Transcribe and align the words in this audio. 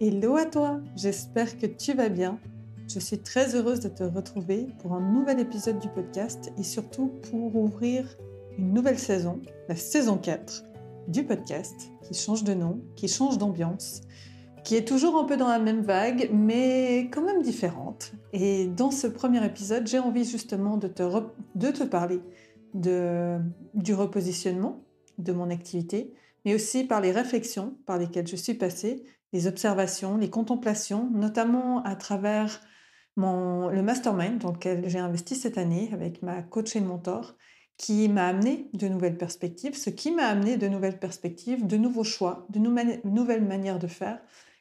Hello 0.00 0.36
à 0.36 0.44
toi, 0.44 0.80
j'espère 0.94 1.58
que 1.58 1.66
tu 1.66 1.92
vas 1.92 2.08
bien. 2.08 2.38
Je 2.86 3.00
suis 3.00 3.18
très 3.18 3.56
heureuse 3.56 3.80
de 3.80 3.88
te 3.88 4.04
retrouver 4.04 4.68
pour 4.78 4.92
un 4.92 5.00
nouvel 5.00 5.40
épisode 5.40 5.80
du 5.80 5.88
podcast 5.88 6.52
et 6.56 6.62
surtout 6.62 7.08
pour 7.28 7.56
ouvrir 7.56 8.16
une 8.58 8.72
nouvelle 8.72 9.00
saison, 9.00 9.40
la 9.68 9.74
saison 9.74 10.16
4 10.16 10.62
du 11.08 11.24
podcast, 11.24 11.90
qui 12.04 12.14
change 12.14 12.44
de 12.44 12.54
nom, 12.54 12.80
qui 12.94 13.08
change 13.08 13.38
d'ambiance, 13.38 14.02
qui 14.62 14.76
est 14.76 14.86
toujours 14.86 15.16
un 15.16 15.24
peu 15.24 15.36
dans 15.36 15.48
la 15.48 15.58
même 15.58 15.82
vague, 15.82 16.30
mais 16.32 17.10
quand 17.12 17.22
même 17.22 17.42
différente. 17.42 18.12
Et 18.32 18.68
dans 18.68 18.92
ce 18.92 19.08
premier 19.08 19.44
épisode, 19.44 19.88
j'ai 19.88 19.98
envie 19.98 20.24
justement 20.24 20.76
de 20.76 20.86
te, 20.86 21.02
de 21.56 21.70
te 21.72 21.82
parler 21.82 22.20
de, 22.72 23.36
du 23.74 23.94
repositionnement 23.94 24.80
de 25.18 25.32
mon 25.32 25.50
activité, 25.50 26.14
mais 26.44 26.54
aussi 26.54 26.84
par 26.84 27.00
les 27.00 27.10
réflexions 27.10 27.74
par 27.84 27.98
lesquelles 27.98 28.28
je 28.28 28.36
suis 28.36 28.54
passée, 28.54 29.02
les 29.32 29.46
observations, 29.46 30.16
les 30.16 30.30
contemplations, 30.30 31.10
notamment 31.10 31.82
à 31.84 31.96
travers 31.96 32.60
mon, 33.16 33.68
le 33.68 33.82
mastermind 33.82 34.38
dans 34.38 34.52
lequel 34.52 34.88
j'ai 34.88 34.98
investi 34.98 35.34
cette 35.34 35.58
année 35.58 35.90
avec 35.92 36.22
ma 36.22 36.42
coach 36.42 36.76
et 36.76 36.80
mentor, 36.80 37.36
qui 37.76 38.08
m'a 38.08 38.26
amené 38.26 38.70
de 38.74 38.88
nouvelles 38.88 39.16
perspectives, 39.16 39.76
ce 39.76 39.90
qui 39.90 40.10
m'a 40.10 40.26
amené 40.26 40.56
de 40.56 40.66
nouvelles 40.68 40.98
perspectives, 40.98 41.66
de 41.66 41.76
nouveaux 41.76 42.04
choix, 42.04 42.46
de 42.50 42.58
nouvelles 42.58 43.44
manières 43.44 43.78
de 43.78 43.86
faire. 43.86 44.20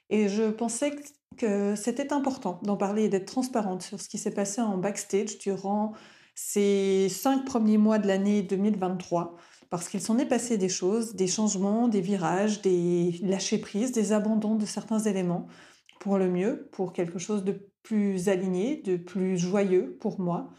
Et 0.10 0.30
je 0.30 0.44
pensais 0.52 0.96
que 1.38 1.76
c'était 1.76 2.14
important 2.14 2.60
d'en 2.64 2.78
parler 2.78 3.06
et 3.06 3.10
d'être 3.10 3.26
transparente 3.26 3.82
sur 3.82 4.00
ce 4.00 4.08
qui 4.08 4.18
s'est 4.18 4.34
passé 4.34 4.62
en 4.62 4.78
backstage 4.78 5.40
durant 5.40 5.94
ces 6.36 7.10
cinq 7.10 7.46
premiers 7.46 7.80
mois 7.80 7.98
de 7.98 8.08
l'année 8.08 8.44
2023 8.44 9.36
parce 9.70 9.90
qu'il 9.90 10.02
s'en 10.02 10.18
est 10.18 10.26
passé 10.26 10.58
des 10.58 10.70
choses, 10.70 11.16
des 11.16 11.28
changements, 11.28 11.88
des 11.88 12.02
virages, 12.02 12.62
des 12.62 13.20
lâcher 13.22 13.58
prises, 13.58 13.92
des 13.92 14.14
abandons 14.14 14.56
de 14.56 14.66
certains 14.66 15.00
éléments 15.00 15.48
pour 16.00 16.18
le 16.18 16.30
mieux, 16.30 16.70
pour 16.72 16.94
quelque 16.94 17.20
chose 17.20 17.44
de 17.44 17.70
plus 17.84 18.30
aligné, 18.30 18.82
de 18.86 18.98
plus 18.98 19.38
joyeux 19.38 19.98
pour 20.00 20.20
moi. 20.20 20.50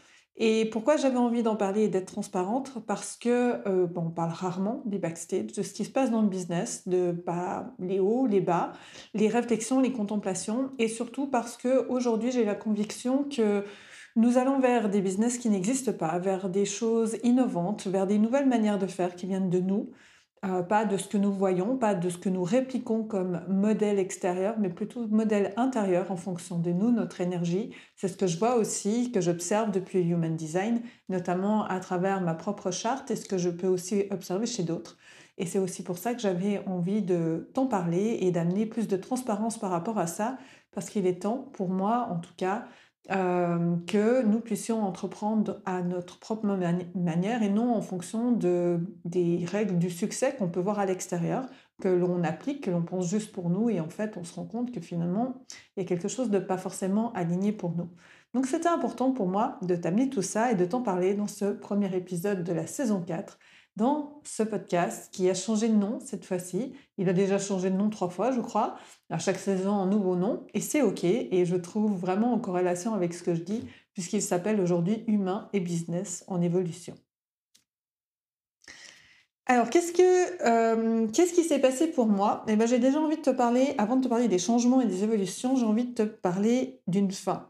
Et 0.41 0.69
pourquoi 0.69 0.95
j'avais 0.95 1.17
envie 1.17 1.43
d'en 1.43 1.57
parler 1.57 1.83
et 1.83 1.87
d'être 1.89 2.13
transparente? 2.13 2.77
Parce 2.87 3.17
que 3.17 3.67
euh, 3.67 3.87
bon, 3.87 4.05
on 4.07 4.09
parle 4.09 4.31
rarement 4.31 4.81
des 4.85 4.97
backstage, 4.97 5.47
de 5.47 5.61
ce 5.61 5.73
qui 5.73 5.83
se 5.83 5.91
passe 5.91 6.11
dans 6.11 6.21
le 6.21 6.29
business, 6.29 6.87
de 6.87 7.13
les 7.77 7.99
hauts, 7.99 8.25
les 8.25 8.39
bas, 8.39 8.71
les 9.13 9.27
réflexions, 9.27 9.81
les 9.81 9.91
contemplations, 9.91 10.71
et 10.79 10.87
surtout 10.87 11.27
parce 11.27 11.57
que 11.57 11.85
aujourd'hui 11.89 12.31
j'ai 12.31 12.45
la 12.45 12.55
conviction 12.55 13.25
que 13.25 13.65
nous 14.15 14.37
allons 14.37 14.59
vers 14.59 14.89
des 14.89 15.01
business 15.01 15.37
qui 15.37 15.49
n'existent 15.49 15.93
pas, 15.93 16.19
vers 16.19 16.49
des 16.49 16.65
choses 16.65 17.17
innovantes, 17.23 17.87
vers 17.87 18.07
des 18.07 18.17
nouvelles 18.17 18.47
manières 18.47 18.79
de 18.79 18.87
faire 18.87 19.15
qui 19.15 19.27
viennent 19.27 19.49
de 19.49 19.59
nous, 19.59 19.91
euh, 20.45 20.63
pas 20.63 20.85
de 20.85 20.95
ce 20.95 21.09
que 21.09 21.17
nous 21.17 21.33
voyons, 21.33 21.77
pas 21.77 21.95
de 21.95 22.09
ce 22.09 22.17
que 22.17 22.29
nous 22.29 22.43
répliquons 22.43 23.03
comme 23.03 23.41
modèle 23.49 23.99
extérieur, 23.99 24.55
mais 24.57 24.69
plutôt 24.69 25.05
modèle 25.07 25.53
intérieur 25.57 26.11
en 26.11 26.15
fonction 26.15 26.57
de 26.59 26.71
nous, 26.71 26.91
notre 26.91 27.19
énergie. 27.19 27.75
C'est 27.97 28.07
ce 28.07 28.15
que 28.15 28.25
je 28.25 28.39
vois 28.39 28.55
aussi, 28.55 29.11
que 29.11 29.19
j'observe 29.19 29.71
depuis 29.71 29.99
Human 29.99 30.37
Design, 30.37 30.81
notamment 31.09 31.65
à 31.65 31.81
travers 31.81 32.21
ma 32.21 32.35
propre 32.35 32.71
charte 32.71 33.11
et 33.11 33.17
ce 33.17 33.25
que 33.25 33.37
je 33.37 33.49
peux 33.49 33.67
aussi 33.67 34.05
observer 34.11 34.45
chez 34.45 34.63
d'autres. 34.63 34.97
Et 35.37 35.45
c'est 35.45 35.59
aussi 35.59 35.83
pour 35.83 35.97
ça 35.97 36.13
que 36.13 36.21
j'avais 36.21 36.65
envie 36.67 37.01
de 37.01 37.49
t'en 37.53 37.67
parler 37.67 38.19
et 38.21 38.31
d'amener 38.31 38.65
plus 38.65 38.87
de 38.87 38.95
transparence 38.95 39.57
par 39.57 39.71
rapport 39.71 39.97
à 39.97 40.07
ça, 40.07 40.37
parce 40.71 40.89
qu'il 40.89 41.05
est 41.05 41.21
temps, 41.23 41.49
pour 41.53 41.67
moi 41.67 42.07
en 42.11 42.17
tout 42.19 42.33
cas, 42.37 42.65
euh, 43.11 43.75
que 43.87 44.23
nous 44.23 44.39
puissions 44.39 44.83
entreprendre 44.83 45.61
à 45.65 45.81
notre 45.81 46.19
propre 46.19 46.45
manière 46.45 47.41
et 47.43 47.49
non 47.49 47.73
en 47.73 47.81
fonction 47.81 48.31
de, 48.31 48.79
des 49.03 49.45
règles 49.45 49.79
du 49.79 49.89
succès 49.89 50.35
qu'on 50.35 50.49
peut 50.49 50.59
voir 50.59 50.79
à 50.79 50.85
l'extérieur, 50.85 51.45
que 51.81 51.87
l'on 51.87 52.23
applique, 52.23 52.65
que 52.65 52.71
l'on 52.71 52.83
pense 52.83 53.09
juste 53.09 53.31
pour 53.31 53.49
nous 53.49 53.69
et 53.69 53.79
en 53.79 53.89
fait 53.89 54.15
on 54.17 54.23
se 54.23 54.35
rend 54.35 54.45
compte 54.45 54.71
que 54.71 54.79
finalement 54.79 55.43
il 55.75 55.81
y 55.81 55.85
a 55.85 55.87
quelque 55.87 56.07
chose 56.07 56.29
de 56.29 56.39
pas 56.39 56.57
forcément 56.57 57.11
aligné 57.13 57.51
pour 57.51 57.75
nous. 57.75 57.89
Donc 58.33 58.45
c'était 58.45 58.67
important 58.67 59.11
pour 59.11 59.27
moi 59.27 59.57
de 59.63 59.75
t'amener 59.75 60.09
tout 60.09 60.21
ça 60.21 60.51
et 60.51 60.55
de 60.55 60.65
t'en 60.65 60.81
parler 60.81 61.15
dans 61.15 61.27
ce 61.27 61.45
premier 61.45 61.95
épisode 61.95 62.43
de 62.43 62.53
la 62.53 62.67
saison 62.67 63.01
4 63.01 63.39
dans 63.75 64.21
ce 64.23 64.43
podcast 64.43 65.09
qui 65.11 65.29
a 65.29 65.33
changé 65.33 65.69
de 65.69 65.75
nom 65.75 65.99
cette 65.99 66.25
fois-ci. 66.25 66.73
Il 66.97 67.07
a 67.09 67.13
déjà 67.13 67.37
changé 67.37 67.69
de 67.69 67.75
nom 67.75 67.89
trois 67.89 68.09
fois, 68.09 68.31
je 68.31 68.41
crois. 68.41 68.75
À 69.09 69.19
chaque 69.19 69.39
saison, 69.39 69.73
un 69.73 69.87
nouveau 69.87 70.15
nom. 70.15 70.45
Et 70.53 70.61
c'est 70.61 70.81
OK. 70.81 71.03
Et 71.03 71.45
je 71.45 71.55
trouve 71.55 71.97
vraiment 71.97 72.33
en 72.33 72.39
corrélation 72.39 72.93
avec 72.93 73.13
ce 73.13 73.23
que 73.23 73.33
je 73.33 73.41
dis, 73.41 73.63
puisqu'il 73.93 74.21
s'appelle 74.21 74.59
aujourd'hui 74.59 75.03
Humain 75.07 75.49
et 75.53 75.59
Business 75.59 76.23
en 76.27 76.41
évolution. 76.41 76.95
Alors, 79.45 79.71
qu'est-ce, 79.71 79.91
que, 79.91 80.47
euh, 80.47 81.07
qui 81.07 81.43
s'est 81.43 81.57
passé 81.57 81.87
pour 81.87 82.05
moi? 82.05 82.45
Eh 82.47 82.55
ben, 82.55 82.67
J'ai 82.67 82.77
déjà 82.77 82.99
envie 82.99 83.17
de 83.17 83.21
te 83.23 83.31
parler, 83.31 83.73
avant 83.79 83.95
de 83.95 84.03
te 84.03 84.07
parler 84.07 84.27
des 84.27 84.37
changements 84.37 84.79
et 84.79 84.85
des 84.85 85.03
évolutions, 85.03 85.55
j'ai 85.55 85.65
envie 85.65 85.85
de 85.85 85.93
te 85.95 86.03
parler 86.03 86.81
d'une 86.85 87.11
fin. 87.11 87.49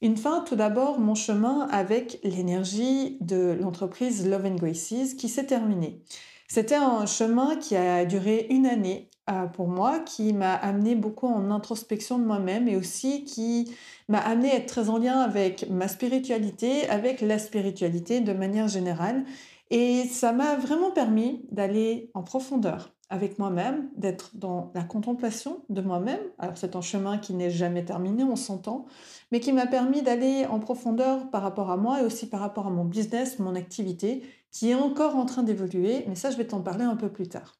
Une 0.00 0.16
fin, 0.16 0.42
tout 0.42 0.54
d'abord, 0.54 1.00
mon 1.00 1.16
chemin 1.16 1.66
avec 1.72 2.20
l'énergie 2.22 3.18
de 3.20 3.58
l'entreprise 3.60 4.28
Love 4.28 4.46
and 4.46 4.54
Graces 4.54 5.14
qui 5.18 5.28
s'est 5.28 5.46
terminé. 5.46 6.00
C'était 6.46 6.76
un 6.76 7.04
chemin 7.04 7.56
qui 7.56 7.74
a 7.74 8.04
duré 8.04 8.46
une 8.50 8.66
année 8.66 9.10
euh, 9.28 9.46
pour 9.46 9.66
moi, 9.66 9.98
qui 9.98 10.32
m'a 10.32 10.54
amené 10.54 10.94
beaucoup 10.94 11.26
en 11.26 11.50
introspection 11.50 12.16
de 12.20 12.24
moi-même 12.24 12.68
et 12.68 12.76
aussi 12.76 13.24
qui 13.24 13.74
m'a 14.08 14.20
amené 14.20 14.52
à 14.52 14.54
être 14.54 14.66
très 14.66 14.88
en 14.88 14.98
lien 14.98 15.18
avec 15.18 15.68
ma 15.68 15.88
spiritualité, 15.88 16.88
avec 16.88 17.20
la 17.20 17.40
spiritualité 17.40 18.20
de 18.20 18.32
manière 18.32 18.68
générale. 18.68 19.24
Et 19.70 20.04
ça 20.04 20.32
m'a 20.32 20.54
vraiment 20.54 20.92
permis 20.92 21.44
d'aller 21.50 22.12
en 22.14 22.22
profondeur 22.22 22.94
avec 23.10 23.38
moi-même, 23.38 23.88
d'être 23.96 24.30
dans 24.34 24.70
la 24.74 24.84
contemplation 24.84 25.62
de 25.70 25.80
moi-même. 25.80 26.20
Alors 26.38 26.58
c'est 26.58 26.76
un 26.76 26.80
chemin 26.82 27.18
qui 27.18 27.34
n'est 27.34 27.50
jamais 27.50 27.84
terminé, 27.84 28.22
on 28.22 28.36
s'entend, 28.36 28.86
mais 29.30 29.40
qui 29.40 29.52
m'a 29.52 29.66
permis 29.66 30.02
d'aller 30.02 30.46
en 30.46 30.58
profondeur 30.58 31.30
par 31.30 31.42
rapport 31.42 31.70
à 31.70 31.76
moi 31.76 32.00
et 32.00 32.04
aussi 32.04 32.28
par 32.28 32.40
rapport 32.40 32.66
à 32.66 32.70
mon 32.70 32.84
business, 32.84 33.38
mon 33.38 33.54
activité, 33.54 34.22
qui 34.50 34.70
est 34.70 34.74
encore 34.74 35.16
en 35.16 35.26
train 35.26 35.42
d'évoluer, 35.42 36.04
mais 36.08 36.14
ça 36.14 36.30
je 36.30 36.36
vais 36.36 36.46
t'en 36.46 36.62
parler 36.62 36.84
un 36.84 36.96
peu 36.96 37.08
plus 37.10 37.28
tard. 37.28 37.58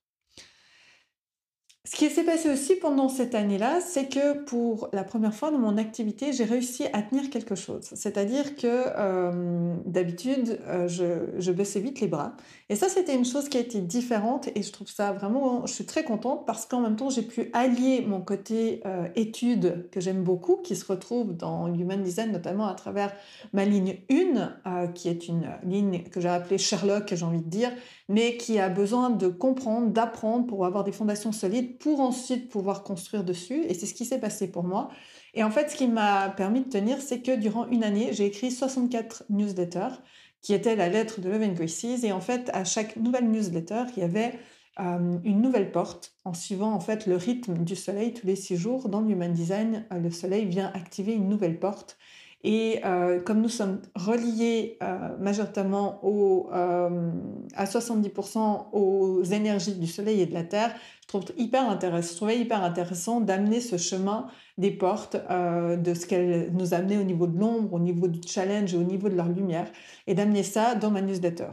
Ce 1.90 1.96
qui 1.96 2.10
s'est 2.10 2.24
passé 2.24 2.50
aussi 2.50 2.76
pendant 2.76 3.08
cette 3.08 3.34
année-là, 3.34 3.80
c'est 3.80 4.08
que 4.08 4.44
pour 4.44 4.90
la 4.92 5.04
première 5.04 5.34
fois 5.34 5.50
dans 5.50 5.58
mon 5.58 5.78
activité, 5.78 6.34
j'ai 6.34 6.44
réussi 6.44 6.84
à 6.92 7.00
tenir 7.00 7.30
quelque 7.30 7.54
chose. 7.54 7.88
C'est-à-dire 7.94 8.56
que 8.56 8.66
euh, 8.66 9.74
d'habitude, 9.86 10.60
euh, 10.66 10.86
je, 10.86 11.30
je, 11.38 11.50
baissais 11.50 11.80
vite 11.80 12.00
les 12.00 12.08
bras. 12.08 12.36
Et 12.70 12.76
ça, 12.76 12.90
c'était 12.90 13.14
une 13.14 13.24
chose 13.24 13.48
qui 13.48 13.56
a 13.56 13.60
été 13.60 13.80
différente 13.80 14.50
et 14.54 14.62
je 14.62 14.70
trouve 14.70 14.88
ça 14.88 15.12
vraiment, 15.12 15.64
je 15.64 15.72
suis 15.72 15.86
très 15.86 16.04
contente 16.04 16.44
parce 16.46 16.66
qu'en 16.66 16.80
même 16.80 16.96
temps, 16.96 17.08
j'ai 17.08 17.22
pu 17.22 17.48
allier 17.54 18.04
mon 18.06 18.20
côté 18.20 18.82
euh, 18.84 19.08
étude 19.16 19.88
que 19.90 20.00
j'aime 20.00 20.22
beaucoup, 20.22 20.56
qui 20.56 20.76
se 20.76 20.84
retrouve 20.84 21.34
dans 21.34 21.72
Human 21.72 22.02
Design, 22.02 22.30
notamment 22.30 22.66
à 22.66 22.74
travers 22.74 23.14
ma 23.54 23.64
ligne 23.64 23.96
1, 24.10 24.88
qui 24.88 25.08
est 25.08 25.28
une 25.28 25.48
ligne 25.64 26.02
que 26.04 26.20
j'ai 26.20 26.28
appelée 26.28 26.58
Sherlock, 26.58 27.14
j'ai 27.14 27.24
envie 27.24 27.40
de 27.40 27.48
dire, 27.48 27.72
mais 28.10 28.36
qui 28.36 28.58
a 28.58 28.68
besoin 28.68 29.08
de 29.08 29.28
comprendre, 29.28 29.88
d'apprendre 29.88 30.46
pour 30.46 30.66
avoir 30.66 30.84
des 30.84 30.92
fondations 30.92 31.32
solides 31.32 31.78
pour 31.78 32.00
ensuite 32.00 32.50
pouvoir 32.50 32.82
construire 32.82 33.24
dessus. 33.24 33.64
Et 33.66 33.72
c'est 33.72 33.86
ce 33.86 33.94
qui 33.94 34.04
s'est 34.04 34.20
passé 34.20 34.50
pour 34.50 34.64
moi. 34.64 34.90
Et 35.34 35.42
en 35.42 35.50
fait, 35.50 35.70
ce 35.70 35.76
qui 35.76 35.88
m'a 35.88 36.28
permis 36.30 36.60
de 36.60 36.68
tenir, 36.68 37.00
c'est 37.00 37.20
que 37.20 37.34
durant 37.34 37.66
une 37.68 37.84
année, 37.84 38.10
j'ai 38.12 38.26
écrit 38.26 38.50
64 38.50 39.24
newsletters 39.30 40.00
qui 40.42 40.54
étaient 40.54 40.76
la 40.76 40.88
lettre 40.88 41.20
de 41.20 41.28
Love 41.28 41.42
and. 41.42 42.04
Et 42.04 42.12
en 42.12 42.20
fait, 42.20 42.50
à 42.52 42.64
chaque 42.64 42.96
nouvelle 42.96 43.30
newsletter, 43.30 43.84
il 43.96 44.00
y 44.00 44.04
avait 44.04 44.38
euh, 44.80 45.18
une 45.24 45.40
nouvelle 45.40 45.72
porte 45.72 46.14
en 46.24 46.34
suivant 46.34 46.72
en 46.72 46.80
fait 46.80 47.06
le 47.06 47.16
rythme 47.16 47.64
du 47.64 47.74
soleil 47.74 48.14
tous 48.14 48.26
les 48.26 48.36
six 48.36 48.56
jours. 48.56 48.88
Dans 48.88 49.00
l'Human 49.00 49.32
Design, 49.32 49.84
euh, 49.92 49.98
le 49.98 50.10
soleil 50.10 50.46
vient 50.46 50.70
activer 50.74 51.12
une 51.12 51.28
nouvelle 51.28 51.58
porte. 51.58 51.98
Et 52.44 52.80
euh, 52.84 53.20
comme 53.20 53.40
nous 53.40 53.48
sommes 53.48 53.80
reliés 53.96 54.78
euh, 54.82 55.16
majoritairement 55.18 55.98
au, 56.04 56.48
euh, 56.52 57.10
à 57.54 57.64
70% 57.64 58.68
aux 58.72 59.24
énergies 59.24 59.74
du 59.74 59.88
Soleil 59.88 60.20
et 60.20 60.26
de 60.26 60.34
la 60.34 60.44
Terre, 60.44 60.72
je 61.02 61.08
trouve 61.08 61.24
hyper 61.36 61.68
intéressant, 61.68 62.12
je 62.12 62.16
trouvais 62.16 62.38
hyper 62.38 62.62
intéressant 62.62 63.20
d'amener 63.20 63.60
ce 63.60 63.76
chemin 63.76 64.28
des 64.56 64.70
portes, 64.70 65.16
euh, 65.30 65.76
de 65.76 65.94
ce 65.94 66.06
qu'elles 66.06 66.52
nous 66.52 66.74
amenaient 66.74 66.98
au 66.98 67.04
niveau 67.04 67.26
de 67.26 67.36
l'ombre, 67.36 67.72
au 67.74 67.80
niveau 67.80 68.06
du 68.06 68.20
challenge 68.26 68.72
et 68.74 68.76
au 68.76 68.84
niveau 68.84 69.08
de 69.08 69.16
leur 69.16 69.28
lumière, 69.28 69.70
et 70.06 70.14
d'amener 70.14 70.42
ça 70.44 70.76
dans 70.76 70.90
ma 70.90 71.02
newsletter. 71.02 71.48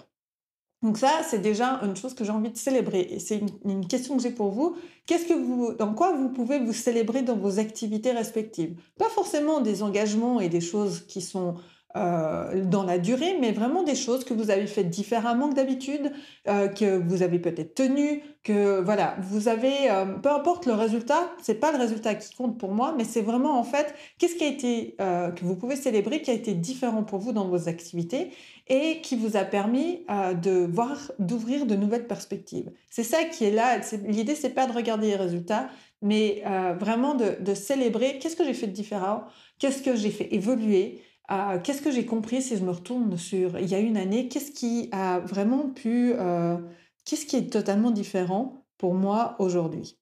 Donc 0.85 0.99
ça, 0.99 1.21
c'est 1.27 1.39
déjà 1.39 1.79
une 1.81 1.95
chose 1.95 2.13
que 2.13 2.23
j'ai 2.23 2.31
envie 2.31 2.51
de 2.51 2.57
célébrer. 2.57 3.07
Et 3.09 3.17
c'est 3.17 3.41
une, 3.65 3.87
question 3.87 4.17
que 4.17 4.21
j'ai 4.21 4.29
pour 4.29 4.51
vous. 4.51 4.75
Qu'est-ce 5.07 5.25
que 5.25 5.33
vous, 5.33 5.73
dans 5.73 5.95
quoi 5.95 6.15
vous 6.15 6.29
pouvez 6.29 6.59
vous 6.59 6.73
célébrer 6.73 7.23
dans 7.23 7.35
vos 7.35 7.57
activités 7.57 8.11
respectives? 8.11 8.79
Pas 8.99 9.09
forcément 9.09 9.61
des 9.61 9.81
engagements 9.81 10.39
et 10.39 10.47
des 10.47 10.61
choses 10.61 11.03
qui 11.07 11.21
sont 11.21 11.55
euh, 11.97 12.63
dans 12.65 12.83
la 12.83 12.99
durée, 12.99 13.35
mais 13.41 13.51
vraiment 13.51 13.81
des 13.81 13.95
choses 13.95 14.25
que 14.25 14.35
vous 14.35 14.51
avez 14.51 14.67
faites 14.67 14.91
différemment 14.91 15.49
que 15.49 15.55
d'habitude, 15.55 16.11
euh, 16.47 16.67
que 16.67 16.97
vous 16.99 17.23
avez 17.23 17.39
peut-être 17.39 17.73
tenu, 17.73 18.21
que 18.43 18.79
voilà, 18.81 19.15
vous 19.21 19.47
avez, 19.47 19.89
euh, 19.89 20.05
peu 20.21 20.29
importe 20.29 20.67
le 20.67 20.73
résultat, 20.73 21.31
c'est 21.41 21.55
pas 21.55 21.71
le 21.71 21.79
résultat 21.79 22.13
qui 22.13 22.35
compte 22.35 22.59
pour 22.59 22.73
moi, 22.73 22.93
mais 22.95 23.05
c'est 23.05 23.21
vraiment 23.21 23.57
en 23.57 23.63
fait 23.63 23.95
qu'est-ce 24.19 24.35
qui 24.35 24.43
a 24.43 24.47
été 24.47 24.95
que 24.99 25.45
vous 25.45 25.55
pouvez 25.55 25.77
célébrer, 25.77 26.21
qui 26.21 26.29
a 26.29 26.33
été 26.35 26.53
différent 26.53 27.03
pour 27.03 27.17
vous 27.19 27.31
dans 27.31 27.47
vos 27.47 27.69
activités? 27.69 28.31
Et 28.67 29.01
qui 29.01 29.15
vous 29.15 29.37
a 29.37 29.43
permis 29.43 30.05
de 30.41 30.65
voir, 30.65 31.11
d'ouvrir 31.19 31.65
de 31.65 31.75
nouvelles 31.75 32.07
perspectives. 32.07 32.71
C'est 32.89 33.03
ça 33.03 33.23
qui 33.25 33.45
est 33.45 33.51
là. 33.51 33.79
L'idée, 34.05 34.35
c'est 34.35 34.49
pas 34.49 34.65
de 34.65 34.71
regarder 34.71 35.07
les 35.07 35.15
résultats, 35.15 35.69
mais 36.01 36.43
vraiment 36.79 37.15
de, 37.15 37.53
célébrer 37.53 38.17
qu'est-ce 38.19 38.35
que 38.35 38.43
j'ai 38.43 38.53
fait 38.53 38.67
de 38.67 38.71
différent, 38.71 39.25
qu'est-ce 39.59 39.83
que 39.83 39.95
j'ai 39.95 40.09
fait 40.09 40.33
évoluer. 40.33 41.01
Ah, 41.27 41.57
qu'est-ce 41.63 41.81
que 41.81 41.91
j'ai 41.91 42.05
compris 42.05 42.41
si 42.41 42.55
je 42.55 42.63
me 42.63 42.71
retourne 42.71 43.17
sur 43.17 43.57
il 43.57 43.67
y 43.67 43.73
a 43.73 43.79
une 43.79 43.97
année 43.97 44.27
Qu'est-ce 44.27 44.51
qui 44.51 44.89
a 44.91 45.19
vraiment 45.19 45.69
pu... 45.69 46.13
Euh, 46.13 46.57
qu'est-ce 47.03 47.25
qui 47.25 47.37
est 47.37 47.51
totalement 47.51 47.89
différent 47.91 48.65
pour 48.77 48.93
moi 48.93 49.35
aujourd'hui 49.39 49.97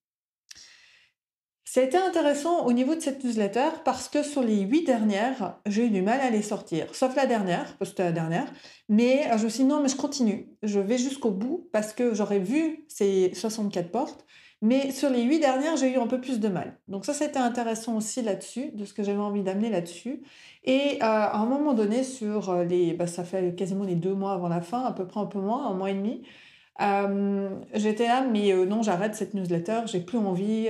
C'était 1.73 1.97
intéressant 1.97 2.67
au 2.67 2.71
niveau 2.71 2.93
de 2.93 2.99
cette 2.99 3.23
newsletter 3.23 3.69
parce 3.83 4.07
que 4.07 4.21
sur 4.21 4.43
les 4.43 4.59
huit 4.59 4.83
dernières, 4.83 5.57
j'ai 5.65 5.87
eu 5.87 5.89
du 5.89 6.03
mal 6.03 6.19
à 6.19 6.29
les 6.29 6.43
sortir, 6.43 6.93
sauf 6.93 7.15
la 7.15 7.25
dernière, 7.25 7.63
parce 7.63 7.77
que 7.79 7.85
c'était 7.85 8.03
la 8.03 8.11
dernière. 8.11 8.45
Mais 8.89 9.27
euh, 9.31 9.39
je 9.39 9.45
me 9.45 9.49
suis 9.49 9.63
dit 9.63 9.69
non, 9.69 9.81
mais 9.81 9.89
je 9.89 9.95
continue. 9.95 10.49
Je 10.61 10.79
vais 10.79 10.99
jusqu'au 10.99 11.31
bout 11.31 11.67
parce 11.73 11.93
que 11.93 12.13
j'aurais 12.13 12.37
vu 12.37 12.85
ces 12.89 13.33
64 13.33 13.89
portes 13.89 14.23
mais 14.61 14.91
sur 14.91 15.09
les 15.09 15.23
huit 15.23 15.39
dernières, 15.39 15.75
j'ai 15.75 15.91
eu 15.93 15.97
un 15.97 16.07
peu 16.07 16.21
plus 16.21 16.39
de 16.39 16.47
mal. 16.47 16.79
Donc 16.87 17.03
ça, 17.03 17.13
c'était 17.13 17.39
intéressant 17.39 17.97
aussi 17.97 18.21
là-dessus, 18.21 18.71
de 18.71 18.85
ce 18.85 18.93
que 18.93 19.03
j'avais 19.03 19.19
envie 19.19 19.43
d'amener 19.43 19.69
là-dessus. 19.69 20.23
Et 20.63 20.99
euh, 21.01 21.05
à 21.05 21.35
un 21.35 21.45
moment 21.45 21.73
donné, 21.73 22.03
sur 22.03 22.49
euh, 22.49 22.63
les, 22.63 22.93
bah, 22.93 23.05
ça 23.05 23.25
fait 23.25 23.55
quasiment 23.55 23.83
les 23.83 23.95
deux 23.95 24.13
mois 24.13 24.31
avant 24.31 24.47
la 24.47 24.61
fin, 24.61 24.85
à 24.85 24.93
peu 24.93 25.05
près 25.05 25.19
un 25.19 25.25
peu 25.25 25.39
moins, 25.39 25.67
un 25.67 25.73
mois 25.73 25.91
et 25.91 25.95
demi, 25.95 26.23
euh, 26.81 27.49
j'étais 27.73 28.07
là, 28.07 28.25
mais 28.25 28.53
non, 28.65 28.81
j'arrête 28.81 29.15
cette 29.15 29.33
newsletter, 29.33 29.81
j'ai 29.85 29.99
plus 29.99 30.17
envie, 30.17 30.69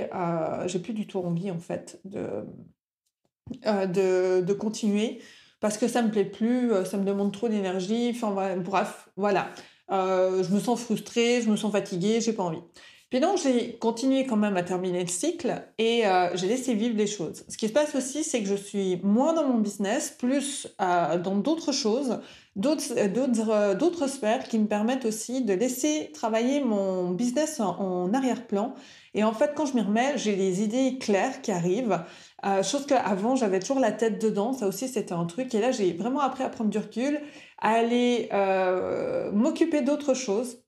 j'ai 0.66 0.78
plus 0.78 0.92
du 0.92 1.06
tout 1.06 1.18
envie 1.18 1.50
en 1.50 1.58
fait 1.58 2.00
de, 2.04 2.44
de, 3.64 4.40
de, 4.40 4.52
continuer 4.52 5.20
parce 5.60 5.78
que 5.78 5.88
ça 5.88 6.02
me 6.02 6.10
plaît 6.10 6.26
plus, 6.26 6.72
ça 6.84 6.98
me 6.98 7.04
demande 7.04 7.32
trop 7.32 7.48
d'énergie, 7.48 8.12
enfin 8.14 8.56
bref, 8.58 9.08
voilà. 9.16 9.48
je 9.90 10.54
me 10.54 10.60
sens 10.60 10.82
frustrée, 10.82 11.40
je 11.42 11.50
me 11.50 11.56
sens 11.56 11.72
fatiguée, 11.72 12.20
j'ai 12.20 12.32
pas 12.34 12.42
envie. 12.42 12.62
Puis 13.10 13.20
donc, 13.20 13.38
j'ai 13.38 13.76
continué 13.76 14.26
quand 14.26 14.36
même 14.36 14.56
à 14.56 14.62
terminer 14.62 15.02
le 15.02 15.08
cycle 15.08 15.62
et 15.78 16.06
euh, 16.06 16.34
j'ai 16.34 16.48
laissé 16.48 16.74
vivre 16.74 16.96
les 16.96 17.06
choses. 17.06 17.44
Ce 17.48 17.56
qui 17.56 17.68
se 17.68 17.72
passe 17.72 17.94
aussi, 17.94 18.24
c'est 18.24 18.40
que 18.42 18.48
je 18.48 18.54
suis 18.54 18.96
moins 19.04 19.34
dans 19.34 19.46
mon 19.46 19.58
business, 19.58 20.10
plus 20.18 20.66
euh, 20.80 21.18
dans 21.18 21.36
d'autres 21.36 21.70
choses, 21.70 22.18
euh, 22.56 23.74
d'autres 23.74 24.06
sphères 24.08 24.44
qui 24.44 24.58
me 24.58 24.66
permettent 24.66 25.04
aussi 25.04 25.42
de 25.42 25.52
laisser 25.52 26.10
travailler 26.14 26.60
mon 26.60 27.10
business 27.10 27.60
en, 27.60 28.12
arrière-plan. 28.12 28.74
Et 29.12 29.22
en 29.22 29.32
fait, 29.32 29.52
quand 29.54 29.66
je 29.66 29.74
m'y 29.74 29.82
remets, 29.82 30.16
j'ai 30.16 30.34
des 30.34 30.62
idées 30.62 30.98
claires 30.98 31.40
qui 31.40 31.52
arrivent. 31.52 32.00
chose 32.64 32.84
qu'avant, 32.84 33.36
j'avais 33.36 33.60
toujours 33.60 33.78
la 33.78 33.92
tête 33.92 34.20
dedans. 34.20 34.54
Ça 34.54 34.66
aussi, 34.66 34.88
c'était 34.88 35.12
un 35.12 35.26
truc. 35.26 35.54
Et 35.54 35.60
là, 35.60 35.70
j'ai 35.70 35.92
vraiment 35.92 36.20
appris 36.20 36.42
à 36.42 36.48
prendre 36.48 36.70
du 36.70 36.78
recul, 36.78 37.20
à 37.58 37.74
aller 37.74 38.28
m'occuper 39.32 39.82
d'autres 39.82 40.14
choses, 40.14 40.58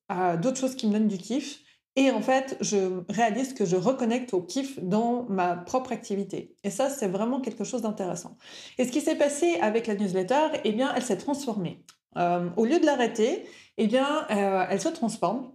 d'autres 0.40 0.60
choses 0.60 0.76
qui 0.76 0.86
me 0.86 0.92
donnent 0.92 1.08
du 1.08 1.18
kiff. 1.18 1.65
Et 1.96 2.10
en 2.10 2.20
fait, 2.20 2.58
je 2.60 3.02
réalise 3.08 3.54
que 3.54 3.64
je 3.64 3.76
reconnecte 3.76 4.34
au 4.34 4.42
kiff 4.42 4.78
dans 4.82 5.24
ma 5.30 5.56
propre 5.56 5.92
activité. 5.92 6.54
Et 6.62 6.70
ça, 6.70 6.90
c'est 6.90 7.08
vraiment 7.08 7.40
quelque 7.40 7.64
chose 7.64 7.80
d'intéressant. 7.80 8.36
Et 8.76 8.84
ce 8.84 8.92
qui 8.92 9.00
s'est 9.00 9.16
passé 9.16 9.56
avec 9.62 9.86
la 9.86 9.94
newsletter, 9.94 10.58
eh 10.64 10.72
bien, 10.72 10.92
elle 10.94 11.02
s'est 11.02 11.16
transformée. 11.16 11.82
Euh, 12.18 12.50
au 12.56 12.66
lieu 12.66 12.78
de 12.78 12.86
l'arrêter, 12.86 13.46
eh 13.78 13.86
bien, 13.86 14.26
euh, 14.30 14.66
elle 14.68 14.80
se 14.80 14.88
transforme. 14.88 15.52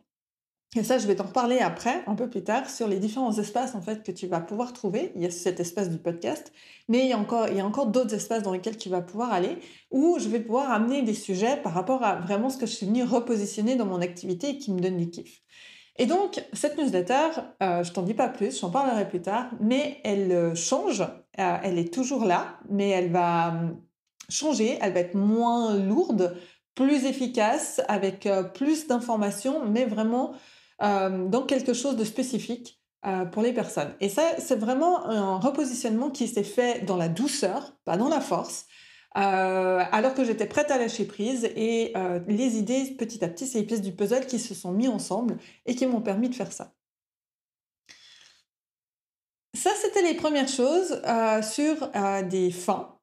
Et 0.76 0.84
ça, 0.84 0.98
je 0.98 1.06
vais 1.06 1.16
t'en 1.16 1.26
reparler 1.26 1.60
après, 1.60 2.02
un 2.08 2.16
peu 2.16 2.30
plus 2.30 2.46
tard, 2.46 2.70
sur 2.70 2.88
les 2.88 2.98
différents 2.98 3.38
espaces 3.38 3.76
en 3.76 3.82
fait 3.82 4.04
que 4.04 4.12
tu 4.12 4.28
vas 4.28 4.40
pouvoir 4.40 4.72
trouver. 4.72 5.12
Il 5.16 5.22
y 5.22 5.26
a 5.26 5.32
cet 5.32 5.60
espace 5.60 5.90
du 5.90 5.98
podcast, 5.98 6.54
mais 6.88 7.00
il 7.00 7.10
y 7.10 7.14
a 7.14 7.18
encore, 7.18 7.88
d'autres 7.88 8.14
espaces 8.14 8.42
dans 8.42 8.54
lesquels 8.54 8.78
tu 8.78 8.88
vas 8.88 9.02
pouvoir 9.02 9.34
aller, 9.34 9.58
où 9.92 10.18
je 10.18 10.30
vais 10.30 10.40
pouvoir 10.40 10.72
amener 10.72 11.02
des 11.02 11.14
sujets 11.14 11.58
par 11.58 11.74
rapport 11.74 12.04
à 12.04 12.16
vraiment 12.16 12.50
ce 12.50 12.58
que 12.58 12.66
je 12.66 12.72
suis 12.72 12.86
venue 12.86 13.04
repositionner 13.04 13.76
dans 13.76 13.86
mon 13.86 14.00
activité 14.00 14.52
et 14.52 14.58
qui 14.58 14.72
me 14.72 14.80
donne 14.80 14.96
du 14.96 15.10
kiff. 15.10 15.42
Et 15.98 16.06
donc, 16.06 16.44
cette 16.54 16.78
newsletter, 16.78 17.42
euh, 17.62 17.84
je 17.84 17.92
t'en 17.92 18.02
dis 18.02 18.14
pas 18.14 18.30
plus, 18.30 18.60
j'en 18.60 18.70
parlerai 18.70 19.08
plus 19.08 19.22
tard, 19.22 19.52
mais 19.60 20.00
elle 20.04 20.32
euh, 20.32 20.56
change, 20.56 21.02
euh, 21.02 21.58
elle 21.64 21.78
est 21.78 21.94
toujours 21.94 22.26
là, 22.26 22.60
mais 22.70 22.90
elle 22.90 23.12
va 23.12 23.50
hum, 23.50 23.82
changer, 24.30 24.78
elle 24.82 24.94
va 24.94 25.02
être 25.02 25.16
moins 25.16 25.76
lourde, 25.76 26.38
plus 26.76 27.06
efficace, 27.06 27.82
avec 27.90 28.30
plus 28.54 28.88
d'informations, 28.88 29.66
mais 29.66 29.86
vraiment 29.86 30.34
dans 30.80 31.44
quelque 31.46 31.74
chose 31.74 31.98
de 31.98 32.06
spécifique 32.06 32.82
pour 33.34 33.44
les 33.44 33.52
personnes. 33.52 33.94
Et 34.00 34.08
ça, 34.08 34.24
c'est 34.40 34.56
vraiment 34.56 35.06
un 35.06 35.38
repositionnement 35.38 36.10
qui 36.10 36.30
s'est 36.30 36.44
fait 36.44 36.86
dans 36.86 36.96
la 36.96 37.10
douceur, 37.10 37.76
pas 37.84 37.98
dans 37.98 38.08
la 38.08 38.22
force, 38.22 38.68
euh, 39.18 39.84
alors 39.92 40.14
que 40.14 40.24
j'étais 40.24 40.46
prête 40.46 40.72
à 40.72 40.78
lâcher 40.78 41.06
prise 41.06 41.46
et 41.56 41.92
euh, 41.98 42.20
les 42.28 42.58
idées, 42.58 42.96
petit 42.98 43.24
à 43.24 43.28
petit, 43.28 43.46
c'est 43.46 43.60
les 43.60 43.66
pièces 43.66 43.82
du 43.82 43.92
puzzle 43.92 44.26
qui 44.26 44.40
se 44.40 44.54
sont 44.54 44.72
mis 44.72 44.88
ensemble 44.88 45.38
et 45.66 45.76
qui 45.76 45.86
m'ont 45.86 46.02
permis 46.02 46.30
de 46.30 46.36
faire 46.36 46.52
ça. 46.52 46.74
Ça, 49.54 49.72
c'était 49.82 50.02
les 50.02 50.16
premières 50.16 50.48
choses 50.48 51.02
euh, 51.06 51.42
sur 51.42 51.92
des 52.30 52.52
fins. 52.52 52.98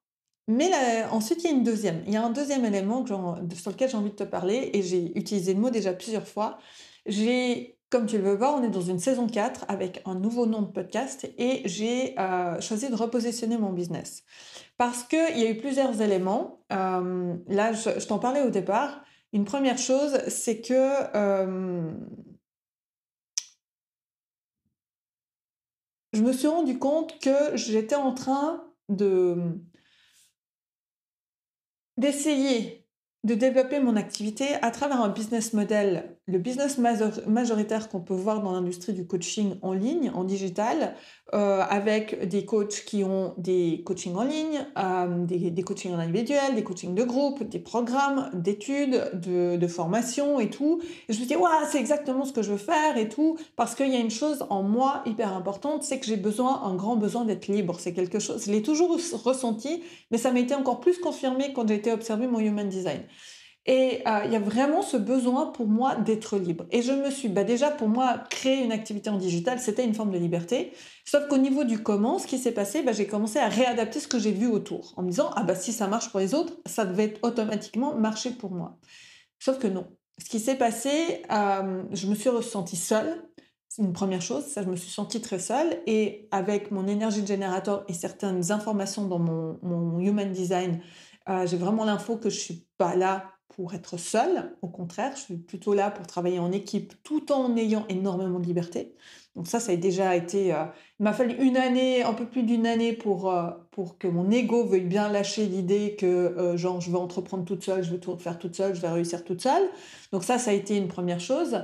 Mais 0.47 0.71
ensuite, 1.11 1.43
il 1.43 1.51
y 1.51 1.53
a 1.53 1.55
une 1.55 1.63
deuxième. 1.63 2.03
Il 2.07 2.13
y 2.13 2.17
a 2.17 2.23
un 2.23 2.31
deuxième 2.31 2.65
élément 2.65 3.05
sur 3.05 3.71
lequel 3.71 3.89
j'ai 3.89 3.97
envie 3.97 4.09
de 4.09 4.15
te 4.15 4.23
parler 4.23 4.71
et 4.73 4.81
j'ai 4.81 5.15
utilisé 5.17 5.53
le 5.53 5.59
mot 5.59 5.69
déjà 5.69 5.93
plusieurs 5.93 6.27
fois. 6.27 6.57
J'ai 7.05 7.78
comme 7.89 8.05
tu 8.05 8.17
le 8.17 8.23
veux 8.23 8.35
voir, 8.35 8.55
on 8.55 8.63
est 8.63 8.69
dans 8.69 8.81
une 8.81 8.99
saison 8.99 9.27
4 9.27 9.65
avec 9.67 10.01
un 10.05 10.15
nouveau 10.15 10.45
nom 10.45 10.61
de 10.61 10.71
podcast 10.71 11.27
et 11.37 11.63
j'ai 11.65 12.15
choisi 12.61 12.89
de 12.89 12.95
repositionner 12.95 13.57
mon 13.57 13.71
business. 13.73 14.23
Parce 14.77 15.03
qu'il 15.03 15.37
y 15.37 15.45
a 15.45 15.49
eu 15.49 15.57
plusieurs 15.57 16.01
éléments. 16.01 16.63
Euh, 16.71 17.35
là, 17.47 17.73
je, 17.73 18.05
t'en 18.05 18.19
parlais 18.19 18.43
au 18.43 18.49
départ. 18.49 19.03
Une 19.33 19.43
première 19.43 19.77
chose, 19.77 20.17
c'est 20.29 20.61
que 20.61 21.15
euh, 21.15 21.91
je 26.13 26.21
me 26.21 26.31
suis 26.31 26.47
rendu 26.47 26.79
compte 26.79 27.19
que 27.19 27.57
j'étais 27.57 27.95
en 27.95 28.13
train 28.13 28.63
de 28.87 29.59
d'essayer 31.97 32.87
de 33.25 33.35
développer 33.35 33.81
mon 33.81 33.97
activité 33.97 34.55
à 34.61 34.71
travers 34.71 35.01
un 35.01 35.09
business 35.09 35.51
model, 35.51 36.17
le 36.29 36.37
business 36.37 36.77
majoritaire 36.77 37.89
qu'on 37.89 37.99
peut 37.99 38.13
voir 38.13 38.41
dans 38.41 38.51
l'industrie 38.51 38.93
du 38.93 39.05
coaching 39.05 39.55
en 39.61 39.73
ligne, 39.73 40.11
en 40.13 40.23
digital, 40.23 40.95
euh, 41.33 41.61
avec 41.69 42.27
des 42.27 42.45
coachs 42.45 42.83
qui 42.85 43.03
ont 43.03 43.33
des 43.37 43.81
coachings 43.85 44.15
en 44.15 44.23
ligne, 44.23 44.65
euh, 44.77 45.25
des, 45.25 45.51
des, 45.51 45.63
coachings 45.63 45.93
en 45.93 45.99
individuel, 45.99 46.55
des 46.55 46.63
coachings 46.63 46.95
de 46.95 47.03
groupe, 47.03 47.43
des 47.43 47.59
programmes 47.59 48.29
d'études, 48.33 49.11
de, 49.13 49.57
de, 49.57 49.67
formation 49.67 50.39
et 50.39 50.49
tout. 50.49 50.81
Je 51.07 51.19
me 51.19 51.25
dis, 51.25 51.35
ouais, 51.35 51.49
c'est 51.71 51.79
exactement 51.79 52.25
ce 52.25 52.33
que 52.33 52.41
je 52.41 52.51
veux 52.51 52.57
faire 52.57 52.97
et 52.97 53.09
tout, 53.09 53.37
parce 53.55 53.75
qu'il 53.75 53.89
y 53.89 53.95
a 53.95 53.99
une 53.99 54.11
chose 54.11 54.45
en 54.49 54.63
moi 54.63 55.01
hyper 55.05 55.33
importante, 55.33 55.83
c'est 55.83 55.99
que 55.99 56.05
j'ai 56.05 56.17
besoin, 56.17 56.61
un 56.63 56.75
grand 56.75 56.95
besoin 56.95 57.25
d'être 57.25 57.47
libre. 57.47 57.75
C'est 57.79 57.93
quelque 57.93 58.19
chose, 58.19 58.45
je 58.45 58.51
l'ai 58.51 58.61
toujours 58.61 58.97
ressenti, 59.23 59.83
mais 60.11 60.17
ça 60.17 60.31
m'a 60.31 60.39
été 60.39 60.55
encore 60.55 60.79
plus 60.79 60.99
confirmé 60.99 61.53
quand 61.53 61.67
j'ai 61.67 61.75
été 61.75 61.91
observer 61.91 62.27
mon 62.27 62.39
human 62.39 62.69
design. 62.69 63.01
Et 63.71 64.01
euh, 64.07 64.21
il 64.25 64.33
y 64.33 64.35
a 64.35 64.39
vraiment 64.39 64.81
ce 64.81 64.97
besoin 64.97 65.45
pour 65.45 65.67
moi 65.67 65.93
d'être 65.93 66.39
libre. 66.39 66.65
Et 66.71 66.81
je 66.81 66.91
me 66.91 67.11
suis, 67.11 67.29
bah 67.29 67.43
déjà 67.43 67.69
pour 67.69 67.87
moi, 67.87 68.17
créer 68.31 68.63
une 68.63 68.71
activité 68.71 69.11
en 69.11 69.17
digital, 69.19 69.59
c'était 69.59 69.85
une 69.85 69.93
forme 69.93 70.09
de 70.09 70.17
liberté. 70.17 70.73
Sauf 71.05 71.27
qu'au 71.27 71.37
niveau 71.37 71.63
du 71.63 71.83
comment, 71.83 72.17
ce 72.17 72.25
qui 72.25 72.39
s'est 72.39 72.51
passé, 72.51 72.81
bah, 72.81 72.93
j'ai 72.93 73.05
commencé 73.05 73.37
à 73.37 73.47
réadapter 73.47 73.99
ce 73.99 74.07
que 74.07 74.17
j'ai 74.17 74.31
vu 74.31 74.47
autour, 74.47 74.95
en 74.97 75.03
me 75.03 75.11
disant, 75.11 75.29
ah 75.35 75.43
bah 75.43 75.53
si 75.53 75.71
ça 75.71 75.85
marche 75.85 76.09
pour 76.09 76.19
les 76.19 76.33
autres, 76.33 76.53
ça 76.65 76.83
devait 76.83 77.13
automatiquement 77.21 77.93
marcher 77.93 78.31
pour 78.31 78.49
moi. 78.49 78.79
Sauf 79.37 79.59
que 79.59 79.67
non. 79.67 79.85
Ce 80.17 80.27
qui 80.27 80.39
s'est 80.39 80.57
passé, 80.57 81.21
euh, 81.31 81.83
je 81.91 82.07
me 82.07 82.15
suis 82.15 82.29
ressentie 82.29 82.75
seule. 82.75 83.23
C'est 83.67 83.83
une 83.83 83.93
première 83.93 84.23
chose, 84.23 84.45
ça, 84.45 84.63
je 84.63 84.67
me 84.67 84.75
suis 84.75 84.89
sentie 84.89 85.21
très 85.21 85.37
seule. 85.37 85.79
Et 85.85 86.27
avec 86.31 86.71
mon 86.71 86.87
énergie 86.87 87.21
de 87.21 87.27
générateur 87.27 87.85
et 87.87 87.93
certaines 87.93 88.51
informations 88.51 89.05
dans 89.05 89.19
mon, 89.19 89.99
human 89.99 90.31
design, 90.31 90.81
euh, 91.29 91.45
j'ai 91.45 91.57
vraiment 91.57 91.85
l'info 91.85 92.17
que 92.17 92.31
je 92.31 92.39
suis 92.39 92.67
pas 92.79 92.95
là 92.95 93.31
pour 93.55 93.73
être 93.73 93.97
seule. 93.97 94.55
Au 94.61 94.67
contraire, 94.67 95.11
je 95.15 95.21
suis 95.21 95.37
plutôt 95.37 95.73
là 95.73 95.91
pour 95.91 96.07
travailler 96.07 96.39
en 96.39 96.51
équipe 96.51 96.93
tout 97.03 97.31
en 97.31 97.55
ayant 97.57 97.85
énormément 97.89 98.39
de 98.39 98.45
liberté. 98.45 98.93
Donc 99.35 99.47
ça, 99.47 99.59
ça 99.59 99.71
a 99.71 99.75
déjà 99.75 100.15
été... 100.15 100.53
Euh, 100.53 100.65
il 100.99 101.03
m'a 101.03 101.13
fallu 101.13 101.35
une 101.41 101.57
année, 101.57 102.03
un 102.03 102.13
peu 102.13 102.25
plus 102.25 102.43
d'une 102.43 102.67
année 102.67 102.93
pour, 102.93 103.31
euh, 103.31 103.49
pour 103.71 103.97
que 103.97 104.07
mon 104.07 104.29
ego 104.31 104.65
veuille 104.65 104.81
bien 104.81 105.09
lâcher 105.09 105.45
l'idée 105.45 105.95
que, 105.95 106.05
euh, 106.05 106.57
genre, 106.57 106.81
je 106.81 106.91
veux 106.91 106.97
entreprendre 106.97 107.45
toute 107.45 107.63
seule, 107.63 107.83
je 107.83 107.91
veux 107.91 107.99
tout 107.99 108.17
faire 108.17 108.37
toute 108.37 108.55
seule, 108.55 108.75
je 108.75 108.81
vais 108.81 108.89
réussir 108.89 109.23
toute 109.23 109.41
seule. 109.41 109.63
Donc 110.11 110.23
ça, 110.23 110.37
ça 110.37 110.51
a 110.51 110.53
été 110.53 110.75
une 110.77 110.87
première 110.87 111.19
chose. 111.19 111.63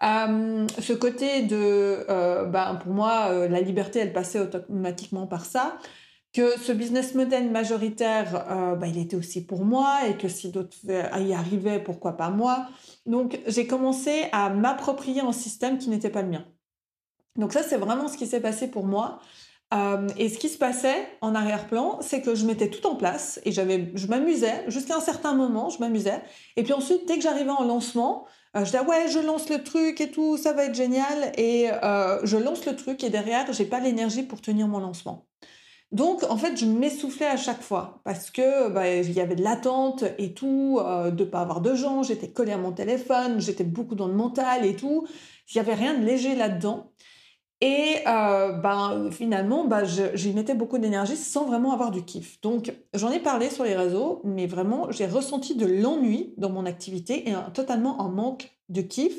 ce 0.00 0.92
côté 0.92 1.42
de... 1.42 2.06
ben, 2.50 2.76
pour 2.82 2.92
moi, 2.92 3.48
la 3.48 3.60
liberté, 3.60 3.98
elle 3.98 4.12
passait 4.12 4.40
automatiquement 4.40 5.26
par 5.26 5.44
ça 5.44 5.78
que 6.36 6.60
ce 6.60 6.70
business 6.70 7.14
model 7.14 7.50
majoritaire, 7.50 8.44
euh, 8.50 8.74
bah, 8.74 8.86
il 8.86 8.98
était 8.98 9.16
aussi 9.16 9.46
pour 9.46 9.64
moi 9.64 10.00
et 10.06 10.18
que 10.18 10.28
si 10.28 10.50
d'autres 10.50 10.76
y 10.84 11.32
arrivaient, 11.32 11.82
pourquoi 11.82 12.12
pas 12.12 12.28
moi. 12.28 12.66
Donc 13.06 13.40
j'ai 13.46 13.66
commencé 13.66 14.26
à 14.32 14.50
m'approprier 14.50 15.22
un 15.22 15.32
système 15.32 15.78
qui 15.78 15.88
n'était 15.88 16.10
pas 16.10 16.20
le 16.20 16.28
mien. 16.28 16.44
Donc 17.36 17.54
ça, 17.54 17.62
c'est 17.62 17.78
vraiment 17.78 18.08
ce 18.08 18.18
qui 18.18 18.26
s'est 18.26 18.40
passé 18.40 18.68
pour 18.68 18.84
moi. 18.84 19.18
Euh, 19.72 20.06
et 20.18 20.28
ce 20.28 20.38
qui 20.38 20.50
se 20.50 20.58
passait 20.58 21.08
en 21.22 21.34
arrière-plan, 21.34 22.00
c'est 22.02 22.20
que 22.20 22.34
je 22.34 22.44
mettais 22.44 22.68
tout 22.68 22.86
en 22.86 22.96
place 22.96 23.40
et 23.46 23.50
j'avais, 23.50 23.90
je 23.94 24.06
m'amusais 24.06 24.64
jusqu'à 24.68 24.96
un 24.96 25.00
certain 25.00 25.32
moment, 25.32 25.70
je 25.70 25.78
m'amusais. 25.78 26.20
Et 26.56 26.64
puis 26.64 26.74
ensuite, 26.74 27.08
dès 27.08 27.16
que 27.16 27.22
j'arrivais 27.22 27.50
en 27.50 27.64
lancement, 27.64 28.26
euh, 28.56 28.60
je 28.60 28.72
disais 28.72 28.80
ouais, 28.80 29.08
je 29.08 29.20
lance 29.20 29.48
le 29.48 29.64
truc 29.64 30.02
et 30.02 30.10
tout, 30.10 30.36
ça 30.36 30.52
va 30.52 30.64
être 30.64 30.74
génial. 30.74 31.32
Et 31.38 31.70
je 32.24 32.36
lance 32.36 32.66
le 32.66 32.76
truc 32.76 33.02
et 33.04 33.08
derrière, 33.08 33.50
j'ai 33.54 33.64
pas 33.64 33.80
l'énergie 33.80 34.22
pour 34.22 34.42
tenir 34.42 34.68
mon 34.68 34.80
lancement. 34.80 35.26
Donc, 35.92 36.24
en 36.24 36.36
fait, 36.36 36.56
je 36.56 36.66
m'essoufflais 36.66 37.26
à 37.26 37.36
chaque 37.36 37.62
fois 37.62 38.00
parce 38.04 38.30
que 38.30 38.68
bah, 38.70 38.88
il 38.88 39.12
y 39.12 39.20
avait 39.20 39.36
de 39.36 39.42
l'attente 39.42 40.04
et 40.18 40.34
tout, 40.34 40.78
euh, 40.80 41.10
de 41.10 41.24
pas 41.24 41.40
avoir 41.40 41.60
de 41.60 41.74
gens. 41.74 42.02
J'étais 42.02 42.30
collée 42.30 42.52
à 42.52 42.58
mon 42.58 42.72
téléphone, 42.72 43.40
j'étais 43.40 43.64
beaucoup 43.64 43.94
dans 43.94 44.08
le 44.08 44.14
mental 44.14 44.66
et 44.66 44.74
tout. 44.74 45.06
Il 45.50 45.56
y 45.56 45.60
avait 45.60 45.74
rien 45.74 45.94
de 45.94 46.04
léger 46.04 46.34
là-dedans. 46.34 46.92
Et 47.60 47.98
euh, 48.06 48.52
ben, 48.52 49.10
finalement, 49.10 49.64
bah, 49.64 49.84
j'y 49.84 50.32
mettais 50.34 50.54
beaucoup 50.54 50.78
d'énergie 50.78 51.16
sans 51.16 51.46
vraiment 51.46 51.72
avoir 51.72 51.90
du 51.90 52.04
kiff. 52.04 52.40
Donc, 52.42 52.74
j'en 52.92 53.10
ai 53.10 53.20
parlé 53.20 53.48
sur 53.48 53.64
les 53.64 53.74
réseaux, 53.76 54.20
mais 54.24 54.46
vraiment, 54.46 54.90
j'ai 54.90 55.06
ressenti 55.06 55.54
de 55.54 55.66
l'ennui 55.66 56.34
dans 56.36 56.50
mon 56.50 56.66
activité 56.66 57.28
et 57.30 57.34
totalement 57.54 58.00
un 58.02 58.10
manque 58.10 58.50
de 58.68 58.82
kiff 58.82 59.14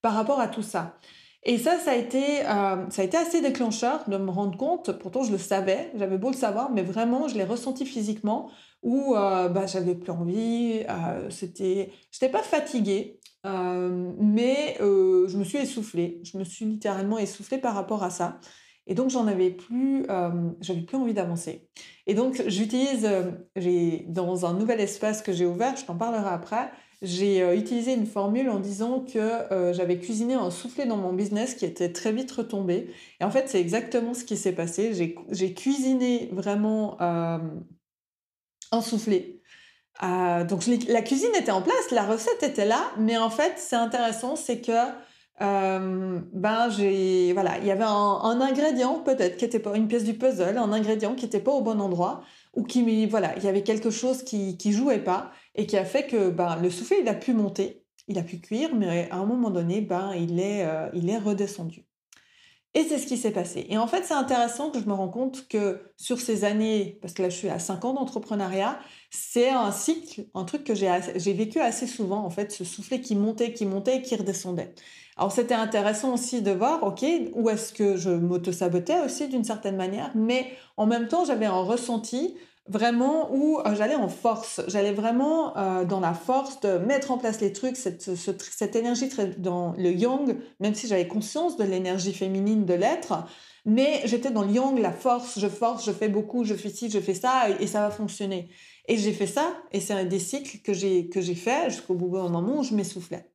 par 0.00 0.14
rapport 0.14 0.40
à 0.40 0.48
tout 0.48 0.62
ça. 0.62 0.96
Et 1.44 1.58
ça, 1.58 1.78
ça 1.78 1.90
a 1.92 1.96
été, 1.96 2.46
euh, 2.46 2.88
ça 2.90 3.02
a 3.02 3.04
été 3.04 3.16
assez 3.16 3.40
déclencheur 3.40 4.08
de 4.08 4.16
me 4.16 4.30
rendre 4.30 4.56
compte. 4.56 4.92
Pourtant, 4.92 5.24
je 5.24 5.32
le 5.32 5.38
savais, 5.38 5.90
j'avais 5.96 6.16
beau 6.18 6.30
le 6.30 6.36
savoir, 6.36 6.70
mais 6.70 6.82
vraiment, 6.82 7.26
je 7.26 7.34
l'ai 7.34 7.44
ressenti 7.44 7.84
physiquement 7.84 8.50
où 8.82 9.14
euh, 9.16 9.48
bah, 9.48 9.66
j'avais 9.66 9.94
plus 9.94 10.12
envie. 10.12 10.84
Euh, 10.88 11.30
c'était, 11.30 11.92
j'étais 12.10 12.28
pas 12.28 12.42
fatiguée, 12.42 13.18
euh, 13.46 14.12
mais 14.18 14.76
je 14.78 15.36
me 15.36 15.44
suis 15.44 15.58
essoufflée. 15.58 16.20
Je 16.24 16.38
me 16.38 16.44
suis 16.44 16.64
littéralement 16.64 17.18
essoufflée 17.18 17.58
par 17.58 17.74
rapport 17.74 18.02
à 18.02 18.10
ça. 18.10 18.38
Et 18.86 18.94
donc, 18.94 19.10
j'en 19.10 19.28
avais 19.28 19.50
plus, 19.50 20.06
j'avais 20.60 20.80
plus 20.80 20.96
envie 20.96 21.14
d'avancer. 21.14 21.68
Et 22.08 22.14
donc, 22.14 22.42
j'utilise, 22.48 23.08
dans 24.08 24.46
un 24.46 24.54
nouvel 24.54 24.80
espace 24.80 25.22
que 25.22 25.32
j'ai 25.32 25.46
ouvert, 25.46 25.76
je 25.76 25.84
t'en 25.84 25.96
parlerai 25.96 26.30
après 26.30 26.70
j'ai 27.02 27.42
euh, 27.42 27.56
utilisé 27.56 27.92
une 27.94 28.06
formule 28.06 28.48
en 28.48 28.60
disant 28.60 29.00
que 29.00 29.18
euh, 29.18 29.72
j'avais 29.72 29.98
cuisiné 29.98 30.34
un 30.34 30.50
soufflé 30.50 30.86
dans 30.86 30.96
mon 30.96 31.12
business 31.12 31.54
qui 31.54 31.64
était 31.64 31.92
très 31.92 32.12
vite 32.12 32.30
retombé. 32.30 32.90
Et 33.20 33.24
en 33.24 33.30
fait, 33.30 33.48
c'est 33.48 33.60
exactement 33.60 34.14
ce 34.14 34.24
qui 34.24 34.36
s'est 34.36 34.52
passé. 34.52 34.92
J'ai 35.28 35.54
cuisiné 35.54 36.30
vraiment 36.32 36.96
euh, 37.00 37.38
un 38.70 38.80
soufflé. 38.80 39.42
donc 40.00 40.64
la 40.88 41.02
cuisine 41.02 41.34
était 41.36 41.50
en 41.50 41.60
place, 41.60 41.90
la 41.90 42.04
recette 42.04 42.42
était 42.42 42.64
là, 42.66 42.92
mais 42.98 43.18
en 43.18 43.30
fait, 43.30 43.54
c'est 43.56 43.76
intéressant, 43.76 44.36
c'est 44.36 44.60
que 44.60 44.72
ben 45.40 46.68
j'ai 46.70 47.32
voilà, 47.32 47.58
il 47.58 47.66
y 47.66 47.72
avait 47.72 47.82
un, 47.82 48.20
un 48.22 48.40
ingrédient 48.40 49.00
peut-être 49.00 49.36
qui 49.36 49.44
était 49.44 49.58
pas 49.58 49.76
une 49.76 49.88
pièce 49.88 50.04
du 50.04 50.14
puzzle, 50.14 50.56
un 50.56 50.72
ingrédient 50.72 51.16
qui 51.16 51.24
n'était 51.24 51.40
pas 51.40 51.50
au 51.50 51.62
bon 51.62 51.80
endroit 51.80 52.22
ou 52.54 52.64
qui 52.64 53.06
voilà, 53.06 53.36
il 53.36 53.44
y 53.44 53.48
avait 53.48 53.62
quelque 53.62 53.90
chose 53.90 54.22
qui 54.22 54.56
qui 54.58 54.72
jouait 54.72 55.02
pas 55.02 55.32
et 55.54 55.66
qui 55.66 55.76
a 55.76 55.84
fait 55.84 56.06
que 56.06 56.30
ben, 56.30 56.56
le 56.60 56.70
soufflé, 56.70 56.98
il 57.00 57.08
a 57.08 57.14
pu 57.14 57.32
monter, 57.32 57.84
il 58.08 58.18
a 58.18 58.22
pu 58.22 58.40
cuire, 58.40 58.74
mais 58.74 59.08
à 59.10 59.16
un 59.16 59.26
moment 59.26 59.50
donné, 59.50 59.80
ben, 59.80 60.12
il, 60.14 60.40
est, 60.40 60.64
euh, 60.66 60.88
il 60.94 61.08
est 61.10 61.18
redescendu. 61.18 61.86
Et 62.74 62.84
c'est 62.84 62.98
ce 62.98 63.06
qui 63.06 63.18
s'est 63.18 63.32
passé. 63.32 63.66
Et 63.68 63.76
en 63.76 63.86
fait, 63.86 64.02
c'est 64.04 64.14
intéressant 64.14 64.70
que 64.70 64.80
je 64.80 64.86
me 64.86 64.94
rends 64.94 65.10
compte 65.10 65.46
que 65.46 65.82
sur 65.98 66.18
ces 66.18 66.44
années, 66.44 66.98
parce 67.02 67.12
que 67.12 67.20
là, 67.20 67.28
je 67.28 67.36
suis 67.36 67.50
à 67.50 67.58
5 67.58 67.84
ans 67.84 67.92
d'entrepreneuriat, 67.92 68.78
c'est 69.10 69.50
un 69.50 69.70
cycle, 69.70 70.24
un 70.34 70.44
truc 70.44 70.64
que 70.64 70.74
j'ai 70.74 71.32
vécu 71.34 71.60
assez 71.60 71.86
souvent, 71.86 72.24
en 72.24 72.30
fait, 72.30 72.50
ce 72.50 72.64
soufflet 72.64 73.02
qui 73.02 73.14
montait, 73.14 73.52
qui 73.52 73.66
montait 73.66 73.98
et 73.98 74.02
qui 74.02 74.16
redescendait. 74.16 74.74
Alors, 75.18 75.32
c'était 75.32 75.52
intéressant 75.52 76.14
aussi 76.14 76.40
de 76.40 76.50
voir, 76.50 76.82
OK, 76.82 77.04
où 77.34 77.50
est-ce 77.50 77.74
que 77.74 77.98
je 77.98 78.08
m'auto-sabotais 78.08 79.00
aussi 79.04 79.28
d'une 79.28 79.44
certaine 79.44 79.76
manière, 79.76 80.10
mais 80.14 80.50
en 80.78 80.86
même 80.86 81.08
temps, 81.08 81.26
j'avais 81.26 81.44
un 81.44 81.60
ressenti 81.60 82.34
vraiment 82.68 83.34
où 83.34 83.58
euh, 83.60 83.74
j'allais 83.74 83.94
en 83.94 84.08
force, 84.08 84.60
j'allais 84.68 84.92
vraiment 84.92 85.56
euh, 85.56 85.84
dans 85.84 86.00
la 86.00 86.14
force 86.14 86.60
de 86.60 86.78
mettre 86.78 87.10
en 87.10 87.18
place 87.18 87.40
les 87.40 87.52
trucs, 87.52 87.76
cette, 87.76 88.14
cette 88.14 88.76
énergie 88.76 89.08
dans 89.38 89.72
le 89.76 89.90
yang, 89.90 90.36
même 90.60 90.74
si 90.74 90.86
j'avais 90.86 91.08
conscience 91.08 91.56
de 91.56 91.64
l'énergie 91.64 92.12
féminine 92.12 92.64
de 92.64 92.74
l'être, 92.74 93.24
mais 93.64 94.02
j'étais 94.04 94.30
dans 94.30 94.42
le 94.42 94.52
yang, 94.52 94.78
la 94.78 94.92
force, 94.92 95.38
je 95.38 95.48
force, 95.48 95.84
je 95.84 95.92
fais 95.92 96.08
beaucoup, 96.08 96.44
je 96.44 96.54
fais 96.54 96.68
ci, 96.68 96.90
je 96.90 97.00
fais 97.00 97.14
ça, 97.14 97.48
et, 97.60 97.66
ça 97.66 97.80
va 97.80 97.90
fonctionner. 97.90 98.48
Et 98.88 98.96
j'ai 98.96 99.12
fait 99.12 99.26
ça, 99.26 99.54
et 99.72 99.80
c'est 99.80 100.04
des 100.06 100.18
cycles 100.18 100.58
que 100.58 100.72
j'ai 100.72 101.08
que 101.08 101.20
j'ai 101.20 101.36
fait 101.36 101.70
jusqu'au 101.70 101.94
bout 101.94 102.16
d'un 102.16 102.28
moment 102.28 102.60
où 102.60 102.62
je 102.64 102.74
m'essoufflais. 102.74 103.28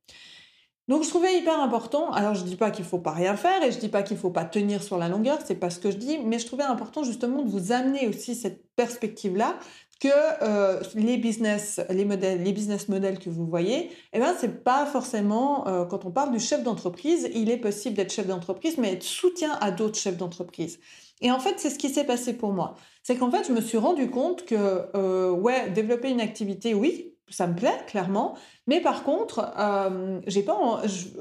Donc 0.88 1.04
je 1.04 1.10
trouvais 1.10 1.38
hyper 1.38 1.60
important, 1.60 2.10
alors 2.12 2.34
je 2.34 2.44
dis 2.44 2.56
pas 2.56 2.70
qu'il 2.70 2.84
faut 2.84 2.98
pas 2.98 3.12
rien 3.12 3.36
faire 3.36 3.62
et 3.62 3.70
je 3.70 3.78
dis 3.78 3.90
pas 3.90 4.02
qu'il 4.02 4.16
faut 4.16 4.30
pas 4.30 4.46
tenir 4.46 4.82
sur 4.82 4.96
la 4.96 5.08
longueur, 5.08 5.38
c'est 5.44 5.54
pas 5.54 5.68
ce 5.68 5.78
que 5.78 5.90
je 5.90 5.98
dis, 5.98 6.18
mais 6.18 6.38
je 6.38 6.46
trouvais 6.46 6.64
important 6.64 7.04
justement 7.04 7.42
de 7.42 7.50
vous 7.50 7.72
amener 7.72 8.08
aussi 8.08 8.34
cette 8.34 8.64
perspective-là 8.74 9.58
que 10.00 10.08
euh, 10.42 10.80
les 10.94 11.18
business, 11.18 11.80
les 11.90 12.04
modèles, 12.04 12.42
les 12.42 12.52
business 12.52 12.88
models 12.88 13.18
que 13.18 13.28
vous 13.28 13.46
voyez, 13.46 13.90
eh 14.12 14.18
ben 14.18 14.34
c'est 14.38 14.62
pas 14.64 14.86
forcément 14.86 15.66
euh, 15.68 15.84
quand 15.84 16.06
on 16.06 16.10
parle 16.10 16.32
du 16.32 16.38
chef 16.38 16.62
d'entreprise, 16.62 17.28
il 17.34 17.50
est 17.50 17.58
possible 17.58 17.96
d'être 17.96 18.12
chef 18.12 18.26
d'entreprise, 18.26 18.78
mais 18.78 18.92
être 18.92 19.02
soutien 19.02 19.58
à 19.60 19.70
d'autres 19.70 19.98
chefs 19.98 20.16
d'entreprise. 20.16 20.78
Et 21.20 21.30
en 21.32 21.40
fait, 21.40 21.54
c'est 21.58 21.70
ce 21.70 21.78
qui 21.78 21.88
s'est 21.88 22.04
passé 22.04 22.32
pour 22.32 22.52
moi. 22.52 22.76
C'est 23.02 23.16
qu'en 23.16 23.30
fait, 23.30 23.46
je 23.46 23.52
me 23.52 23.60
suis 23.60 23.78
rendu 23.78 24.08
compte 24.08 24.44
que 24.44 24.54
euh, 24.94 25.32
ouais, 25.32 25.70
développer 25.70 26.10
une 26.10 26.20
activité, 26.20 26.74
oui, 26.74 27.17
ça 27.30 27.46
me 27.46 27.54
plaît 27.54 27.78
clairement, 27.86 28.34
mais 28.66 28.80
par 28.80 29.04
contre, 29.04 29.52
euh, 29.58 30.20
j'ai 30.26 30.42
pas 30.42 30.58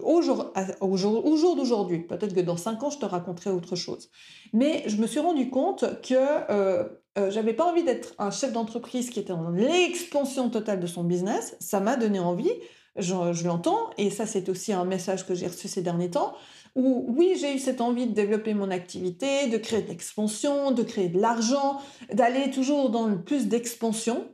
au 0.04 0.22
jour, 0.22 0.54
au 0.82 0.98
jour, 0.98 1.26
au 1.26 1.36
jour 1.36 1.56
d'aujourd'hui, 1.56 2.00
peut-être 2.00 2.34
que 2.34 2.42
dans 2.42 2.58
cinq 2.58 2.84
ans 2.84 2.90
je 2.90 2.98
te 2.98 3.06
raconterai 3.06 3.50
autre 3.50 3.76
chose, 3.76 4.10
mais 4.54 4.84
je 4.88 4.98
me 4.98 5.08
suis 5.08 5.20
rendu 5.20 5.50
compte 5.50 6.02
que 6.02 6.14
euh, 6.16 6.84
euh, 7.18 7.32
j'avais 7.32 7.54
pas 7.54 7.66
envie 7.66 7.84
d'être 7.84 8.14
un 8.20 8.32
chef 8.32 8.54
d'entreprise 8.54 9.10
qui 9.10 9.20
était 9.20 9.34
en 9.34 9.50
l'expansion 9.50 10.50
totale 10.50 10.80
de 10.80 10.88
son 10.88 11.04
business. 11.04 11.56
Ça 11.60 11.80
m'a 11.80 11.96
donné 11.96 12.20
envie, 12.20 12.52
je, 12.96 13.34
je 13.34 13.48
l'entends, 13.48 13.90
et 13.98 14.10
ça 14.10 14.26
c'est 14.26 14.50
aussi 14.50 14.74
un 14.74 14.86
message 14.86 15.26
que 15.26 15.36
j'ai 15.36 15.48
reçu 15.48 15.68
ces 15.68 15.82
derniers 15.82 16.12
temps. 16.12 16.34
Où 16.76 17.06
oui, 17.18 17.36
j'ai 17.40 17.56
eu 17.56 17.60
cette 17.60 17.82
envie 17.82 18.06
de 18.06 18.14
développer 18.14 18.54
mon 18.54 18.70
activité, 18.70 19.48
de 19.48 19.58
créer 19.58 19.82
de 19.82 19.88
l'expansion, 19.88 20.70
de 20.70 20.84
créer 20.84 21.10
de 21.10 21.20
l'argent, 21.20 21.80
d'aller 22.14 22.52
toujours 22.52 22.92
dans 22.92 23.08
le 23.08 23.20
plus 23.20 23.48
d'expansion, 23.48 24.28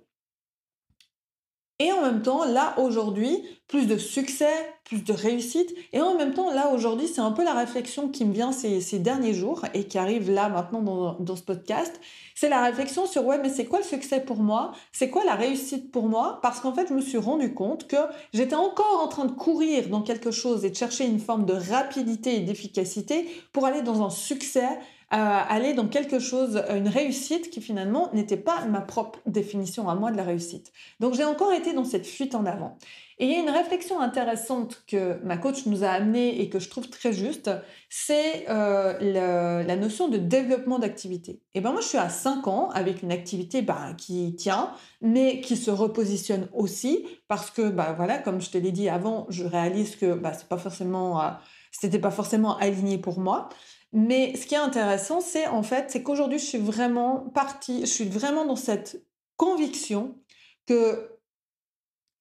et 1.84 1.92
en 1.92 2.02
même 2.02 2.22
temps, 2.22 2.46
là, 2.46 2.76
aujourd'hui, 2.78 3.44
plus 3.68 3.88
de 3.88 3.98
succès, 3.98 4.54
plus 4.86 5.04
de 5.04 5.12
réussite. 5.12 5.74
Et 5.92 6.00
en 6.00 6.16
même 6.16 6.34
temps, 6.34 6.54
là, 6.54 6.70
aujourd'hui, 6.70 7.08
c'est 7.08 7.20
un 7.20 7.32
peu 7.32 7.44
la 7.44 7.54
réflexion 7.54 8.08
qui 8.08 8.24
me 8.24 8.34
vient 8.34 8.54
ces, 8.54 9.00
derniers 9.00 9.34
jours 9.34 9.66
et 9.74 9.84
qui 9.86 9.98
arrive 9.98 10.32
là, 10.32 10.48
maintenant, 10.48 10.82
dans, 10.82 11.14
dans 11.20 11.36
ce 11.36 11.42
podcast. 11.42 12.00
C'est 12.36 12.48
la 12.48 12.64
réflexion 12.64 13.06
sur, 13.06 13.26
ouais, 13.26 13.38
mais 13.38 13.50
c'est 13.50 13.66
quoi 13.66 13.80
le 13.80 13.86
succès 13.86 14.22
pour 14.22 14.38
moi? 14.38 14.72
C'est 14.94 15.10
quoi 15.10 15.26
la 15.26 15.36
réussite 15.36 15.92
pour 15.92 16.08
moi? 16.08 16.40
Parce 16.42 16.62
qu'en 16.62 16.74
fait, 16.74 16.88
je 16.88 16.94
me 16.94 17.02
suis 17.02 17.18
rendu 17.18 17.54
compte 17.54 17.88
que 17.88 17.98
j'étais 18.34 18.56
encore 18.56 19.02
en 19.04 19.08
train 19.08 19.26
de 19.26 19.34
courir 19.34 19.90
dans 19.90 20.02
quelque 20.02 20.32
chose 20.32 20.64
et 20.64 20.70
de 20.70 20.76
chercher 20.76 21.06
une 21.06 21.20
forme 21.20 21.46
de 21.46 21.54
rapidité 21.54 22.38
et 22.38 22.40
d'efficacité 22.40 23.28
pour 23.52 23.66
aller 23.66 23.82
dans 23.82 24.04
un 24.04 24.10
succès 24.10 24.70
aller 25.10 25.74
dans 25.74 25.88
quelque 25.88 26.20
chose, 26.20 26.64
une 26.70 26.88
réussite 26.88 27.50
qui 27.50 27.62
finalement 27.62 28.10
n'était 28.14 28.38
pas 28.38 28.66
ma 28.66 28.82
propre 28.82 29.20
définition 29.26 29.90
à 29.90 29.96
moi 29.96 30.12
de 30.12 30.18
la 30.18 30.24
réussite. 30.24 30.72
Donc 31.00 31.14
j'ai 31.14 31.24
encore 31.24 31.54
été 31.54 31.74
dans 31.74 31.86
cette 31.86 32.08
fuite 32.08 32.36
en 32.36 32.46
avant. 32.46 32.78
Et 33.20 33.26
il 33.26 33.32
y 33.32 33.36
a 33.36 33.40
une 33.40 33.50
réflexion 33.50 34.02
intéressante 34.02 34.84
que 34.88 35.20
ma 35.24 35.38
coach 35.38 35.66
nous 35.68 35.84
a 35.84 35.90
amenée 35.90 36.42
et 36.42 36.50
que 36.50 36.60
je 36.60 36.70
trouve 36.70 36.90
très 36.90 37.14
juste, 37.14 37.50
c'est 37.90 38.46
euh, 38.50 39.64
la 39.64 39.76
notion 39.76 40.08
de 40.08 40.18
développement 40.18 40.80
d'activité. 40.80 41.40
Et 41.54 41.62
ben 41.62 41.72
moi 41.72 41.82
je 41.82 41.88
suis 41.88 41.98
à 41.98 42.10
5 42.10 42.48
ans 42.48 42.70
avec 42.74 43.04
une 43.04 43.12
activité 43.12 43.62
bah, 43.62 43.94
qui 43.98 44.36
tient, 44.36 44.72
mais 45.02 45.42
qui 45.42 45.58
se 45.58 45.70
repositionne 45.70 46.50
aussi 46.54 47.06
parce 47.28 47.52
que 47.52 47.70
bah 47.70 47.94
voilà, 47.96 48.18
comme 48.18 48.42
je 48.42 48.50
te 48.50 48.58
l'ai 48.58 48.72
dit 48.72 48.90
avant, 48.90 49.28
je 49.30 49.46
réalise 49.46 49.96
que 49.96 50.16
bah, 50.16 50.34
c'est 50.34 50.48
pas 50.48 50.58
forcément, 50.58 51.22
euh, 51.22 51.30
c'était 51.72 52.00
pas 52.00 52.12
forcément 52.12 52.58
aligné 52.58 52.98
pour 52.98 53.20
moi. 53.20 53.50
Mais 53.94 54.36
ce 54.36 54.48
qui 54.48 54.56
est 54.56 54.58
intéressant, 54.58 55.22
c'est 55.22 55.48
en 55.48 55.62
fait, 55.62 55.92
c'est 55.92 56.02
qu'aujourd'hui, 56.02 56.40
je 56.40 56.46
suis 56.46 56.58
vraiment 56.58 57.30
partie, 57.30 57.82
je 57.82 57.92
suis 57.92 58.10
vraiment 58.10 58.44
dans 58.44 58.56
cette 58.56 59.06
conviction 59.38 60.18
que 60.66 61.12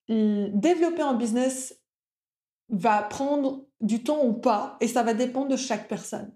développer 0.08 1.00
un 1.00 1.14
business 1.14 1.80
va 2.68 3.02
prendre 3.02 3.64
du 3.80 4.04
temps 4.04 4.22
ou 4.24 4.34
pas, 4.34 4.76
et 4.80 4.88
ça 4.88 5.02
va 5.02 5.14
dépendre 5.14 5.48
de 5.48 5.56
chaque 5.56 5.88
personne. 5.88 6.34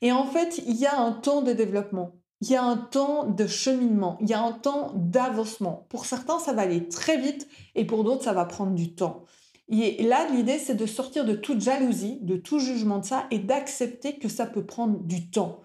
Et 0.00 0.10
en 0.10 0.24
fait, 0.24 0.58
il 0.66 0.76
y 0.76 0.86
a 0.86 0.98
un 0.98 1.12
temps 1.12 1.42
de 1.42 1.52
développement, 1.52 2.16
il 2.40 2.50
y 2.50 2.56
a 2.56 2.62
un 2.62 2.76
temps 2.76 3.26
de 3.26 3.46
cheminement, 3.46 4.16
il 4.20 4.30
y 4.30 4.34
a 4.34 4.42
un 4.42 4.52
temps 4.52 4.92
d'avancement. 4.94 5.86
Pour 5.90 6.06
certains, 6.06 6.38
ça 6.38 6.54
va 6.54 6.62
aller 6.62 6.88
très 6.88 7.18
vite, 7.18 7.46
et 7.74 7.84
pour 7.84 8.04
d'autres, 8.04 8.24
ça 8.24 8.32
va 8.32 8.46
prendre 8.46 8.72
du 8.72 8.94
temps. 8.94 9.24
Et 9.70 10.02
là, 10.02 10.26
l'idée, 10.30 10.58
c'est 10.58 10.74
de 10.74 10.86
sortir 10.86 11.24
de 11.24 11.34
toute 11.34 11.60
jalousie, 11.60 12.18
de 12.22 12.36
tout 12.36 12.58
jugement 12.58 12.98
de 12.98 13.04
ça 13.04 13.26
et 13.30 13.38
d'accepter 13.38 14.18
que 14.18 14.28
ça 14.28 14.46
peut 14.46 14.64
prendre 14.64 14.98
du 15.00 15.30
temps. 15.30 15.60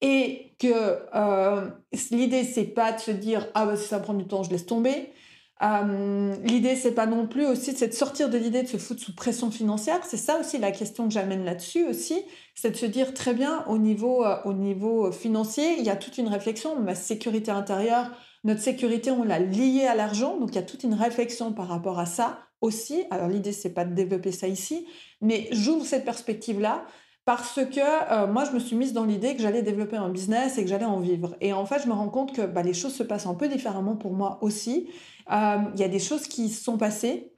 Et 0.00 0.56
que 0.58 0.98
euh, 1.14 1.70
l'idée, 2.10 2.44
c'est 2.44 2.64
pas 2.64 2.92
de 2.92 3.00
se 3.00 3.12
dire 3.12 3.48
Ah, 3.54 3.66
bah, 3.66 3.76
si 3.76 3.86
ça 3.86 4.00
prend 4.00 4.14
du 4.14 4.26
temps, 4.26 4.42
je 4.42 4.50
laisse 4.50 4.66
tomber. 4.66 5.12
Euh, 5.62 6.34
l'idée, 6.42 6.74
c'est 6.74 6.92
pas 6.92 7.06
non 7.06 7.28
plus 7.28 7.46
aussi, 7.46 7.72
de 7.72 7.92
sortir 7.92 8.28
de 8.28 8.36
l'idée 8.36 8.64
de 8.64 8.68
se 8.68 8.76
foutre 8.76 9.00
sous 9.00 9.14
pression 9.14 9.50
financière. 9.52 10.00
C'est 10.04 10.16
ça 10.16 10.38
aussi 10.40 10.58
la 10.58 10.72
question 10.72 11.06
que 11.06 11.14
j'amène 11.14 11.44
là-dessus 11.44 11.86
aussi, 11.86 12.20
c'est 12.56 12.72
de 12.72 12.76
se 12.76 12.86
dire 12.86 13.14
très 13.14 13.34
bien 13.34 13.64
au 13.68 13.78
niveau, 13.78 14.24
euh, 14.24 14.36
au 14.44 14.52
niveau 14.52 15.12
financier, 15.12 15.76
il 15.78 15.84
y 15.84 15.90
a 15.90 15.96
toute 15.96 16.18
une 16.18 16.28
réflexion. 16.28 16.80
Ma 16.80 16.96
sécurité 16.96 17.52
intérieure, 17.52 18.10
notre 18.42 18.60
sécurité, 18.60 19.10
on 19.12 19.22
l'a 19.22 19.38
liée 19.38 19.86
à 19.86 19.94
l'argent, 19.94 20.38
donc 20.38 20.50
il 20.50 20.56
y 20.56 20.58
a 20.58 20.62
toute 20.62 20.82
une 20.82 20.94
réflexion 20.94 21.52
par 21.52 21.68
rapport 21.68 21.98
à 21.98 22.06
ça 22.06 22.40
Alors 23.10 23.28
l'idée, 23.28 23.52
c'est 23.52 23.74
pas 23.74 23.84
de 23.84 23.94
développer 23.94 24.32
ça 24.32 24.48
ici, 24.48 24.86
mais 25.20 25.48
j'ouvre 25.50 25.84
cette 25.84 26.04
perspective-là 26.04 26.86
parce 27.24 27.60
que 27.64 28.12
euh, 28.12 28.26
moi, 28.26 28.44
je 28.44 28.52
me 28.52 28.58
suis 28.58 28.76
mise 28.76 28.92
dans 28.92 29.04
l'idée 29.04 29.34
que 29.34 29.42
j'allais 29.42 29.62
développer 29.62 29.96
un 29.96 30.10
business 30.10 30.58
et 30.58 30.62
que 30.62 30.68
j'allais 30.68 30.84
en 30.84 31.00
vivre. 31.00 31.36
Et 31.40 31.52
en 31.52 31.64
fait, 31.64 31.82
je 31.82 31.88
me 31.88 31.92
rends 31.92 32.10
compte 32.10 32.34
que 32.34 32.42
bah, 32.42 32.62
les 32.62 32.74
choses 32.74 32.94
se 32.94 33.02
passent 33.02 33.26
un 33.26 33.34
peu 33.34 33.48
différemment 33.48 33.96
pour 33.96 34.12
moi 34.12 34.38
aussi. 34.42 34.88
Euh, 35.32 35.56
il 35.74 35.80
y 35.80 35.84
a 35.84 35.88
des 35.88 35.98
choses 35.98 36.26
qui 36.26 36.50
se 36.50 36.62
sont 36.62 36.76
passées. 36.76 37.32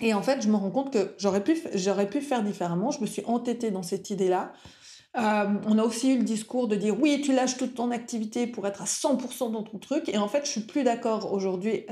Et 0.00 0.14
en 0.14 0.22
fait, 0.22 0.42
je 0.42 0.48
me 0.48 0.54
rends 0.54 0.70
compte 0.70 0.92
que 0.92 1.14
j'aurais 1.18 1.42
pu, 1.42 1.60
j'aurais 1.74 2.08
pu 2.08 2.20
faire 2.20 2.44
différemment. 2.44 2.92
Je 2.92 3.00
me 3.00 3.06
suis 3.06 3.24
entêtée 3.26 3.72
dans 3.72 3.82
cette 3.82 4.10
idée-là. 4.10 4.52
Euh, 5.16 5.46
on 5.66 5.78
a 5.78 5.82
aussi 5.82 6.12
eu 6.12 6.18
le 6.18 6.24
discours 6.24 6.68
de 6.68 6.76
dire 6.76 7.00
oui, 7.00 7.20
tu 7.20 7.32
lâches 7.32 7.56
toute 7.56 7.74
ton 7.74 7.90
activité 7.90 8.46
pour 8.46 8.68
être 8.68 8.82
à 8.82 8.84
100% 8.84 9.50
dans 9.50 9.64
ton 9.64 9.78
truc. 9.78 10.08
Et 10.08 10.18
en 10.18 10.28
fait, 10.28 10.44
je 10.44 10.50
suis 10.50 10.60
plus 10.60 10.84
d'accord 10.84 11.32
aujourd'hui. 11.32 11.84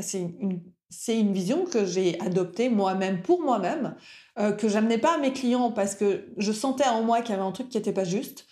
C'est 0.89 1.19
une 1.19 1.33
vision 1.33 1.65
que 1.65 1.85
j'ai 1.85 2.19
adoptée 2.21 2.69
moi-même 2.69 3.23
pour 3.23 3.43
moi-même, 3.43 3.97
euh, 4.39 4.53
que 4.53 4.69
j'amenais 4.69 4.99
pas 4.99 5.15
à 5.15 5.19
mes 5.19 5.33
clients 5.33 5.71
parce 5.71 5.95
que 5.95 6.27
je 6.37 6.53
sentais 6.53 6.87
en 6.87 7.03
moi 7.03 7.21
qu'il 7.21 7.31
y 7.31 7.39
avait 7.39 7.47
un 7.47 7.53
truc 7.53 7.69
qui 7.69 7.77
n'était 7.77 7.93
pas 7.93 8.05
juste, 8.05 8.47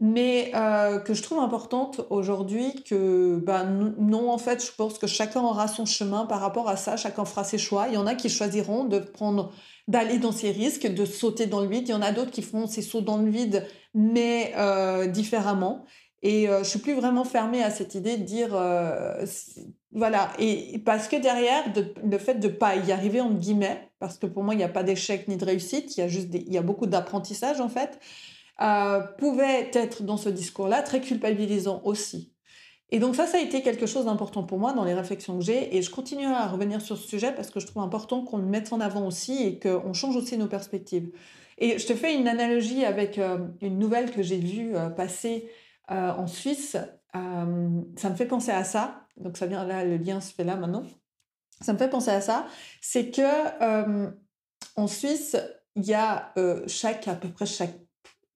mais 0.00 0.50
euh, 0.54 0.98
que 0.98 1.12
je 1.12 1.22
trouve 1.22 1.40
importante 1.40 2.00
aujourd'hui 2.08 2.82
que 2.84 3.38
ben, 3.44 3.94
non, 3.98 4.30
en 4.30 4.38
fait, 4.38 4.64
je 4.64 4.72
pense 4.72 4.98
que 4.98 5.06
chacun 5.06 5.42
aura 5.42 5.68
son 5.68 5.84
chemin 5.84 6.24
par 6.24 6.40
rapport 6.40 6.68
à 6.68 6.76
ça, 6.76 6.96
chacun 6.96 7.26
fera 7.26 7.44
ses 7.44 7.58
choix. 7.58 7.88
Il 7.88 7.94
y 7.94 7.98
en 7.98 8.06
a 8.06 8.14
qui 8.14 8.30
choisiront 8.30 8.84
de 8.84 8.98
prendre 8.98 9.52
d'aller 9.88 10.18
dans 10.18 10.32
ces 10.32 10.52
risques, 10.52 10.86
de 10.86 11.04
sauter 11.04 11.46
dans 11.46 11.60
le 11.60 11.68
vide. 11.68 11.88
Il 11.88 11.90
y 11.90 11.94
en 11.94 12.00
a 12.00 12.12
d'autres 12.12 12.30
qui 12.30 12.42
feront 12.42 12.66
ces 12.66 12.80
sauts 12.80 13.02
dans 13.02 13.18
le 13.18 13.28
vide, 13.28 13.66
mais 13.92 14.54
euh, 14.56 15.06
différemment. 15.06 15.84
Et 16.22 16.48
euh, 16.48 16.62
je 16.62 16.68
suis 16.68 16.78
plus 16.78 16.94
vraiment 16.94 17.24
fermée 17.24 17.62
à 17.62 17.70
cette 17.70 17.94
idée 17.94 18.16
de 18.16 18.22
dire 18.22 18.50
euh, 18.54 19.24
voilà 19.92 20.32
et 20.38 20.78
parce 20.84 21.08
que 21.08 21.16
derrière 21.16 21.64
le 22.04 22.18
fait 22.18 22.34
de 22.34 22.48
pas 22.48 22.76
y 22.76 22.92
arriver 22.92 23.20
entre 23.20 23.38
guillemets 23.38 23.90
parce 23.98 24.18
que 24.18 24.26
pour 24.26 24.44
moi 24.44 24.54
il 24.54 24.58
n'y 24.58 24.64
a 24.64 24.68
pas 24.68 24.84
d'échec 24.84 25.26
ni 25.26 25.36
de 25.36 25.44
réussite 25.44 25.96
il 25.96 26.00
y 26.00 26.02
a 26.04 26.08
juste 26.08 26.28
y 26.32 26.58
a 26.58 26.62
beaucoup 26.62 26.86
d'apprentissage 26.86 27.60
en 27.60 27.68
fait 27.68 27.98
euh, 28.62 29.00
pouvait 29.16 29.70
être 29.72 30.02
dans 30.02 30.18
ce 30.18 30.28
discours-là 30.28 30.82
très 30.82 31.00
culpabilisant 31.00 31.80
aussi. 31.84 32.34
Et 32.90 32.98
donc 32.98 33.16
ça, 33.16 33.26
ça 33.26 33.38
a 33.38 33.40
été 33.40 33.62
quelque 33.62 33.86
chose 33.86 34.04
d'important 34.04 34.42
pour 34.42 34.58
moi 34.58 34.74
dans 34.74 34.84
les 34.84 34.92
réflexions 34.92 35.38
que 35.38 35.44
j'ai, 35.44 35.74
et 35.74 35.80
je 35.80 35.90
continuerai 35.90 36.34
à 36.34 36.46
revenir 36.46 36.82
sur 36.82 36.98
ce 36.98 37.08
sujet 37.08 37.32
parce 37.32 37.50
que 37.50 37.58
je 37.58 37.66
trouve 37.66 37.82
important 37.82 38.22
qu'on 38.22 38.36
le 38.36 38.44
mette 38.44 38.70
en 38.74 38.80
avant 38.80 39.06
aussi 39.06 39.44
et 39.44 39.58
qu'on 39.58 39.94
change 39.94 40.14
aussi 40.16 40.36
nos 40.36 40.46
perspectives. 40.46 41.10
Et 41.56 41.78
je 41.78 41.86
te 41.86 41.94
fais 41.94 42.14
une 42.14 42.28
analogie 42.28 42.84
avec 42.84 43.16
euh, 43.16 43.38
une 43.62 43.78
nouvelle 43.78 44.10
que 44.10 44.22
j'ai 44.22 44.38
vue 44.38 44.74
passer 44.94 45.48
euh, 45.90 46.10
en 46.10 46.26
Suisse, 46.26 46.76
euh, 47.16 47.82
ça 47.96 48.10
me 48.10 48.14
fait 48.14 48.26
penser 48.26 48.50
à 48.50 48.64
ça. 48.64 49.06
Donc 49.16 49.36
ça 49.36 49.46
vient 49.46 49.64
là, 49.64 49.84
le 49.84 49.96
lien 49.96 50.20
se 50.20 50.32
fait 50.32 50.44
là 50.44 50.56
maintenant. 50.56 50.84
Ça 51.60 51.72
me 51.72 51.78
fait 51.78 51.90
penser 51.90 52.10
à 52.10 52.20
ça. 52.20 52.46
C'est 52.80 53.10
que 53.10 53.22
euh, 53.62 54.10
en 54.76 54.86
Suisse, 54.86 55.36
il 55.76 55.84
y 55.84 55.94
a 55.94 56.32
chaque 56.66 57.06
à 57.08 57.14
peu 57.14 57.28
près 57.28 57.46
chaque 57.46 57.74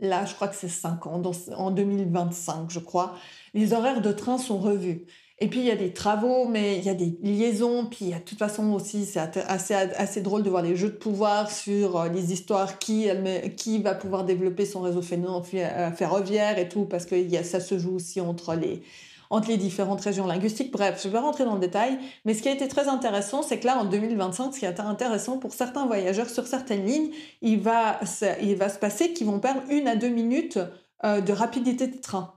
là, 0.01 0.25
je 0.25 0.35
crois 0.35 0.49
que 0.49 0.57
c'est 0.57 0.69
5 0.69 1.07
ans, 1.07 1.23
en 1.57 1.71
2025, 1.71 2.71
je 2.71 2.81
crois, 2.81 3.17
les 3.55 3.73
horaires 3.73 4.01
de 4.01 4.13
train 4.13 4.39
sont 4.39 4.59
revus. 4.59 5.07
Et 5.41 5.49
puis 5.49 5.61
il 5.61 5.67
y 5.67 5.71
a 5.71 5.77
des 5.77 5.93
travaux, 5.93 6.47
mais 6.47 6.79
il 6.79 6.85
y 6.85 6.89
a 6.89 6.95
des 6.95 7.19
liaisons. 7.23 7.87
Puis 7.87 8.11
de 8.11 8.19
toute 8.19 8.39
façon 8.39 8.73
aussi, 8.73 9.05
c'est 9.05 9.19
assez, 9.19 9.75
assez 9.75 10.21
drôle 10.21 10.43
de 10.43 10.51
voir 10.51 10.63
les 10.63 10.77
jeux 10.77 10.91
de 10.91 10.95
pouvoir 10.95 11.51
sur 11.51 12.01
euh, 12.01 12.09
les 12.09 12.33
histoires 12.33 12.79
qui, 12.79 13.09
qui 13.57 13.83
va 13.83 13.95
pouvoir 13.95 14.25
développer 14.25 14.65
son 14.65 14.81
réseau 14.81 15.01
euh, 15.01 15.91
ferroviaire 15.91 16.59
et 16.59 16.69
tout, 16.69 16.85
parce 16.85 17.05
que 17.05 17.17
ça 17.43 17.59
se 17.61 17.79
joue 17.79 17.97
aussi 17.97 18.21
entre 18.21 18.55
les, 18.55 18.83
entre 19.31 19.49
les 19.49 19.57
différentes 19.57 20.01
régions 20.01 20.27
linguistiques. 20.27 20.71
Bref, 20.71 21.01
je 21.03 21.09
vais 21.09 21.19
rentrer 21.19 21.45
dans 21.45 21.55
le 21.55 21.61
détail. 21.61 21.99
Mais 22.25 22.35
ce 22.35 22.43
qui 22.43 22.49
a 22.49 22.53
été 22.53 22.69
très 22.69 22.89
intéressant, 22.89 23.43
c'est 23.43 23.59
que 23.59 23.67
là, 23.67 23.79
en 23.79 23.85
2025, 23.85 24.55
ce 24.55 24.61
qui 24.61 24.65
est 24.67 24.81
intéressant 24.81 25.39
pour 25.39 25.53
certains 25.53 25.87
voyageurs 25.87 26.31
sur 26.31 26.47
certaines 26.47 26.87
lignes, 26.87 27.11
il 27.43 27.61
va, 27.61 27.99
il 28.41 28.55
va 28.55 28.69
se 28.69 28.79
passer 28.79 29.13
qu'ils 29.13 29.27
vont 29.27 29.41
perdre 29.41 29.63
une 29.69 29.89
à 29.89 29.97
deux 29.97 30.09
minutes 30.09 30.61
euh, 31.05 31.21
de 31.21 31.33
rapidité 31.33 31.89
de 31.89 31.97
train. 31.97 32.35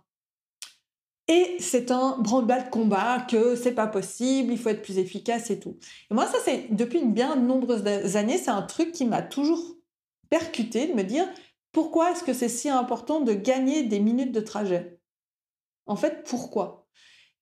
Et 1.28 1.58
c'est 1.60 1.92
un 1.92 2.18
branle-bas 2.20 2.62
de 2.62 2.70
combat 2.70 3.20
que 3.30 3.56
c'est 3.56 3.74
pas 3.74 3.88
possible, 3.88 4.54
il 4.54 4.58
faut 4.58 4.70
être 4.70 4.82
plus 4.82 4.98
efficace 4.98 5.50
et 5.50 5.60
tout. 5.60 5.78
Et 6.10 6.14
moi, 6.14 6.26
ça, 6.26 6.38
c'est 6.44 6.74
depuis 6.74 7.04
bien 7.04 7.36
de 7.36 7.42
nombreuses 7.42 8.16
années, 8.16 8.38
c'est 8.38 8.50
un 8.50 8.62
truc 8.62 8.94
qui 8.94 9.06
m'a 9.06 9.22
toujours 9.22 9.76
percuté 10.30 10.88
de 10.88 10.94
me 10.94 11.04
dire 11.04 11.28
pourquoi 11.74 12.12
est-ce 12.12 12.24
que 12.24 12.34
c'est 12.34 12.50
si 12.50 12.70
important 12.70 13.20
de 13.20 13.34
gagner 13.34 13.84
des 13.84 14.00
minutes 14.00 14.32
de 14.32 14.40
trajet? 14.40 15.00
En 15.86 15.96
fait, 15.96 16.24
pourquoi? 16.24 16.88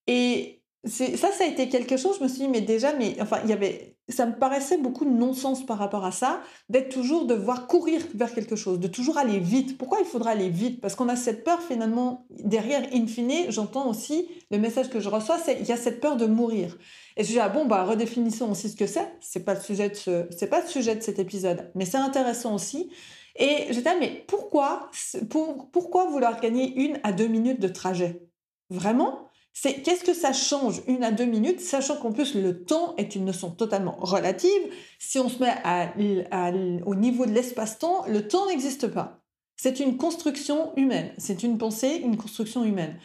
Et 0.08 0.64
ça, 0.84 1.32
ça 1.32 1.44
a 1.44 1.48
été 1.48 1.70
quelque 1.70 1.98
chose, 1.98 2.18
je 2.18 2.24
me 2.24 2.28
suis 2.28 2.40
dit, 2.40 2.48
mais 2.48 2.62
déjà, 2.62 2.94
mais 2.94 3.16
enfin, 3.22 3.40
il 3.44 3.50
y 3.50 3.54
avait 3.54 3.95
ça 4.08 4.26
me 4.26 4.38
paraissait 4.38 4.78
beaucoup 4.78 5.06
de 5.06 5.10
non-sens 5.10 5.66
par 5.66 5.78
rapport 5.78 6.06
à 6.06 6.12
ça, 6.12 6.42
d'être 6.70 6.90
toujours, 6.90 7.26
de 7.26 7.34
voir 7.34 7.68
courir 7.68 8.02
vers 8.14 8.34
quelque 8.34 8.56
chose, 8.56 8.80
de 8.80 8.88
toujours 8.88 9.18
aller 9.18 9.40
vite. 9.40 9.78
Pourquoi 9.78 10.00
il 10.00 10.06
faudra 10.06 10.32
aller 10.32 10.50
vite? 10.50 10.80
Parce 10.80 10.96
qu'on 10.96 11.10
a 11.10 11.16
cette 11.16 11.44
peur 11.44 11.62
finalement, 11.62 12.28
derrière, 12.30 12.88
in 12.94 13.08
fine, 13.08 13.50
j'entends 13.50 13.90
aussi, 13.90 14.28
le 14.52 14.60
message 14.60 14.90
que 14.90 15.00
je 15.00 15.10
reçois, 15.10 15.40
c'est 15.40 15.60
il 15.60 15.66
y 15.66 15.72
a 15.72 15.78
cette 15.78 16.02
peur 16.02 16.18
de 16.18 16.28
mourir. 16.28 16.78
Et 17.18 17.24
je 17.24 17.30
dis, 17.30 17.40
ah 17.40 17.50
bon, 17.50 17.66
bah, 17.66 17.84
redéfinissons 17.84 18.52
aussi 18.52 18.70
ce 18.70 18.76
que 18.76 18.88
c'est. 18.88 19.12
C'est 19.22 19.44
pas 19.44 19.56
le 19.56 19.62
sujet 19.62 19.90
de 19.90 19.96
ce, 19.96 20.28
c'est 20.30 20.48
pas 20.48 20.62
le 20.62 20.68
sujet 20.68 20.96
de 20.96 21.02
cet 21.02 21.18
épisode, 21.18 21.72
mais 21.74 21.86
c'est 21.86 21.98
intéressant 21.98 22.54
aussi. 22.54 22.92
Et 23.38 23.66
j'étais, 23.72 23.90
ah, 23.90 23.98
mais 24.00 24.24
pourquoi, 24.28 24.90
pour, 25.30 25.70
pourquoi 25.72 26.06
vouloir 26.06 26.40
gagner 26.40 26.74
une 26.76 27.00
à 27.04 27.12
deux 27.12 27.28
minutes 27.28 27.60
de 27.60 27.68
trajet? 27.68 28.22
Vraiment? 28.70 29.30
C'est 29.58 29.82
qu'est-ce 29.82 30.04
que 30.04 30.14
ça 30.14 30.34
change 30.34 30.82
une 30.86 31.02
à 31.04 31.12
deux 31.12 31.24
minutes, 31.24 31.62
sachant 31.62 31.96
qu'en 31.96 32.12
plus 32.12 32.36
le 32.36 32.66
temps 32.66 32.94
est 32.98 33.16
une 33.16 33.24
notion 33.24 33.52
totalement 33.52 33.96
relative. 34.02 34.52
Si 35.00 35.18
on 35.18 35.30
se 35.30 35.40
met 35.40 36.84
au 36.86 36.94
niveau 36.96 37.26
de 37.26 37.32
l'espace-temps, 37.32 38.06
le 38.08 38.28
temps 38.28 38.48
n'existe 38.48 38.90
pas. 38.90 39.22
C'est 39.56 39.80
une 39.80 39.96
construction 39.96 40.76
humaine, 40.76 41.14
c'est 41.18 41.42
une 41.42 41.58
pensée, 41.58 42.02
une 42.04 42.18
construction 42.18 42.66
humaine. 42.66 43.00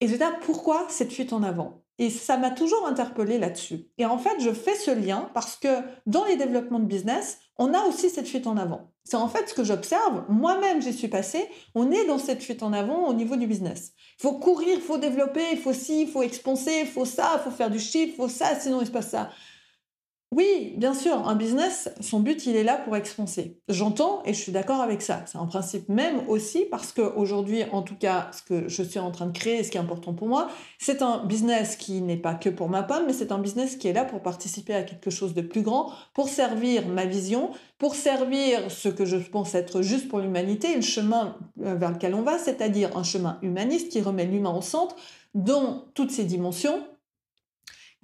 Et 0.00 0.08
je 0.08 0.16
pourquoi 0.44 0.84
cette 0.88 1.12
fuite 1.12 1.32
en 1.32 1.44
avant? 1.44 1.83
Et 1.98 2.10
ça 2.10 2.36
m'a 2.36 2.50
toujours 2.50 2.86
interpellée 2.86 3.38
là-dessus. 3.38 3.86
Et 3.98 4.06
en 4.06 4.18
fait, 4.18 4.40
je 4.40 4.52
fais 4.52 4.74
ce 4.74 4.90
lien 4.90 5.30
parce 5.32 5.56
que 5.56 5.68
dans 6.06 6.24
les 6.24 6.36
développements 6.36 6.80
de 6.80 6.86
business, 6.86 7.38
on 7.56 7.72
a 7.72 7.82
aussi 7.86 8.10
cette 8.10 8.26
fuite 8.26 8.46
en 8.46 8.56
avant. 8.56 8.90
C'est 9.04 9.16
en 9.16 9.28
fait 9.28 9.48
ce 9.48 9.54
que 9.54 9.62
j'observe. 9.62 10.24
Moi-même, 10.28 10.82
j'y 10.82 10.92
suis 10.92 11.08
passée. 11.08 11.48
On 11.74 11.92
est 11.92 12.06
dans 12.06 12.18
cette 12.18 12.42
fuite 12.42 12.62
en 12.62 12.72
avant 12.72 13.06
au 13.06 13.14
niveau 13.14 13.36
du 13.36 13.46
business. 13.46 13.92
Il 14.18 14.22
faut 14.22 14.38
courir, 14.38 14.74
il 14.74 14.80
faut 14.80 14.98
développer, 14.98 15.44
il 15.52 15.58
faut 15.58 15.72
ci, 15.72 16.02
il 16.02 16.08
faut 16.08 16.22
expanser, 16.22 16.80
il 16.80 16.86
faut 16.86 17.04
ça, 17.04 17.38
il 17.38 17.44
faut 17.44 17.56
faire 17.56 17.70
du 17.70 17.78
chiffre, 17.78 18.12
il 18.14 18.16
faut 18.16 18.28
ça, 18.28 18.58
sinon 18.58 18.80
il 18.80 18.86
se 18.86 18.92
passe 18.92 19.10
ça. 19.10 19.30
Oui, 20.36 20.74
bien 20.76 20.94
sûr, 20.94 21.28
un 21.28 21.36
business, 21.36 21.88
son 22.00 22.18
but, 22.18 22.44
il 22.46 22.56
est 22.56 22.64
là 22.64 22.76
pour 22.76 22.96
expanser. 22.96 23.60
J'entends 23.68 24.20
et 24.24 24.34
je 24.34 24.40
suis 24.40 24.50
d'accord 24.50 24.80
avec 24.80 25.00
ça. 25.00 25.22
C'est 25.26 25.38
un 25.38 25.46
principe 25.46 25.88
même 25.88 26.28
aussi 26.28 26.64
parce 26.72 26.90
qu'aujourd'hui, 26.90 27.62
en 27.70 27.82
tout 27.82 27.94
cas, 27.94 28.32
ce 28.32 28.42
que 28.42 28.68
je 28.68 28.82
suis 28.82 28.98
en 28.98 29.12
train 29.12 29.26
de 29.26 29.38
créer, 29.38 29.62
ce 29.62 29.70
qui 29.70 29.76
est 29.76 29.80
important 29.80 30.12
pour 30.12 30.26
moi, 30.26 30.48
c'est 30.80 31.02
un 31.02 31.24
business 31.24 31.76
qui 31.76 32.00
n'est 32.00 32.16
pas 32.16 32.34
que 32.34 32.48
pour 32.48 32.68
ma 32.68 32.82
pomme, 32.82 33.04
mais 33.06 33.12
c'est 33.12 33.30
un 33.30 33.38
business 33.38 33.76
qui 33.76 33.86
est 33.86 33.92
là 33.92 34.04
pour 34.04 34.22
participer 34.22 34.74
à 34.74 34.82
quelque 34.82 35.08
chose 35.08 35.34
de 35.34 35.40
plus 35.40 35.62
grand, 35.62 35.92
pour 36.14 36.28
servir 36.28 36.88
ma 36.88 37.06
vision, 37.06 37.50
pour 37.78 37.94
servir 37.94 38.72
ce 38.72 38.88
que 38.88 39.04
je 39.04 39.18
pense 39.18 39.54
être 39.54 39.82
juste 39.82 40.08
pour 40.08 40.18
l'humanité 40.18 40.74
le 40.74 40.80
chemin 40.80 41.36
euh, 41.62 41.76
vers 41.76 41.92
lequel 41.92 42.12
on 42.12 42.22
va, 42.22 42.38
c'est-à-dire 42.38 42.96
un 42.96 43.04
chemin 43.04 43.38
humaniste 43.42 43.92
qui 43.92 44.00
remet 44.00 44.26
l'humain 44.26 44.50
au 44.50 44.62
centre 44.62 44.96
dans 45.34 45.84
toutes 45.94 46.10
ses 46.10 46.24
dimensions, 46.24 46.82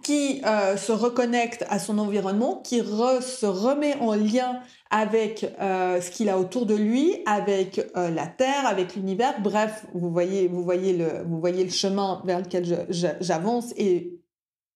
qui 0.02 0.40
euh, 0.44 0.76
se 0.76 0.92
reconnecte 0.92 1.64
à 1.68 1.78
son 1.78 1.98
environnement, 1.98 2.56
qui 2.62 2.78
se 2.78 3.46
remet 3.46 3.96
en 3.96 4.14
lien 4.14 4.60
avec 4.90 5.46
euh, 5.60 6.00
ce 6.00 6.10
qu'il 6.10 6.28
a 6.28 6.38
autour 6.38 6.66
de 6.66 6.74
lui, 6.74 7.18
avec 7.26 7.80
euh, 7.96 8.10
la 8.10 8.26
Terre, 8.26 8.66
avec 8.66 8.96
l'univers. 8.96 9.40
Bref, 9.40 9.86
vous 9.94 10.10
voyez, 10.10 10.48
vous 10.48 10.62
voyez 10.62 10.96
le, 10.96 11.22
vous 11.26 11.38
voyez 11.38 11.64
le 11.64 11.70
chemin 11.70 12.22
vers 12.24 12.40
lequel 12.40 12.86
j'avance 13.20 13.72
et 13.76 14.20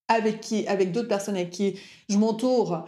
avec 0.09 0.41
qui, 0.41 0.67
avec 0.67 0.93
d'autres 0.93 1.09
personnes 1.09 1.37
avec 1.37 1.51
qui 1.51 1.79
je 2.09 2.19
m'entoure 2.19 2.87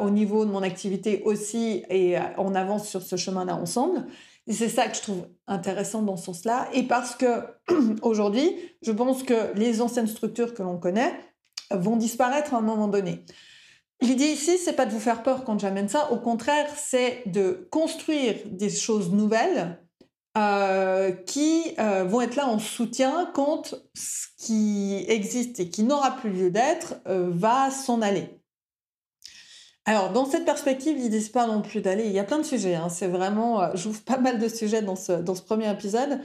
au 0.00 0.10
niveau 0.10 0.44
de 0.44 0.50
mon 0.50 0.62
activité 0.62 1.22
aussi, 1.24 1.84
et 1.88 2.16
on 2.36 2.54
avance 2.54 2.86
sur 2.86 3.00
ce 3.00 3.16
chemin-là 3.16 3.54
ensemble. 3.54 4.04
C'est 4.50 4.68
ça 4.68 4.88
que 4.88 4.96
je 4.96 5.02
trouve 5.02 5.26
intéressant 5.46 6.02
dans 6.02 6.16
ce 6.16 6.26
sens-là. 6.26 6.68
Et 6.72 6.82
parce 6.82 7.14
que 7.14 7.44
aujourd'hui, 8.02 8.50
je 8.82 8.92
pense 8.92 9.22
que 9.22 9.54
les 9.54 9.80
anciennes 9.80 10.06
structures 10.06 10.54
que 10.54 10.62
l'on 10.62 10.78
connaît, 10.78 11.12
vont 11.70 11.96
disparaître 11.96 12.54
à 12.54 12.58
un 12.58 12.62
moment 12.62 12.88
donné. 12.88 13.24
L'idée 14.00 14.26
ici, 14.26 14.58
c'est 14.58 14.74
pas 14.74 14.86
de 14.86 14.92
vous 14.92 15.00
faire 15.00 15.22
peur 15.22 15.44
quand 15.44 15.58
j'amène 15.58 15.88
ça. 15.88 16.12
Au 16.12 16.18
contraire, 16.18 16.68
c'est 16.76 17.22
de 17.26 17.68
construire 17.70 18.36
des 18.46 18.70
choses 18.70 19.10
nouvelles 19.10 19.80
euh, 20.36 21.10
qui 21.10 21.74
euh, 21.80 22.04
vont 22.04 22.20
être 22.20 22.36
là 22.36 22.46
en 22.46 22.60
soutien 22.60 23.28
quand 23.34 23.74
ce 23.94 24.26
qui 24.36 25.04
existe 25.08 25.58
et 25.58 25.68
qui 25.68 25.82
n'aura 25.82 26.12
plus 26.12 26.30
lieu 26.30 26.50
d'être 26.50 26.94
euh, 27.08 27.28
va 27.32 27.70
s'en 27.70 28.02
aller. 28.02 28.40
Alors, 29.84 30.12
dans 30.12 30.26
cette 30.26 30.44
perspective, 30.44 30.96
l'idée, 30.96 31.20
c'est 31.20 31.32
pas 31.32 31.46
non 31.46 31.60
plus 31.60 31.80
d'aller. 31.80 32.04
Il 32.04 32.12
y 32.12 32.20
a 32.20 32.24
plein 32.24 32.38
de 32.38 32.44
sujets. 32.44 32.76
Hein. 32.76 32.90
c'est 32.90 33.08
vraiment. 33.08 33.74
J'ouvre 33.74 34.02
pas 34.02 34.18
mal 34.18 34.38
de 34.38 34.46
sujets 34.46 34.82
dans 34.82 34.96
ce, 34.96 35.12
dans 35.12 35.34
ce 35.34 35.42
premier 35.42 35.70
épisode. 35.70 36.20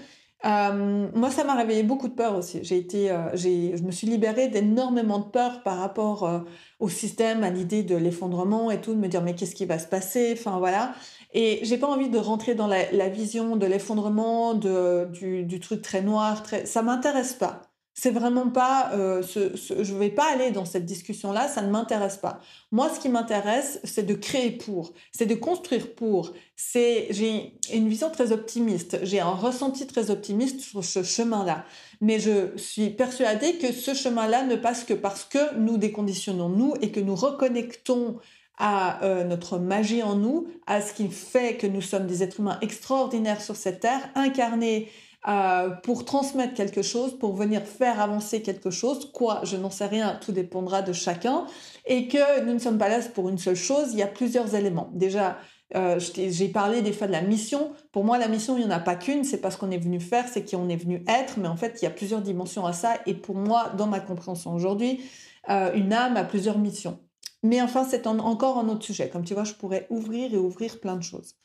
Euh, 0.45 1.09
moi, 1.15 1.31
ça 1.31 1.43
m'a 1.45 1.55
réveillé 1.55 1.83
beaucoup 1.83 2.07
de 2.09 2.13
peur 2.13 2.35
aussi. 2.35 2.59
J'ai 2.63 2.77
été, 2.77 3.11
euh, 3.11 3.29
j'ai, 3.33 3.77
je 3.77 3.83
me 3.83 3.91
suis 3.91 4.07
libérée 4.07 4.49
d'énormément 4.49 5.19
de 5.19 5.25
peur 5.25 5.63
par 5.63 5.77
rapport 5.77 6.23
euh, 6.23 6.39
au 6.79 6.89
système, 6.89 7.43
à 7.43 7.49
l'idée 7.49 7.83
de 7.83 7.95
l'effondrement 7.95 8.69
et 8.69 8.81
tout, 8.81 8.93
de 8.93 8.99
me 8.99 9.07
dire 9.07 9.21
mais 9.21 9.35
qu'est-ce 9.35 9.55
qui 9.55 9.65
va 9.65 9.79
se 9.79 9.87
passer? 9.87 10.35
Enfin 10.37 10.59
voilà. 10.59 10.93
Et 11.33 11.61
j'ai 11.63 11.77
pas 11.77 11.87
envie 11.87 12.09
de 12.09 12.17
rentrer 12.17 12.55
dans 12.55 12.67
la, 12.67 12.91
la 12.91 13.09
vision 13.09 13.55
de 13.55 13.65
l'effondrement, 13.65 14.53
du, 14.53 15.45
du, 15.45 15.59
truc 15.59 15.81
très 15.81 16.01
noir. 16.01 16.43
Très... 16.43 16.65
Ça 16.65 16.81
m'intéresse 16.81 17.33
pas. 17.33 17.72
C'est 17.95 18.09
vraiment 18.09 18.49
pas, 18.49 18.91
euh, 18.93 19.21
ce, 19.21 19.55
ce, 19.55 19.83
je 19.83 19.93
vais 19.93 20.09
pas 20.09 20.31
aller 20.33 20.49
dans 20.49 20.65
cette 20.65 20.85
discussion-là, 20.85 21.47
ça 21.47 21.61
ne 21.61 21.69
m'intéresse 21.69 22.17
pas. 22.17 22.39
Moi, 22.71 22.89
ce 22.89 22.99
qui 22.99 23.07
m'intéresse, 23.07 23.79
c'est 23.83 24.03
de 24.03 24.15
créer 24.15 24.51
pour, 24.51 24.93
c'est 25.11 25.27
de 25.27 25.35
construire 25.35 25.93
pour. 25.93 26.33
C'est, 26.55 27.07
j'ai 27.11 27.53
une 27.71 27.87
vision 27.87 28.09
très 28.09 28.31
optimiste, 28.31 28.99
j'ai 29.03 29.19
un 29.19 29.31
ressenti 29.31 29.85
très 29.85 30.09
optimiste 30.09 30.61
sur 30.61 30.83
ce 30.83 31.03
chemin-là. 31.03 31.65
Mais 32.01 32.19
je 32.19 32.57
suis 32.57 32.89
persuadée 32.89 33.57
que 33.57 33.71
ce 33.71 33.93
chemin-là 33.93 34.43
ne 34.43 34.55
passe 34.55 34.83
que 34.83 34.93
parce 34.93 35.23
que 35.23 35.55
nous 35.57 35.77
déconditionnons 35.77 36.49
nous 36.49 36.73
et 36.81 36.91
que 36.91 36.99
nous 36.99 37.15
reconnectons 37.15 38.17
à 38.57 39.03
euh, 39.03 39.23
notre 39.23 39.57
magie 39.57 40.03
en 40.03 40.15
nous, 40.15 40.47
à 40.67 40.81
ce 40.81 40.93
qui 40.93 41.09
fait 41.09 41.57
que 41.57 41.67
nous 41.67 41.81
sommes 41.81 42.07
des 42.07 42.23
êtres 42.23 42.39
humains 42.39 42.59
extraordinaires 42.61 43.41
sur 43.41 43.55
cette 43.55 43.81
terre, 43.81 44.09
incarnés 44.15 44.89
euh, 45.27 45.69
pour 45.69 46.03
transmettre 46.03 46.53
quelque 46.53 46.81
chose, 46.81 47.17
pour 47.17 47.33
venir 47.33 47.61
faire 47.61 48.01
avancer 48.01 48.41
quelque 48.41 48.69
chose. 48.69 49.09
Quoi, 49.13 49.41
je 49.43 49.55
n'en 49.55 49.69
sais 49.69 49.85
rien, 49.85 50.19
tout 50.19 50.33
dépendra 50.33 50.81
de 50.81 50.91
chacun. 50.91 51.45
Et 51.85 52.07
que 52.07 52.43
nous 52.45 52.53
ne 52.53 52.59
sommes 52.59 52.77
pas 52.77 52.89
là 52.89 52.99
pour 53.13 53.29
une 53.29 53.37
seule 53.37 53.55
chose, 53.55 53.89
il 53.93 53.99
y 53.99 54.03
a 54.03 54.07
plusieurs 54.07 54.53
éléments. 54.55 54.89
Déjà, 54.93 55.37
euh, 55.75 55.97
j'ai 55.99 56.49
parlé 56.49 56.81
des 56.81 56.91
fois 56.91 57.07
de 57.07 57.13
la 57.13 57.21
mission. 57.21 57.71
Pour 57.91 58.03
moi, 58.03 58.17
la 58.17 58.27
mission, 58.27 58.57
il 58.57 58.65
n'y 58.65 58.67
en 58.67 58.75
a 58.75 58.79
pas 58.79 58.95
qu'une, 58.95 59.23
c'est 59.23 59.39
pas 59.39 59.49
ce 59.49 59.57
qu'on 59.57 59.71
est 59.71 59.77
venu 59.77 59.99
faire, 59.99 60.27
c'est 60.27 60.43
qui 60.43 60.55
on 60.55 60.69
est 60.69 60.75
venu 60.75 61.03
être, 61.07 61.39
mais 61.39 61.47
en 61.47 61.55
fait, 61.55 61.79
il 61.81 61.85
y 61.85 61.87
a 61.87 61.91
plusieurs 61.91 62.21
dimensions 62.21 62.65
à 62.65 62.73
ça. 62.73 62.95
Et 63.05 63.13
pour 63.13 63.35
moi, 63.35 63.71
dans 63.77 63.87
ma 63.87 63.99
compréhension 63.99 64.53
aujourd'hui, 64.53 65.01
euh, 65.49 65.73
une 65.73 65.93
âme 65.93 66.17
a 66.17 66.23
plusieurs 66.23 66.59
missions. 66.59 66.99
Mais 67.43 67.61
enfin, 67.61 67.85
c'est 67.89 68.07
encore 68.07 68.57
un 68.57 68.69
autre 68.69 68.85
sujet. 68.85 69.09
Comme 69.09 69.23
tu 69.23 69.33
vois, 69.33 69.43
je 69.43 69.53
pourrais 69.53 69.87
ouvrir 69.89 70.33
et 70.33 70.37
ouvrir 70.37 70.79
plein 70.79 70.95
de 70.95 71.03
choses. 71.03 71.35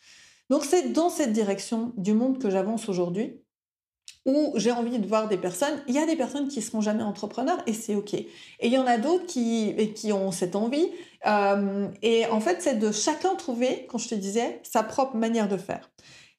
Donc, 0.50 0.64
c'est 0.64 0.92
dans 0.92 1.10
cette 1.10 1.32
direction 1.32 1.92
du 1.96 2.12
monde 2.12 2.38
que 2.38 2.50
j'avance 2.50 2.88
aujourd'hui 2.88 3.42
où 4.28 4.52
j'ai 4.56 4.70
envie 4.70 4.98
de 4.98 5.06
voir 5.06 5.26
des 5.26 5.38
personnes. 5.38 5.82
Il 5.88 5.94
y 5.94 5.98
a 5.98 6.04
des 6.04 6.14
personnes 6.14 6.48
qui 6.48 6.60
seront 6.60 6.82
jamais 6.82 7.02
entrepreneurs 7.02 7.58
et 7.66 7.72
c'est 7.72 7.94
ok. 7.94 8.12
Et 8.12 8.28
il 8.60 8.70
y 8.70 8.76
en 8.76 8.86
a 8.86 8.98
d'autres 8.98 9.24
qui, 9.24 9.74
qui 9.94 10.12
ont 10.12 10.30
cette 10.30 10.54
envie. 10.54 10.86
Euh, 11.26 11.88
et 12.02 12.26
en 12.26 12.38
fait, 12.38 12.60
c'est 12.60 12.78
de 12.78 12.92
chacun 12.92 13.34
trouver, 13.36 13.86
quand 13.88 13.96
je 13.96 14.08
te 14.08 14.14
disais, 14.14 14.60
sa 14.64 14.82
propre 14.82 15.16
manière 15.16 15.48
de 15.48 15.56
faire. 15.56 15.90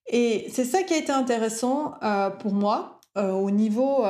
Et 0.06 0.48
c'est 0.54 0.66
ça 0.66 0.84
qui 0.84 0.94
a 0.94 0.98
été 0.98 1.12
intéressant 1.12 1.96
euh, 2.04 2.30
pour 2.30 2.54
moi 2.54 3.02
euh, 3.18 3.32
au 3.32 3.50
niveau 3.50 4.06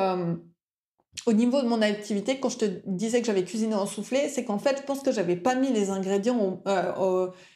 au 1.25 1.33
niveau 1.33 1.61
de 1.61 1.67
mon 1.67 1.81
activité, 1.81 2.39
quand 2.39 2.49
je 2.49 2.57
te 2.57 2.65
disais 2.85 3.19
que 3.19 3.27
j'avais 3.27 3.43
cuisiné 3.43 3.75
en 3.75 3.85
soufflé, 3.85 4.29
c'est 4.29 4.45
qu'en 4.45 4.57
fait, 4.57 4.77
je 4.77 4.83
pense 4.83 5.01
que 5.01 5.11
j'avais 5.11 5.35
pas 5.35 5.53
mis 5.53 5.69
les 5.69 5.89
ingrédients, 5.89 6.63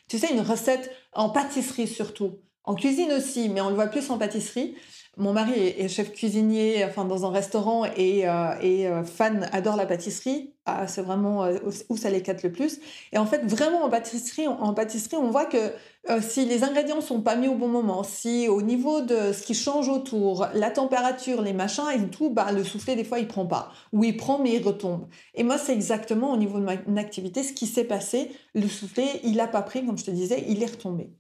tu 0.10 0.20
sais, 0.20 0.34
une 0.34 0.42
recette 0.42 0.92
en 1.14 1.30
pâtisserie 1.30 1.88
surtout. 1.88 2.40
En 2.66 2.76
cuisine 2.76 3.12
aussi, 3.14 3.48
mais 3.50 3.62
on 3.62 3.70
le 3.70 3.76
voit 3.76 3.88
plus 3.88 4.10
en 4.10 4.18
pâtisserie. 4.18 4.76
Mon 5.16 5.32
mari 5.32 5.54
est, 5.54 5.88
chef 5.90 6.12
cuisinier, 6.12 6.84
enfin 6.86 7.06
dans 7.06 7.24
un 7.24 7.30
restaurant 7.30 7.86
et, 7.86 8.28
euh, 8.28 8.56
euh, 8.64 9.04
fan, 9.04 9.48
adore 9.52 9.76
la 9.76 9.86
pâtisserie. 9.86 10.52
Ah, 10.66 10.88
c'est 10.88 11.04
vraiment 11.04 11.44
euh, 11.44 11.60
où 11.90 11.98
ça 11.98 12.10
l'éclate 12.10 12.42
le 12.42 12.52
plus. 12.52 12.80
Et 13.12 13.20
en 13.20 13.28
fait, 13.28 13.46
vraiment 13.46 13.84
en 13.84 13.90
pâtisserie, 13.90 14.48
en, 14.48 14.74
pâtisserie, 14.74 15.18
on 15.18 15.30
voit 15.30 15.46
que 15.46 15.72
si 16.20 16.46
les 16.46 16.64
ingrédients 16.64 17.00
sont 17.00 17.22
pas 17.22 17.36
mis 17.36 17.48
au 17.48 17.54
bon 17.54 17.68
moment, 17.68 18.02
si 18.02 18.48
au 18.48 18.64
niveau 18.64 19.02
de 19.02 19.34
ce 19.34 19.44
qui 19.44 19.54
change 19.54 19.88
autour, 19.88 20.48
la 20.56 20.72
température, 20.72 21.44
les 21.44 21.54
machins 21.54 21.86
et 21.96 22.10
tout, 22.10 22.32
bah 22.32 22.52
le 22.52 22.64
soufflet 22.64 22.96
des 22.96 23.04
fois 23.04 23.20
il 23.20 23.28
prend 23.28 23.46
pas, 23.46 23.72
ou 23.94 24.04
il 24.04 24.18
prend 24.18 24.40
mais 24.40 24.54
il 24.54 24.64
retombe. 24.66 25.08
Et 25.36 25.44
moi, 25.44 25.58
c'est 25.60 25.74
exactement 25.74 26.32
au 26.32 26.38
niveau 26.38 26.60
de 26.60 26.66
mon 26.66 26.98
activité 26.98 27.44
ce 27.44 27.54
qui 27.54 27.68
s'est 27.68 27.86
passé. 27.86 28.32
Le 28.56 28.68
soufflet, 28.68 29.22
il 29.24 29.40
a 29.40 29.48
pas 29.48 29.62
pris, 29.62 29.86
comme 29.86 29.98
je 29.98 30.06
te 30.06 30.12
disais, 30.12 30.44
il 30.48 30.64
est 30.64 30.72
retombé. 30.72 31.12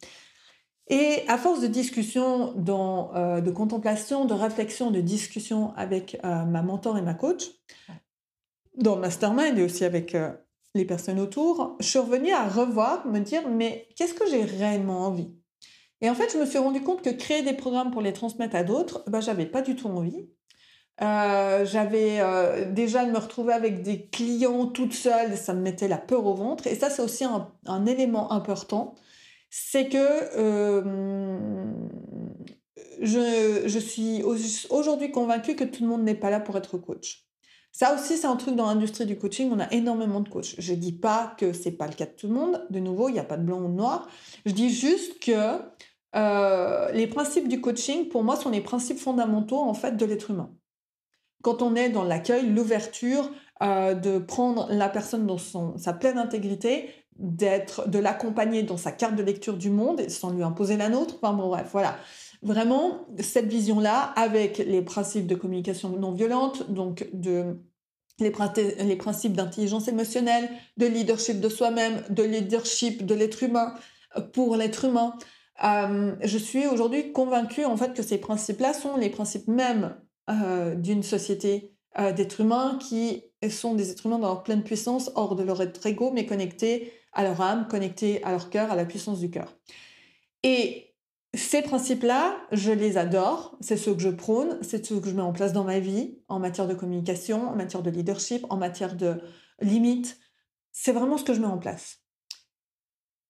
Et 0.87 1.23
à 1.27 1.37
force 1.37 1.61
de 1.61 1.67
discussion, 1.67 2.53
euh, 3.15 3.41
de 3.41 3.51
contemplation, 3.51 4.25
de 4.25 4.33
réflexion, 4.33 4.91
de 4.91 4.99
discussion 4.99 5.73
avec 5.75 6.19
euh, 6.25 6.43
ma 6.43 6.61
mentor 6.61 6.97
et 6.97 7.01
ma 7.01 7.13
coach, 7.13 7.51
dans 8.75 8.97
mastermind 8.97 9.57
et 9.57 9.63
aussi 9.63 9.85
avec 9.85 10.13
euh, 10.13 10.31
les 10.75 10.83
personnes 10.83 11.19
autour, 11.19 11.77
je 11.79 11.87
suis 11.87 11.99
revenue 11.99 12.33
à 12.33 12.47
revoir, 12.47 13.07
me 13.07 13.19
dire, 13.19 13.47
mais 13.47 13.87
qu'est-ce 13.95 14.13
que 14.13 14.27
j'ai 14.29 14.43
réellement 14.43 15.05
envie? 15.05 15.31
Et 16.01 16.09
en 16.09 16.15
fait, 16.15 16.33
je 16.33 16.37
me 16.37 16.45
suis 16.45 16.57
rendu 16.57 16.81
compte 16.81 17.01
que 17.01 17.11
créer 17.11 17.43
des 17.43 17.53
programmes 17.53 17.91
pour 17.91 18.01
les 18.01 18.11
transmettre 18.11 18.55
à 18.57 18.63
d'autres, 18.63 19.05
ben, 19.07 19.21
j'avais 19.21 19.45
pas 19.45 19.61
du 19.61 19.77
tout 19.77 19.87
envie. 19.87 20.27
j'avais 20.99 22.19
déjà 22.73 23.05
de 23.05 23.11
me 23.11 23.19
retrouver 23.19 23.53
avec 23.53 23.83
des 23.83 24.07
clients 24.07 24.65
toute 24.65 24.93
seule, 24.93 25.37
ça 25.37 25.53
me 25.53 25.61
mettait 25.61 25.87
la 25.87 25.97
peur 25.97 26.25
au 26.25 26.33
ventre. 26.33 26.67
Et 26.67 26.75
ça, 26.75 26.89
c'est 26.89 27.01
aussi 27.01 27.23
un 27.23 27.85
élément 27.85 28.33
important 28.33 28.95
c'est 29.55 29.87
que 29.87 29.97
euh, 30.35 30.81
je, 32.99 33.79
suis 33.79 34.23
aujourd'hui 34.71 35.11
convaincue 35.11 35.55
que 35.55 35.63
tout 35.63 35.83
le 35.83 35.89
monde 35.89 36.01
n'est 36.01 36.15
pas 36.15 36.31
là 36.31 36.39
pour 36.39 36.57
être 36.57 36.79
coach. 36.79 37.27
Ça 37.71 37.93
aussi, 37.93 38.17
c'est 38.17 38.25
un 38.25 38.35
truc 38.35 38.55
dans 38.55 38.65
l'industrie 38.65 39.05
du 39.05 39.15
coaching, 39.15 39.51
on 39.51 39.59
a 39.59 39.71
énormément 39.71 40.21
de 40.21 40.29
coachs. 40.29 40.55
Je 40.57 40.73
ne 40.73 40.77
dis 40.79 40.91
pas 40.91 41.35
que 41.37 41.53
c'est 41.53 41.73
pas 41.73 41.85
le 41.85 41.93
cas 41.93 42.07
de 42.07 42.13
tout 42.13 42.27
le 42.29 42.33
monde, 42.33 42.65
de 42.71 42.79
nouveau, 42.79 43.09
il 43.09 43.13
n'y 43.13 43.19
a 43.19 43.23
pas 43.23 43.37
de 43.37 43.43
blanc 43.43 43.61
ou 43.61 43.67
de 43.67 43.75
noir. 43.75 44.09
Je 44.47 44.53
dis 44.53 44.71
juste 44.71 45.19
que 45.19 45.59
euh, 46.15 46.91
les 46.91 47.05
principes 47.05 47.47
du 47.47 47.61
coaching, 47.61 48.09
pour 48.09 48.23
moi, 48.23 48.35
sont 48.35 48.49
les 48.49 48.61
principes 48.61 48.97
fondamentaux 48.97 49.59
en 49.59 49.75
fait 49.75 49.97
de 49.97 50.05
l'être 50.05 50.31
humain. 50.31 50.51
Quand 51.43 51.61
on 51.61 51.75
est 51.75 51.89
dans 51.89 52.03
l'accueil, 52.03 52.47
l'ouverture, 52.47 53.29
euh, 53.61 53.93
de 53.93 54.17
prendre 54.17 54.67
la 54.71 54.89
personne 54.89 55.27
dans 55.27 55.37
son, 55.37 55.77
sa 55.77 55.93
pleine 55.93 56.17
intégrité, 56.17 56.89
d'être, 57.17 57.87
de 57.87 57.99
l'accompagner 57.99 58.63
dans 58.63 58.77
sa 58.77 58.91
carte 58.91 59.15
de 59.15 59.23
lecture 59.23 59.57
du 59.57 59.69
monde 59.69 60.09
sans 60.09 60.31
lui 60.31 60.43
imposer 60.43 60.77
la 60.77 60.89
nôtre. 60.89 61.15
Enfin 61.21 61.33
bon, 61.33 61.47
bref, 61.47 61.69
voilà. 61.71 61.95
Vraiment, 62.41 63.07
cette 63.19 63.47
vision-là, 63.47 64.13
avec 64.15 64.57
les 64.57 64.81
principes 64.81 65.27
de 65.27 65.35
communication 65.35 65.89
non 65.89 66.11
violente, 66.11 66.69
donc 66.69 67.07
de 67.13 67.57
les, 68.19 68.31
principes 68.95 69.33
d'intelligence 69.33 69.87
émotionnelle, 69.87 70.49
de 70.77 70.85
leadership 70.85 71.39
de 71.39 71.49
soi-même, 71.49 72.03
de 72.09 72.23
leadership 72.23 73.05
de 73.05 73.15
l'être 73.15 73.43
humain 73.43 73.73
euh, 74.17 74.21
pour 74.21 74.55
l'être 74.55 74.85
humain. 74.85 75.15
Euh, 75.63 76.15
je 76.21 76.37
suis 76.37 76.67
aujourd'hui 76.67 77.11
convaincue 77.11 77.65
en 77.65 77.77
fait 77.77 77.93
que 77.93 78.03
ces 78.03 78.17
principes-là 78.17 78.73
sont 78.73 78.97
les 78.97 79.09
principes 79.09 79.47
mêmes 79.47 79.95
euh, 80.29 80.75
d'une 80.75 81.03
société 81.03 81.69
d'êtres 82.15 82.41
humains 82.41 82.79
qui 82.81 83.21
sont 83.51 83.75
des 83.75 83.91
êtres 83.91 84.07
humains 84.07 84.17
dans 84.17 84.29
leur 84.29 84.41
pleine 84.41 84.63
puissance, 84.63 85.11
hors 85.13 85.35
de 85.35 85.43
leur 85.43 85.61
être 85.61 85.85
ego, 85.85 86.09
mais 86.11 86.25
connectés 86.25 86.91
à 87.13 87.23
leur 87.23 87.39
âme, 87.41 87.67
connectés 87.67 88.23
à 88.23 88.31
leur 88.31 88.49
cœur, 88.49 88.71
à 88.71 88.75
la 88.75 88.85
puissance 88.85 89.19
du 89.19 89.29
cœur. 89.29 89.55
Et 90.43 90.95
ces 91.35 91.61
principes-là, 91.61 92.37
je 92.51 92.71
les 92.71 92.97
adore, 92.97 93.57
c'est 93.59 93.77
ceux 93.77 93.93
que 93.93 94.01
je 94.01 94.09
prône, 94.09 94.59
c'est 94.61 94.85
ceux 94.85 94.99
que 94.99 95.09
je 95.09 95.15
mets 95.15 95.21
en 95.21 95.33
place 95.33 95.53
dans 95.53 95.63
ma 95.63 95.79
vie, 95.79 96.19
en 96.27 96.39
matière 96.39 96.67
de 96.67 96.73
communication, 96.73 97.49
en 97.49 97.55
matière 97.55 97.81
de 97.81 97.89
leadership, 97.89 98.45
en 98.49 98.57
matière 98.57 98.95
de 98.95 99.21
limites. 99.59 100.19
C'est 100.71 100.91
vraiment 100.91 101.17
ce 101.17 101.23
que 101.23 101.33
je 101.33 101.39
mets 101.39 101.47
en 101.47 101.57
place. 101.57 101.99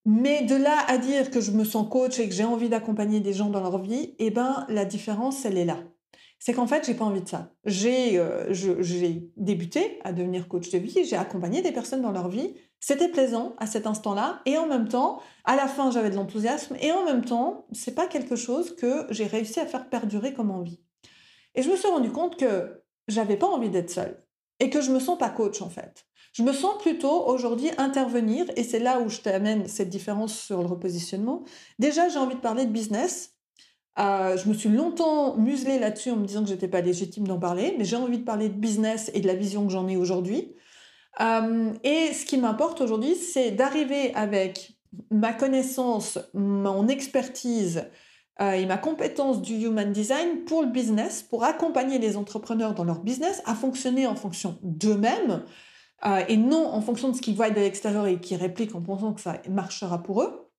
Mais 0.06 0.44
de 0.44 0.56
là 0.56 0.78
à 0.88 0.98
dire 0.98 1.32
que 1.32 1.40
je 1.40 1.52
me 1.52 1.64
sens 1.64 1.88
coach 1.90 2.20
et 2.20 2.28
que 2.28 2.36
j'ai 2.36 2.44
envie 2.44 2.68
d'accompagner 2.68 3.22
des 3.22 3.32
gens 3.32 3.50
dans 3.50 3.62
leur 3.62 3.80
vie, 3.80 4.16
eh 4.20 4.32
ben 4.32 4.66
la 4.68 4.84
différence, 4.84 5.46
elle 5.46 5.58
est 5.58 5.66
là 5.66 5.80
c'est 6.46 6.52
qu'en 6.52 6.68
fait, 6.68 6.86
j'ai 6.86 6.94
pas 6.94 7.06
envie 7.06 7.22
de 7.22 7.30
ça. 7.30 7.54
J'ai 7.64 8.20
euh, 8.20 8.54
débuté 9.38 9.98
à 10.04 10.12
devenir 10.12 10.50
coach 10.50 10.70
de 10.72 10.78
vie, 10.78 11.06
j'ai 11.06 11.16
accompagné 11.16 11.62
des 11.62 11.72
personnes 11.72 12.02
dans 12.02 12.12
leur 12.12 12.28
vie. 12.28 12.54
C'était 12.86 13.08
plaisant 13.08 13.56
à 13.60 13.66
cet 13.66 13.88
instant-là, 13.88 14.42
et 14.46 14.58
en 14.58 14.68
même 14.68 14.90
temps, 14.90 15.22
à 15.46 15.56
la 15.56 15.70
fin, 15.70 15.90
j'avais 15.90 16.10
de 16.10 16.18
l'enthousiasme, 16.18 16.76
et 16.82 16.92
en 16.92 17.06
même 17.06 17.24
temps, 17.24 17.66
c'est 17.72 17.96
pas 17.96 18.08
quelque 18.08 18.36
chose 18.36 18.76
que 18.76 19.08
j'ai 19.10 19.26
réussi 19.26 19.62
à 19.62 19.66
faire 19.66 19.88
perdurer 19.88 20.34
comme 20.34 20.52
envie. 20.52 20.82
Et 21.56 21.62
je 21.62 21.70
me 21.70 21.78
suis 21.78 21.88
rendu 21.88 22.12
compte 22.12 22.36
que 22.36 22.84
j'avais 23.08 23.38
pas 23.38 23.48
envie 23.48 23.70
d'être 23.70 23.90
seule, 23.90 24.22
et 24.60 24.70
que 24.70 24.82
je 24.82 24.92
me 24.92 25.00
sens 25.00 25.18
pas 25.18 25.30
coach 25.30 25.62
en 25.62 25.70
fait. 25.70 26.06
Je 26.34 26.44
me 26.44 26.52
sens 26.52 26.78
plutôt 26.82 27.26
aujourd'hui 27.26 27.70
intervenir, 27.78 28.48
et 28.58 28.66
c'est 28.66 28.80
là 28.80 29.00
où 29.00 29.08
je 29.08 29.22
t'amène 29.22 29.66
cette 29.70 29.90
différence 29.90 30.38
sur 30.38 30.60
le 30.60 30.68
repositionnement. 30.68 31.46
Déjà, 31.80 32.10
j'ai 32.10 32.20
envie 32.20 32.36
de 32.36 32.42
parler 32.42 32.66
de 32.66 32.72
business, 32.72 33.38
euh, 33.98 34.36
je 34.36 34.50
me 34.50 34.54
suis 34.54 34.68
longtemps 34.68 35.38
muselée 35.38 35.80
là-dessus 35.80 36.12
en 36.12 36.18
me 36.18 36.26
disant 36.26 36.44
que 36.44 36.50
j'étais 36.50 36.68
pas 36.68 36.82
légitime 36.82 37.30
d'en 37.30 37.40
parler, 37.40 37.76
mais 37.78 37.86
j'ai 37.86 37.96
envie 37.96 38.18
de 38.18 38.26
parler 38.26 38.50
de 38.50 38.56
business 38.56 39.10
et 39.14 39.22
de 39.22 39.28
la 39.28 39.36
vision 39.36 39.66
que 39.66 39.72
j'en 39.72 39.88
ai 39.88 39.96
aujourd'hui. 39.96 40.54
Et 41.20 42.14
ce 42.14 42.26
qui 42.26 42.38
m'importe 42.38 42.82
aujourd'hui, 42.82 43.16
c'est 43.16 43.52
d'arriver 43.52 44.14
avec 44.16 44.78
ma 45.12 45.34
connaissance, 45.34 46.20
mon 46.34 46.88
expertise 46.88 47.86
et 48.40 48.66
ma 48.66 48.78
compétence 48.78 49.42
du 49.42 49.54
human 49.54 49.92
design 49.92 50.44
pour 50.46 50.64
le 50.64 50.70
business, 50.70 51.22
pour 51.22 51.44
accompagner 51.44 52.00
les 52.00 52.18
entrepreneurs 52.18 52.74
dans 52.74 52.84
leur 52.84 53.00
business 53.00 53.42
à 53.46 53.54
fonctionner 53.54 54.08
en 54.08 54.16
fonction 54.16 54.58
d'eux-mêmes 54.64 55.44
et 56.28 56.38
non 56.38 56.68
en 56.68 56.82
fonction 56.82 57.10
de 57.10 57.16
ce 57.16 57.22
qu'ils 57.22 57.36
voient 57.36 57.50
de 57.50 57.60
l'extérieur 57.60 58.08
et 58.08 58.20
qui 58.20 58.36
répliquent 58.36 58.76
en 58.76 58.82
pensant 58.82 59.14
que 59.14 59.22
ça 59.22 59.42
marchera 59.50 60.02
pour 60.02 60.24
eux, 60.24 60.50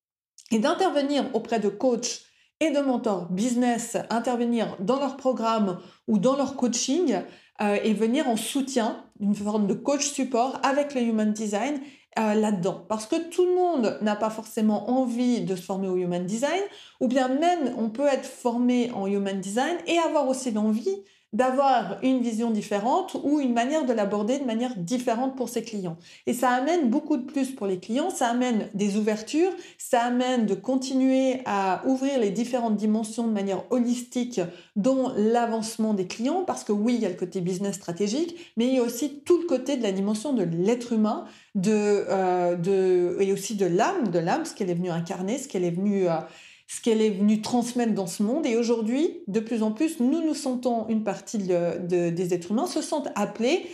et 0.50 0.58
d'intervenir 0.58 1.24
auprès 1.34 1.58
de 1.58 1.68
coachs 1.68 2.22
et 2.60 2.70
de 2.70 2.80
mentors 2.80 3.26
business, 3.30 3.96
intervenir 4.10 4.76
dans 4.80 5.00
leur 5.00 5.16
programme 5.16 5.78
ou 6.06 6.18
dans 6.18 6.36
leur 6.36 6.56
coaching 6.56 7.22
et 7.60 7.94
venir 7.94 8.28
en 8.28 8.36
soutien, 8.36 9.04
une 9.20 9.34
forme 9.34 9.66
de 9.66 9.74
coach 9.74 10.06
support 10.06 10.58
avec 10.64 10.94
le 10.94 11.02
human 11.02 11.32
design 11.32 11.78
euh, 12.16 12.34
là-dedans. 12.34 12.84
Parce 12.88 13.06
que 13.06 13.16
tout 13.28 13.44
le 13.44 13.56
monde 13.56 13.98
n'a 14.00 14.14
pas 14.14 14.30
forcément 14.30 14.88
envie 14.88 15.40
de 15.40 15.56
se 15.56 15.62
former 15.62 15.88
au 15.88 15.96
Human 15.96 16.24
Design, 16.24 16.62
ou 17.00 17.08
bien 17.08 17.26
même 17.26 17.74
on 17.76 17.90
peut 17.90 18.06
être 18.06 18.24
formé 18.24 18.92
en 18.92 19.08
Human 19.08 19.40
Design 19.40 19.76
et 19.88 19.98
avoir 19.98 20.28
aussi 20.28 20.52
l'envie 20.52 21.02
d'avoir 21.34 21.98
une 22.02 22.20
vision 22.20 22.52
différente 22.52 23.16
ou 23.24 23.40
une 23.40 23.52
manière 23.52 23.84
de 23.84 23.92
l'aborder 23.92 24.38
de 24.38 24.44
manière 24.44 24.74
différente 24.76 25.36
pour 25.36 25.48
ses 25.48 25.64
clients. 25.64 25.96
Et 26.26 26.32
ça 26.32 26.50
amène 26.50 26.88
beaucoup 26.88 27.16
de 27.16 27.24
plus 27.24 27.50
pour 27.50 27.66
les 27.66 27.78
clients, 27.78 28.08
ça 28.08 28.28
amène 28.28 28.70
des 28.72 28.96
ouvertures, 28.96 29.50
ça 29.76 30.02
amène 30.02 30.46
de 30.46 30.54
continuer 30.54 31.40
à 31.44 31.82
ouvrir 31.86 32.20
les 32.20 32.30
différentes 32.30 32.76
dimensions 32.76 33.26
de 33.26 33.32
manière 33.32 33.64
holistique, 33.70 34.40
dont 34.76 35.12
l'avancement 35.16 35.92
des 35.92 36.06
clients, 36.06 36.44
parce 36.46 36.62
que 36.62 36.72
oui, 36.72 36.94
il 36.94 37.00
y 37.00 37.06
a 37.06 37.08
le 37.10 37.16
côté 37.16 37.40
business 37.40 37.74
stratégique, 37.74 38.52
mais 38.56 38.68
il 38.68 38.74
y 38.74 38.78
a 38.78 38.82
aussi 38.82 39.20
tout 39.24 39.38
le 39.38 39.46
côté 39.46 39.76
de 39.76 39.82
la 39.82 39.90
dimension 39.90 40.32
de 40.34 40.44
l'être 40.44 40.92
humain, 40.92 41.24
de, 41.56 41.72
euh, 41.72 42.54
de, 42.54 43.16
et 43.20 43.32
aussi 43.32 43.56
de 43.56 43.66
l'âme, 43.66 44.08
de 44.08 44.20
l'âme, 44.20 44.44
ce 44.44 44.54
qu'elle 44.54 44.70
est 44.70 44.74
venue 44.74 44.90
incarner, 44.90 45.38
ce 45.38 45.48
qu'elle 45.48 45.64
est 45.64 45.72
venue... 45.72 46.08
Euh, 46.08 46.20
ce 46.66 46.80
qu'elle 46.80 47.02
est 47.02 47.10
venue 47.10 47.42
transmettre 47.42 47.94
dans 47.94 48.06
ce 48.06 48.22
monde. 48.22 48.46
Et 48.46 48.56
aujourd'hui, 48.56 49.22
de 49.26 49.40
plus 49.40 49.62
en 49.62 49.72
plus, 49.72 50.00
nous 50.00 50.22
nous 50.22 50.34
sentons, 50.34 50.88
une 50.88 51.04
partie 51.04 51.38
des 51.38 52.34
êtres 52.34 52.50
humains 52.50 52.66
se 52.66 52.82
sentent 52.82 53.08
appelés 53.14 53.66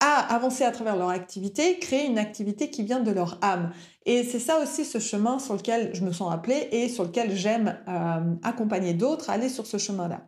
à 0.00 0.34
avancer 0.34 0.64
à 0.64 0.70
travers 0.70 0.96
leur 0.96 1.08
activité, 1.08 1.78
créer 1.78 2.06
une 2.06 2.18
activité 2.18 2.70
qui 2.70 2.82
vient 2.82 3.00
de 3.00 3.10
leur 3.10 3.38
âme. 3.40 3.72
Et 4.04 4.24
c'est 4.24 4.38
ça 4.38 4.62
aussi 4.62 4.84
ce 4.84 4.98
chemin 4.98 5.38
sur 5.38 5.54
lequel 5.54 5.90
je 5.94 6.04
me 6.04 6.12
sens 6.12 6.32
appelée 6.32 6.68
et 6.70 6.88
sur 6.88 7.04
lequel 7.04 7.34
j'aime 7.34 7.78
euh, 7.88 8.34
accompagner 8.42 8.92
d'autres 8.92 9.30
à 9.30 9.34
aller 9.34 9.48
sur 9.48 9.66
ce 9.66 9.78
chemin-là. 9.78 10.26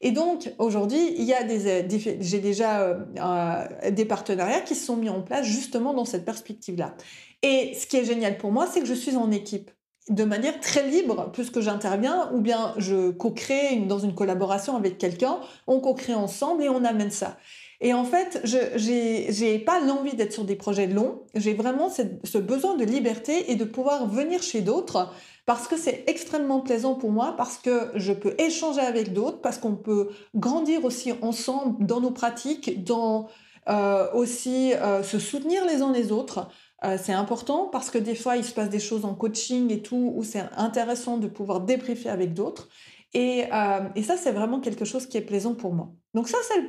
Et 0.00 0.10
donc 0.10 0.52
aujourd'hui, 0.58 1.14
il 1.16 1.24
y 1.24 1.32
a 1.32 1.44
des, 1.44 1.86
j'ai 2.20 2.40
déjà 2.40 2.80
euh, 2.80 3.04
euh, 3.18 3.90
des 3.90 4.04
partenariats 4.04 4.60
qui 4.60 4.74
se 4.74 4.84
sont 4.84 4.96
mis 4.96 5.08
en 5.08 5.22
place 5.22 5.46
justement 5.46 5.94
dans 5.94 6.04
cette 6.04 6.24
perspective-là. 6.24 6.94
Et 7.42 7.74
ce 7.74 7.86
qui 7.86 7.96
est 7.96 8.04
génial 8.04 8.36
pour 8.36 8.50
moi, 8.50 8.66
c'est 8.66 8.80
que 8.80 8.86
je 8.86 8.94
suis 8.94 9.16
en 9.16 9.30
équipe 9.30 9.70
de 10.08 10.24
manière 10.24 10.60
très 10.60 10.86
libre 10.86 11.30
puisque 11.32 11.60
j'interviens 11.60 12.30
ou 12.32 12.40
bien 12.40 12.74
je 12.76 13.10
co-crée 13.10 13.76
dans 13.88 13.98
une 13.98 14.14
collaboration 14.14 14.76
avec 14.76 14.98
quelqu'un, 14.98 15.38
on 15.66 15.80
co-crée 15.80 16.14
ensemble 16.14 16.62
et 16.62 16.68
on 16.68 16.84
amène 16.84 17.10
ça. 17.10 17.36
Et 17.80 17.92
en 17.92 18.04
fait, 18.04 18.40
je 18.44 19.42
n'ai 19.44 19.58
pas 19.58 19.80
l'envie 19.80 20.14
d'être 20.14 20.32
sur 20.32 20.44
des 20.44 20.56
projets 20.56 20.86
longs, 20.86 21.22
j'ai 21.34 21.54
vraiment 21.54 21.90
ce 21.90 22.38
besoin 22.38 22.76
de 22.76 22.84
liberté 22.84 23.50
et 23.50 23.56
de 23.56 23.64
pouvoir 23.64 24.06
venir 24.06 24.42
chez 24.42 24.60
d'autres 24.60 25.10
parce 25.46 25.68
que 25.68 25.76
c'est 25.76 26.04
extrêmement 26.06 26.60
plaisant 26.60 26.94
pour 26.94 27.10
moi, 27.10 27.34
parce 27.36 27.58
que 27.58 27.90
je 27.94 28.12
peux 28.12 28.34
échanger 28.38 28.80
avec 28.80 29.12
d'autres, 29.12 29.40
parce 29.42 29.58
qu'on 29.58 29.76
peut 29.76 30.08
grandir 30.34 30.84
aussi 30.84 31.12
ensemble 31.20 31.84
dans 31.84 32.00
nos 32.00 32.10
pratiques, 32.10 32.82
dans 32.84 33.28
euh, 33.68 34.10
aussi 34.12 34.72
euh, 34.74 35.02
se 35.02 35.18
soutenir 35.18 35.64
les 35.66 35.82
uns 35.82 35.92
les 35.92 36.12
autres. 36.12 36.48
Euh, 36.84 36.98
c'est 37.00 37.12
important 37.12 37.68
parce 37.68 37.90
que 37.90 37.98
des 37.98 38.14
fois, 38.14 38.36
il 38.36 38.44
se 38.44 38.52
passe 38.52 38.68
des 38.68 38.80
choses 38.80 39.04
en 39.04 39.14
coaching 39.14 39.72
et 39.72 39.82
tout, 39.82 40.12
où 40.14 40.22
c'est 40.22 40.44
intéressant 40.56 41.16
de 41.16 41.28
pouvoir 41.28 41.60
débriefer 41.60 42.10
avec 42.10 42.34
d'autres. 42.34 42.68
Et, 43.14 43.46
euh, 43.52 44.02
ça, 44.02 44.16
c'est 44.16 44.32
vraiment 44.32 44.60
quelque 44.60 44.84
chose 44.84 45.06
qui 45.06 45.16
est 45.16 45.22
plaisant 45.22 45.54
pour 45.54 45.72
moi. 45.72 45.92
Donc 46.14 46.28
ça, 46.28 46.38
c'est 46.46 46.60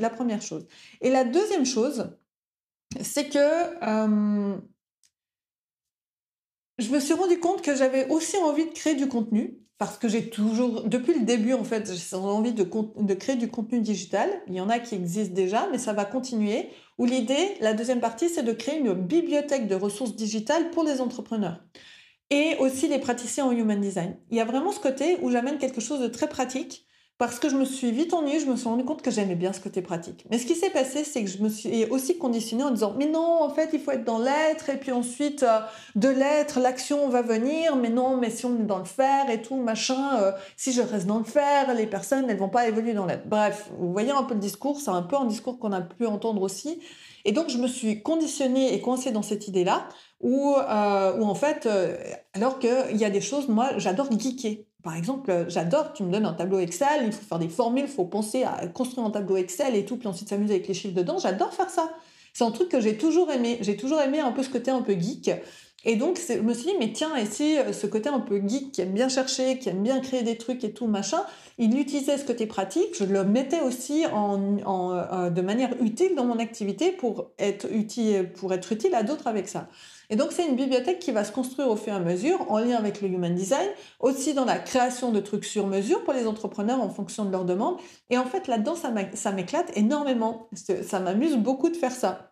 la 0.00 0.10
première 0.10 0.42
chose. 0.42 0.66
Et 1.00 1.10
la 1.10 1.24
deuxième 1.24 1.66
chose, 1.66 2.16
c'est 3.02 3.28
que 3.28 3.38
euh, 3.38 4.56
je 6.78 6.90
me 6.90 7.00
suis 7.00 7.14
rendu 7.14 7.38
compte 7.38 7.62
que 7.62 7.74
j'avais 7.76 8.08
aussi 8.08 8.36
envie 8.38 8.66
de 8.66 8.72
créer 8.72 8.94
du 8.94 9.08
contenu 9.08 9.58
parce 9.80 9.96
que 9.96 10.08
j'ai 10.08 10.28
toujours, 10.28 10.82
depuis 10.82 11.14
le 11.14 11.24
début 11.24 11.54
en 11.54 11.64
fait, 11.64 11.90
j'ai 11.90 12.16
envie 12.16 12.52
de, 12.52 13.14
créer 13.14 13.36
du 13.36 13.48
contenu 13.48 13.80
digital. 13.80 14.28
Il 14.46 14.54
y 14.54 14.60
en 14.60 14.68
a 14.68 14.78
qui 14.78 14.94
existent 14.94 15.34
déjà, 15.34 15.68
mais 15.72 15.78
ça 15.78 15.94
va 15.94 16.04
continuer. 16.04 16.68
Où 16.98 17.06
l'idée, 17.06 17.56
la 17.62 17.72
deuxième 17.72 18.00
partie, 18.00 18.28
c'est 18.28 18.42
de 18.42 18.52
créer 18.52 18.78
une 18.78 18.92
bibliothèque 18.92 19.68
de 19.68 19.74
ressources 19.74 20.14
digitales 20.14 20.70
pour 20.70 20.84
les 20.84 21.00
entrepreneurs 21.00 21.64
et 22.28 22.56
aussi 22.60 22.88
les 22.88 22.98
praticiens 22.98 23.46
en 23.46 23.52
human 23.52 23.80
design. 23.80 24.18
Il 24.30 24.36
y 24.36 24.40
a 24.40 24.44
vraiment 24.44 24.70
ce 24.70 24.80
côté 24.80 25.16
où 25.22 25.30
j'amène 25.30 25.56
quelque 25.56 25.80
chose 25.80 26.00
de 26.00 26.08
très 26.08 26.28
pratique 26.28 26.84
parce 27.20 27.38
que 27.38 27.50
je 27.50 27.54
me 27.54 27.66
suis 27.66 27.92
vite 27.92 28.14
ennuyée, 28.14 28.40
je 28.40 28.46
me 28.46 28.56
suis 28.56 28.66
rendu 28.66 28.82
compte 28.82 29.02
que 29.02 29.10
j'aimais 29.10 29.34
bien 29.34 29.52
ce 29.52 29.60
côté 29.60 29.82
pratique. 29.82 30.24
Mais 30.30 30.38
ce 30.38 30.46
qui 30.46 30.54
s'est 30.54 30.70
passé, 30.70 31.04
c'est 31.04 31.22
que 31.22 31.28
je 31.28 31.42
me 31.42 31.50
suis 31.50 31.84
aussi 31.90 32.16
conditionnée 32.16 32.62
en 32.62 32.70
disant, 32.70 32.94
mais 32.96 33.04
non, 33.04 33.42
en 33.42 33.50
fait, 33.50 33.68
il 33.74 33.80
faut 33.80 33.90
être 33.90 34.04
dans 34.06 34.18
l'être, 34.18 34.70
et 34.70 34.78
puis 34.78 34.90
ensuite, 34.90 35.42
euh, 35.42 35.60
de 35.96 36.08
l'être, 36.08 36.60
l'action 36.60 37.10
va 37.10 37.20
venir, 37.20 37.76
mais 37.76 37.90
non, 37.90 38.16
mais 38.16 38.30
si 38.30 38.46
on 38.46 38.58
est 38.58 38.64
dans 38.64 38.78
le 38.78 38.86
faire 38.86 39.28
et 39.28 39.42
tout, 39.42 39.56
machin, 39.56 40.18
euh, 40.18 40.32
si 40.56 40.72
je 40.72 40.80
reste 40.80 41.06
dans 41.06 41.18
le 41.18 41.24
faire, 41.24 41.74
les 41.74 41.86
personnes, 41.86 42.24
elles 42.30 42.38
vont 42.38 42.48
pas 42.48 42.66
évoluer 42.66 42.94
dans 42.94 43.04
l'être. 43.04 43.28
Bref, 43.28 43.70
vous 43.78 43.92
voyez 43.92 44.12
un 44.12 44.22
peu 44.22 44.32
le 44.32 44.40
discours, 44.40 44.80
c'est 44.80 44.88
un 44.88 45.02
peu 45.02 45.16
un 45.16 45.26
discours 45.26 45.58
qu'on 45.58 45.72
a 45.72 45.82
pu 45.82 46.06
entendre 46.06 46.40
aussi. 46.40 46.80
Et 47.26 47.32
donc, 47.32 47.50
je 47.50 47.58
me 47.58 47.68
suis 47.68 48.02
conditionnée 48.02 48.72
et 48.72 48.80
coincée 48.80 49.10
dans 49.10 49.20
cette 49.20 49.46
idée-là, 49.46 49.86
où, 50.20 50.54
euh, 50.56 51.18
où 51.18 51.24
en 51.24 51.34
fait, 51.34 51.68
alors 52.32 52.58
qu'il 52.58 52.96
y 52.96 53.04
a 53.04 53.10
des 53.10 53.20
choses, 53.20 53.46
moi, 53.46 53.76
j'adore 53.76 54.10
geeker. 54.10 54.69
Par 54.82 54.96
exemple, 54.96 55.46
j'adore, 55.48 55.92
tu 55.92 56.02
me 56.02 56.12
donnes 56.12 56.26
un 56.26 56.32
tableau 56.32 56.58
Excel, 56.58 57.02
il 57.04 57.12
faut 57.12 57.24
faire 57.24 57.38
des 57.38 57.48
formules, 57.48 57.84
il 57.84 57.90
faut 57.90 58.04
penser 58.04 58.44
à 58.44 58.66
construire 58.68 59.06
un 59.06 59.10
tableau 59.10 59.36
Excel 59.36 59.76
et 59.76 59.84
tout, 59.84 59.96
puis 59.96 60.08
ensuite 60.08 60.28
s'amuser 60.28 60.54
avec 60.54 60.68
les 60.68 60.74
chiffres 60.74 60.94
dedans. 60.94 61.18
J'adore 61.18 61.52
faire 61.52 61.70
ça. 61.70 61.90
C'est 62.32 62.44
un 62.44 62.50
truc 62.50 62.68
que 62.68 62.80
j'ai 62.80 62.96
toujours 62.96 63.30
aimé. 63.30 63.58
J'ai 63.60 63.76
toujours 63.76 64.00
aimé 64.00 64.20
un 64.20 64.32
peu 64.32 64.42
ce 64.42 64.50
côté 64.50 64.70
un 64.70 64.82
peu 64.82 64.92
geek. 64.92 65.30
Et 65.84 65.96
donc, 65.96 66.20
je 66.28 66.34
me 66.40 66.52
suis 66.52 66.66
dit, 66.66 66.76
mais 66.78 66.92
tiens, 66.92 67.16
et 67.16 67.24
si 67.24 67.58
euh, 67.58 67.72
ce 67.72 67.86
côté 67.86 68.10
un 68.10 68.20
peu 68.20 68.40
geek, 68.46 68.72
qui 68.72 68.82
aime 68.82 68.92
bien 68.92 69.08
chercher, 69.08 69.58
qui 69.58 69.70
aime 69.70 69.82
bien 69.82 70.00
créer 70.00 70.22
des 70.22 70.36
trucs 70.36 70.62
et 70.62 70.72
tout, 70.72 70.86
machin, 70.86 71.22
il 71.56 71.78
utilisait 71.78 72.18
ce 72.18 72.24
côté 72.26 72.46
pratique, 72.46 72.94
je 72.98 73.04
le 73.04 73.24
mettais 73.24 73.62
aussi 73.62 74.04
en, 74.12 74.58
euh, 74.66 75.30
de 75.30 75.40
manière 75.40 75.70
utile 75.80 76.14
dans 76.14 76.26
mon 76.26 76.38
activité 76.38 76.92
pour 76.92 77.30
être 77.38 77.66
utile, 77.72 78.30
pour 78.34 78.52
être 78.52 78.72
utile 78.72 78.94
à 78.94 79.02
d'autres 79.02 79.26
avec 79.26 79.48
ça. 79.48 79.68
Et 80.10 80.16
donc, 80.16 80.32
c'est 80.32 80.46
une 80.46 80.56
bibliothèque 80.56 80.98
qui 80.98 81.12
va 81.12 81.24
se 81.24 81.32
construire 81.32 81.68
au 81.68 81.76
fur 81.76 81.92
et 81.92 81.96
à 81.96 82.00
mesure, 82.00 82.50
en 82.50 82.58
lien 82.58 82.76
avec 82.76 83.00
le 83.00 83.08
Human 83.08 83.34
Design, 83.34 83.68
aussi 84.00 84.34
dans 84.34 84.44
la 84.44 84.58
création 84.58 85.12
de 85.12 85.20
trucs 85.20 85.44
sur 85.44 85.66
mesure 85.66 86.02
pour 86.04 86.12
les 86.12 86.26
entrepreneurs 86.26 86.80
en 86.80 86.90
fonction 86.90 87.24
de 87.24 87.30
leurs 87.30 87.44
demandes. 87.44 87.76
Et 88.10 88.18
en 88.18 88.26
fait, 88.26 88.48
là-dedans, 88.48 88.74
ça 88.74 89.32
m'éclate 89.32 89.70
énormément. 89.76 90.48
Ça 90.82 91.00
m'amuse 91.00 91.36
beaucoup 91.36 91.68
de 91.70 91.76
faire 91.76 91.92
ça. 91.92 92.30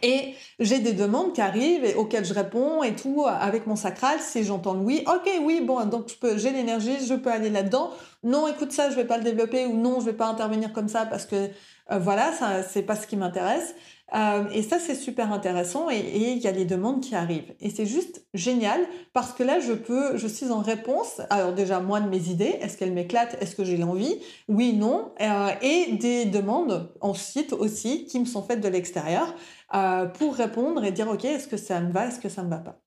Et 0.00 0.34
j'ai 0.58 0.78
des 0.78 0.94
demandes 0.94 1.34
qui 1.34 1.42
arrivent 1.42 1.84
et 1.84 1.94
auxquelles 1.94 2.24
je 2.24 2.32
réponds 2.32 2.82
et 2.82 2.96
tout 2.96 3.26
avec 3.26 3.66
mon 3.66 3.76
sacral. 3.76 4.18
Si 4.20 4.42
j'entends 4.42 4.76
oui, 4.76 5.04
ok, 5.06 5.30
oui, 5.42 5.60
bon, 5.60 5.84
donc 5.84 6.16
j'ai 6.36 6.50
l'énergie, 6.50 7.04
je 7.06 7.14
peux 7.14 7.30
aller 7.30 7.50
là-dedans. 7.50 7.90
Non, 8.22 8.48
écoute 8.48 8.72
ça, 8.72 8.88
je 8.88 8.96
vais 8.96 9.04
pas 9.04 9.18
le 9.18 9.24
développer 9.24 9.66
ou 9.66 9.76
non, 9.76 10.00
je 10.00 10.06
vais 10.06 10.12
pas 10.14 10.26
intervenir 10.26 10.72
comme 10.72 10.88
ça 10.88 11.04
parce 11.04 11.26
que 11.26 11.50
euh, 11.90 11.98
voilà, 11.98 12.32
ça 12.32 12.62
c'est 12.62 12.82
pas 12.82 12.96
ce 12.96 13.06
qui 13.06 13.16
m'intéresse. 13.16 13.74
Euh, 14.14 14.44
et 14.52 14.62
ça, 14.62 14.78
c'est 14.78 14.94
super 14.94 15.32
intéressant 15.32 15.88
et 15.88 15.98
il 15.98 16.38
y 16.38 16.46
a 16.46 16.52
des 16.52 16.64
demandes 16.64 17.00
qui 17.00 17.14
arrivent. 17.14 17.54
Et 17.60 17.70
c'est 17.70 17.86
juste 17.86 18.26
génial 18.34 18.80
parce 19.12 19.32
que 19.32 19.42
là, 19.42 19.58
je 19.58 19.72
peux, 19.72 20.16
je 20.16 20.26
suis 20.26 20.50
en 20.50 20.60
réponse. 20.60 21.20
Alors 21.30 21.52
déjà, 21.52 21.80
moi 21.80 22.00
de 22.00 22.08
mes 22.08 22.28
idées, 22.28 22.58
est-ce 22.60 22.76
qu'elles 22.76 22.92
m'éclatent? 22.92 23.36
Est-ce 23.40 23.56
que 23.56 23.64
j'ai 23.64 23.76
l'envie? 23.76 24.18
Oui, 24.48 24.74
non. 24.74 25.12
Euh, 25.20 25.48
et 25.62 25.92
des 25.92 26.26
demandes 26.26 26.92
ensuite 27.00 27.52
aussi 27.52 28.04
qui 28.04 28.20
me 28.20 28.26
sont 28.26 28.42
faites 28.42 28.60
de 28.60 28.68
l'extérieur 28.68 29.34
euh, 29.74 30.06
pour 30.06 30.34
répondre 30.34 30.84
et 30.84 30.92
dire, 30.92 31.08
OK, 31.08 31.24
est-ce 31.24 31.48
que 31.48 31.56
ça 31.56 31.80
me 31.80 31.90
va? 31.90 32.06
Est-ce 32.06 32.20
que 32.20 32.28
ça 32.28 32.42
me 32.42 32.50
va 32.50 32.58
pas? 32.58 32.80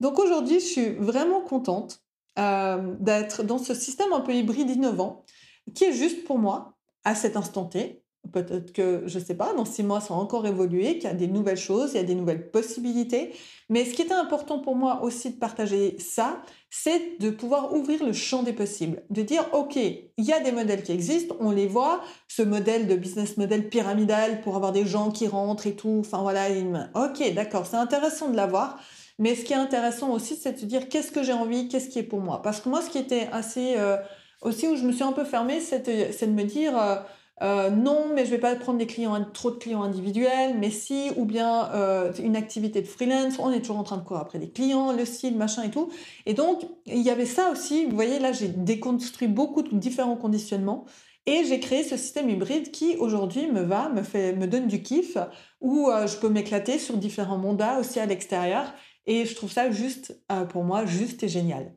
Donc 0.00 0.18
aujourd'hui, 0.18 0.58
je 0.58 0.66
suis 0.66 0.90
vraiment 0.90 1.40
contente 1.40 2.00
d'être 2.36 3.44
dans 3.44 3.58
ce 3.58 3.74
système 3.74 4.12
un 4.12 4.18
peu 4.18 4.34
hybride 4.34 4.68
innovant 4.68 5.24
qui 5.72 5.84
est 5.84 5.92
juste 5.92 6.24
pour 6.24 6.36
moi 6.36 6.74
à 7.04 7.14
cet 7.14 7.36
instant 7.36 7.66
T 7.66 8.03
Peut-être 8.32 8.72
que, 8.72 9.02
je 9.06 9.18
ne 9.18 9.24
sais 9.24 9.34
pas, 9.34 9.52
dans 9.52 9.64
six 9.64 9.82
mois, 9.82 10.00
ça 10.00 10.14
va 10.14 10.20
encore 10.20 10.46
évoluer, 10.46 10.94
qu'il 10.94 11.04
y 11.04 11.12
a 11.12 11.14
des 11.14 11.28
nouvelles 11.28 11.58
choses, 11.58 11.92
il 11.92 11.96
y 11.96 12.00
a 12.00 12.04
des 12.04 12.14
nouvelles 12.14 12.50
possibilités. 12.50 13.32
Mais 13.68 13.84
ce 13.84 13.94
qui 13.94 14.02
était 14.02 14.14
important 14.14 14.58
pour 14.58 14.76
moi 14.76 15.02
aussi 15.02 15.30
de 15.30 15.36
partager 15.36 15.96
ça, 15.98 16.42
c'est 16.70 17.18
de 17.20 17.30
pouvoir 17.30 17.74
ouvrir 17.74 18.04
le 18.04 18.12
champ 18.12 18.42
des 18.42 18.52
possibles. 18.52 19.02
De 19.10 19.22
dire, 19.22 19.46
OK, 19.52 19.76
il 19.76 20.24
y 20.24 20.32
a 20.32 20.40
des 20.40 20.52
modèles 20.52 20.82
qui 20.82 20.92
existent, 20.92 21.36
on 21.38 21.50
les 21.50 21.66
voit, 21.66 22.00
ce 22.28 22.42
modèle 22.42 22.86
de 22.86 22.96
business 22.96 23.36
model 23.36 23.68
pyramidal 23.68 24.40
pour 24.40 24.56
avoir 24.56 24.72
des 24.72 24.84
gens 24.84 25.10
qui 25.10 25.28
rentrent 25.28 25.66
et 25.66 25.76
tout. 25.76 25.98
Enfin 26.00 26.22
voilà, 26.22 26.48
OK, 26.94 27.34
d'accord, 27.34 27.66
c'est 27.66 27.76
intéressant 27.76 28.30
de 28.30 28.36
l'avoir. 28.36 28.78
Mais 29.18 29.34
ce 29.34 29.44
qui 29.44 29.52
est 29.52 29.56
intéressant 29.56 30.12
aussi, 30.12 30.34
c'est 30.34 30.54
de 30.54 30.58
se 30.58 30.66
dire 30.66 30.88
qu'est-ce 30.88 31.12
que 31.12 31.22
j'ai 31.22 31.32
envie, 31.32 31.68
qu'est-ce 31.68 31.88
qui 31.88 32.00
est 32.00 32.04
pour 32.04 32.20
moi? 32.20 32.42
Parce 32.42 32.60
que 32.60 32.68
moi, 32.68 32.82
ce 32.82 32.90
qui 32.90 32.98
était 32.98 33.28
assez... 33.32 33.74
Euh, 33.76 33.96
aussi 34.42 34.66
où 34.66 34.76
je 34.76 34.82
me 34.84 34.92
suis 34.92 35.04
un 35.04 35.12
peu 35.12 35.24
fermée, 35.24 35.60
c'est 35.60 35.88
de 35.88 36.32
me 36.32 36.44
dire... 36.44 36.76
Euh, 36.78 36.96
euh, 37.42 37.70
non, 37.70 38.06
mais 38.14 38.24
je 38.24 38.30
vais 38.30 38.38
pas 38.38 38.54
prendre 38.54 38.78
des 38.78 38.86
clients, 38.86 39.22
trop 39.32 39.50
de 39.50 39.56
clients 39.56 39.82
individuels, 39.82 40.56
mais 40.58 40.70
si, 40.70 41.10
ou 41.16 41.24
bien 41.24 41.68
euh, 41.72 42.12
une 42.22 42.36
activité 42.36 42.80
de 42.80 42.86
freelance, 42.86 43.38
on 43.38 43.50
est 43.50 43.60
toujours 43.60 43.78
en 43.78 43.82
train 43.82 43.96
de 43.96 44.04
courir 44.04 44.22
après 44.22 44.38
des 44.38 44.50
clients, 44.50 44.92
le 44.92 45.04
style, 45.04 45.36
machin 45.36 45.64
et 45.64 45.70
tout. 45.70 45.90
Et 46.26 46.34
donc, 46.34 46.62
il 46.86 47.02
y 47.02 47.10
avait 47.10 47.26
ça 47.26 47.50
aussi. 47.50 47.86
Vous 47.86 47.94
voyez, 47.94 48.20
là, 48.20 48.32
j'ai 48.32 48.48
déconstruit 48.48 49.28
beaucoup 49.28 49.62
de 49.62 49.76
différents 49.76 50.16
conditionnements. 50.16 50.84
Et 51.26 51.44
j'ai 51.44 51.58
créé 51.58 51.82
ce 51.82 51.96
système 51.96 52.28
hybride 52.28 52.70
qui 52.70 52.96
aujourd'hui 52.98 53.50
me 53.50 53.62
va, 53.62 53.88
me 53.88 54.02
fait, 54.02 54.34
me 54.34 54.46
donne 54.46 54.66
du 54.68 54.82
kiff, 54.82 55.16
où 55.60 55.88
euh, 55.88 56.06
je 56.06 56.16
peux 56.18 56.28
m'éclater 56.28 56.78
sur 56.78 56.96
différents 56.98 57.38
mandats 57.38 57.80
aussi 57.80 57.98
à 57.98 58.06
l'extérieur. 58.06 58.72
Et 59.06 59.26
je 59.26 59.34
trouve 59.34 59.50
ça 59.50 59.70
juste, 59.70 60.18
pour 60.50 60.64
moi, 60.64 60.86
juste 60.86 61.22
et 61.22 61.28
génial. 61.28 61.74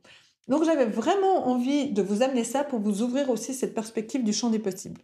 Donc 0.47 0.63
j'avais 0.63 0.85
vraiment 0.85 1.47
envie 1.47 1.91
de 1.91 2.01
vous 2.01 2.21
amener 2.23 2.45
ça 2.45 2.63
pour 2.63 2.79
vous 2.79 3.01
ouvrir 3.01 3.29
aussi 3.29 3.53
cette 3.53 3.73
perspective 3.73 4.23
du 4.23 4.31
champ 4.31 4.49
des 4.49 4.59
possibles. 4.59 5.01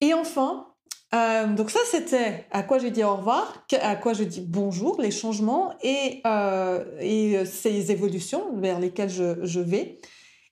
Et 0.00 0.14
enfin, 0.14 0.74
euh, 1.14 1.46
donc 1.54 1.70
ça 1.70 1.78
c'était 1.90 2.46
à 2.50 2.62
quoi 2.62 2.78
j'ai 2.78 2.90
dit 2.90 3.04
au 3.04 3.14
revoir, 3.16 3.64
à 3.80 3.94
quoi 3.94 4.14
je 4.14 4.24
dis 4.24 4.40
bonjour, 4.40 5.00
les 5.00 5.12
changements 5.12 5.74
et, 5.82 6.20
euh, 6.26 6.84
euh, 7.00 7.44
ces 7.44 7.92
évolutions 7.92 8.56
vers 8.56 8.80
lesquelles 8.80 9.10
je, 9.10 9.60
vais. 9.60 9.98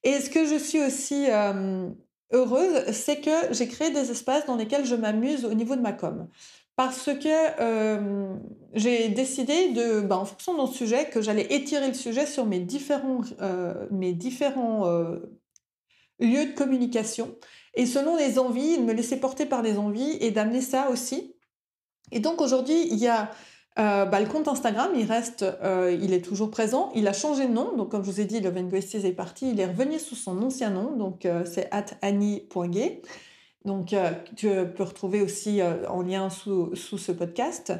Et 0.05 0.21
ce 0.21 0.31
que 0.31 0.47
je 0.47 0.57
suis 0.57 0.81
aussi 0.81 1.27
heureuse, 2.33 2.93
c'est 2.93 3.21
que 3.21 3.53
j'ai 3.53 3.67
créé 3.67 3.91
des 3.91 4.11
espaces 4.11 4.47
dans 4.47 4.57
lesquels 4.57 4.85
je 4.85 4.95
m'amuse 4.95 5.45
au 5.45 5.55
niveau 5.55 5.75
de 5.75 5.81
ma 5.81 5.93
com. 5.93 6.29
Parce 6.77 7.11
que 7.13 8.39
j'ai 8.73 9.09
décidé, 9.09 9.73
de, 9.73 10.01
ben, 10.01 10.17
en 10.17 10.25
fonction 10.25 10.53
de 10.53 10.59
mon 10.59 10.67
sujet, 10.67 11.07
que 11.07 11.21
j'allais 11.21 11.47
étirer 11.53 11.89
le 11.89 11.95
sujet 11.95 12.27
sur 12.27 12.47
mes 12.47 12.61
différents, 12.61 13.21
mes 13.91 14.13
différents 14.13 14.87
lieux 16.19 16.47
de 16.47 16.55
communication 16.55 17.37
et 17.75 17.87
selon 17.87 18.17
les 18.17 18.39
envies, 18.39 18.79
de 18.79 18.83
me 18.83 18.93
laisser 18.93 19.19
porter 19.19 19.47
par 19.47 19.63
les 19.63 19.79
envies 19.79 20.17
et 20.21 20.31
d'amener 20.31 20.61
ça 20.61 20.91
aussi. 20.91 21.35
Et 22.11 22.21
donc 22.21 22.41
aujourd'hui, 22.41 22.87
il 22.91 22.99
y 22.99 23.09
a 23.09 23.31
euh, 23.79 24.05
bah, 24.05 24.21
le 24.21 24.27
compte 24.27 24.49
Instagram, 24.49 24.91
il 24.95 25.07
reste, 25.07 25.43
euh, 25.43 25.97
il 26.01 26.13
est 26.13 26.21
toujours 26.21 26.51
présent. 26.51 26.91
Il 26.95 27.09
a 27.09 27.13
changé 27.13 27.47
de 27.47 27.53
nom, 27.53 27.75
donc 27.77 27.91
comme 27.91 28.05
je 28.05 28.11
vous 28.11 28.21
ai 28.21 28.27
dit, 28.27 28.41
le 28.41 28.51
Vengoistis 28.51 29.07
est 29.07 29.13
parti. 29.13 29.51
Il 29.51 29.61
est 29.61 29.67
revenu 29.67 29.99
sous 29.99 30.15
son 30.15 30.43
ancien 30.43 30.71
nom, 30.71 30.95
donc 30.97 31.25
euh, 31.25 31.45
c'est 31.47 31.71
annie.gay. 32.03 33.03
Donc 33.65 33.95
tu 34.37 34.49
peux 34.77 34.83
retrouver 34.83 35.23
aussi 35.23 35.61
en 35.63 36.03
lien 36.03 36.31
sous, 36.31 36.75
sous 36.75 36.99
ce 36.99 37.13
podcast. 37.13 37.73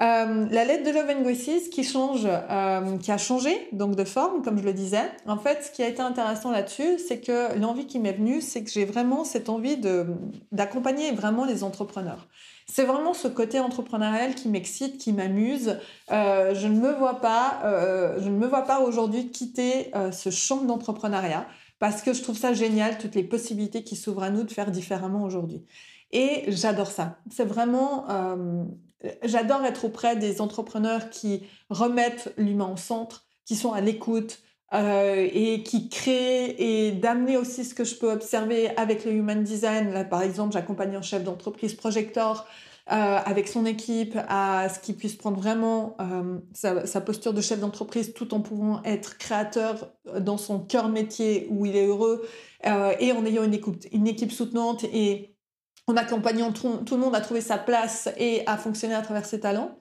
Euh, 0.00 0.46
la 0.50 0.64
lettre 0.64 0.84
de 0.84 0.94
Love 0.94 1.10
and 1.10 1.22
Graces 1.22 1.68
qui 1.68 1.84
change, 1.84 2.26
euh, 2.26 2.96
qui 2.98 3.12
a 3.12 3.18
changé 3.18 3.68
donc 3.72 3.96
de 3.96 4.04
forme, 4.04 4.42
comme 4.42 4.58
je 4.58 4.64
le 4.64 4.72
disais. 4.72 5.10
En 5.26 5.36
fait, 5.36 5.62
ce 5.64 5.70
qui 5.70 5.82
a 5.82 5.88
été 5.88 6.00
intéressant 6.00 6.50
là-dessus, 6.50 6.98
c'est 6.98 7.20
que 7.20 7.58
l'envie 7.58 7.86
qui 7.86 7.98
m'est 7.98 8.12
venue, 8.12 8.40
c'est 8.40 8.64
que 8.64 8.70
j'ai 8.70 8.86
vraiment 8.86 9.24
cette 9.24 9.48
envie 9.50 9.76
de 9.76 10.06
d'accompagner 10.52 11.10
vraiment 11.12 11.44
les 11.44 11.64
entrepreneurs. 11.64 12.28
C'est 12.66 12.84
vraiment 12.84 13.12
ce 13.12 13.28
côté 13.28 13.60
entrepreneurial 13.60 14.34
qui 14.34 14.48
m'excite, 14.48 14.96
qui 14.96 15.12
m'amuse. 15.12 15.78
Euh, 16.12 16.54
je 16.54 16.68
ne 16.68 16.78
me 16.80 16.92
vois 16.92 17.20
pas, 17.20 17.60
je 18.18 18.28
ne 18.28 18.36
me 18.36 18.46
vois 18.46 18.62
pas 18.62 18.80
aujourd'hui 18.80 19.30
quitter 19.30 19.90
ce 20.12 20.30
champ 20.30 20.62
d'entrepreneuriat 20.62 21.46
parce 21.80 22.00
que 22.00 22.12
je 22.12 22.22
trouve 22.22 22.38
ça 22.38 22.52
génial 22.54 22.96
toutes 22.98 23.16
les 23.16 23.24
possibilités 23.24 23.82
qui 23.82 23.96
s'ouvrent 23.96 24.22
à 24.22 24.30
nous 24.30 24.44
de 24.44 24.50
faire 24.52 24.70
différemment 24.70 25.24
aujourd'hui. 25.24 25.64
Et 26.12 26.44
j'adore 26.48 26.90
ça. 26.90 27.18
C'est 27.30 27.44
vraiment 27.44 28.06
J'adore 29.22 29.64
être 29.64 29.84
auprès 29.84 30.16
des 30.16 30.40
entrepreneurs 30.40 31.10
qui 31.10 31.42
remettent 31.70 32.32
l'humain 32.36 32.70
au 32.72 32.76
centre, 32.76 33.24
qui 33.46 33.56
sont 33.56 33.72
à 33.72 33.80
l'écoute 33.80 34.40
euh, 34.72 35.28
et 35.32 35.64
qui 35.64 35.88
créent 35.88 36.54
et 36.58 36.92
d'amener 36.92 37.36
aussi 37.36 37.64
ce 37.64 37.74
que 37.74 37.82
je 37.82 37.96
peux 37.96 38.12
observer 38.12 38.70
avec 38.76 39.04
le 39.04 39.12
human 39.12 39.42
design. 39.42 39.92
Là, 39.92 40.04
par 40.04 40.22
exemple, 40.22 40.52
j'accompagne 40.52 40.94
un 40.94 41.02
chef 41.02 41.24
d'entreprise 41.24 41.74
projector 41.74 42.46
euh, 42.92 43.18
avec 43.24 43.48
son 43.48 43.66
équipe 43.66 44.16
à 44.28 44.68
ce 44.68 44.78
qu'il 44.78 44.94
puisse 44.94 45.16
prendre 45.16 45.38
vraiment 45.38 45.96
euh, 46.00 46.38
sa, 46.52 47.00
posture 47.00 47.34
de 47.34 47.40
chef 47.40 47.58
d'entreprise 47.58 48.14
tout 48.14 48.32
en 48.32 48.40
pouvant 48.40 48.80
être 48.84 49.18
créateur 49.18 49.90
dans 50.20 50.38
son 50.38 50.60
cœur 50.60 50.88
métier 50.88 51.48
où 51.50 51.66
il 51.66 51.74
est 51.74 51.86
heureux 51.86 52.22
et 52.64 53.12
en 53.12 53.24
ayant 53.24 53.42
une 53.42 53.54
équipe, 53.54 53.86
une 53.90 54.06
équipe 54.06 54.30
soutenante 54.30 54.84
et 54.84 55.29
en 55.90 55.96
accompagnant 55.96 56.52
tout, 56.52 56.84
le 56.90 56.96
monde 56.96 57.14
à 57.14 57.20
trouver 57.20 57.40
sa 57.40 57.58
place 57.58 58.08
et 58.16 58.42
à 58.46 58.56
fonctionner 58.56 58.94
à 58.94 59.02
travers 59.02 59.26
ses 59.26 59.40
talents. 59.40 59.78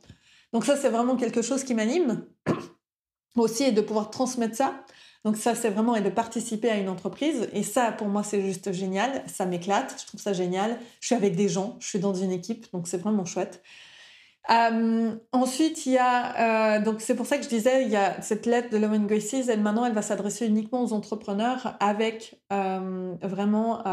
Donc 0.54 0.66
ça, 0.66 0.76
c'est 0.76 0.90
vraiment 0.90 1.16
quelque 1.16 1.42
chose 1.42 1.64
qui 1.64 1.74
m'anime 1.74 2.26
aussi 3.36 3.64
et 3.64 3.72
de 3.72 3.82
pouvoir 3.82 4.10
transmettre 4.10 4.56
ça. 4.56 4.84
Donc 5.26 5.38
ça, 5.38 5.54
c'est 5.54 5.70
vraiment 5.70 5.96
et 5.96 6.02
de 6.02 6.10
participer 6.10 6.70
à 6.70 6.78
une 6.78 6.90
entreprise. 6.90 7.50
Et 7.54 7.64
ça, 7.64 7.92
pour 7.92 8.08
moi, 8.08 8.24
c'est 8.24 8.42
juste 8.42 8.72
génial. 8.72 9.24
Ça 9.28 9.46
m'éclate. 9.46 9.96
Je 10.00 10.08
trouve 10.08 10.20
ça 10.20 10.34
génial. 10.34 10.80
Je 11.02 11.08
suis 11.08 11.16
avec 11.16 11.36
des 11.36 11.50
gens. 11.50 11.76
Je 11.80 11.88
suis 11.88 12.00
dans 12.00 12.14
une 12.14 12.32
équipe. 12.32 12.72
Donc 12.72 12.88
c'est 12.88 12.98
vraiment 12.98 13.26
chouette. 13.26 13.62
Euh, 14.52 15.16
ensuite, 15.32 15.86
il 15.86 15.94
y 15.94 15.98
a 15.98 16.78
euh, 16.78 16.82
donc 16.82 17.02
c'est 17.02 17.16
pour 17.16 17.26
ça 17.26 17.38
que 17.38 17.44
je 17.44 17.50
disais 17.50 17.84
il 17.84 17.90
y 17.90 17.96
a 17.96 18.22
cette 18.22 18.46
lettre 18.46 18.70
de 18.70 18.78
Lowen 18.78 19.06
Graces. 19.06 19.48
Elle 19.48 19.62
maintenant, 19.62 19.86
elle 19.86 19.94
va 19.94 20.02
s'adresser 20.02 20.48
uniquement 20.48 20.84
aux 20.84 20.94
entrepreneurs 20.94 21.78
avec 21.80 22.42
euh, 22.52 23.16
vraiment, 23.22 23.84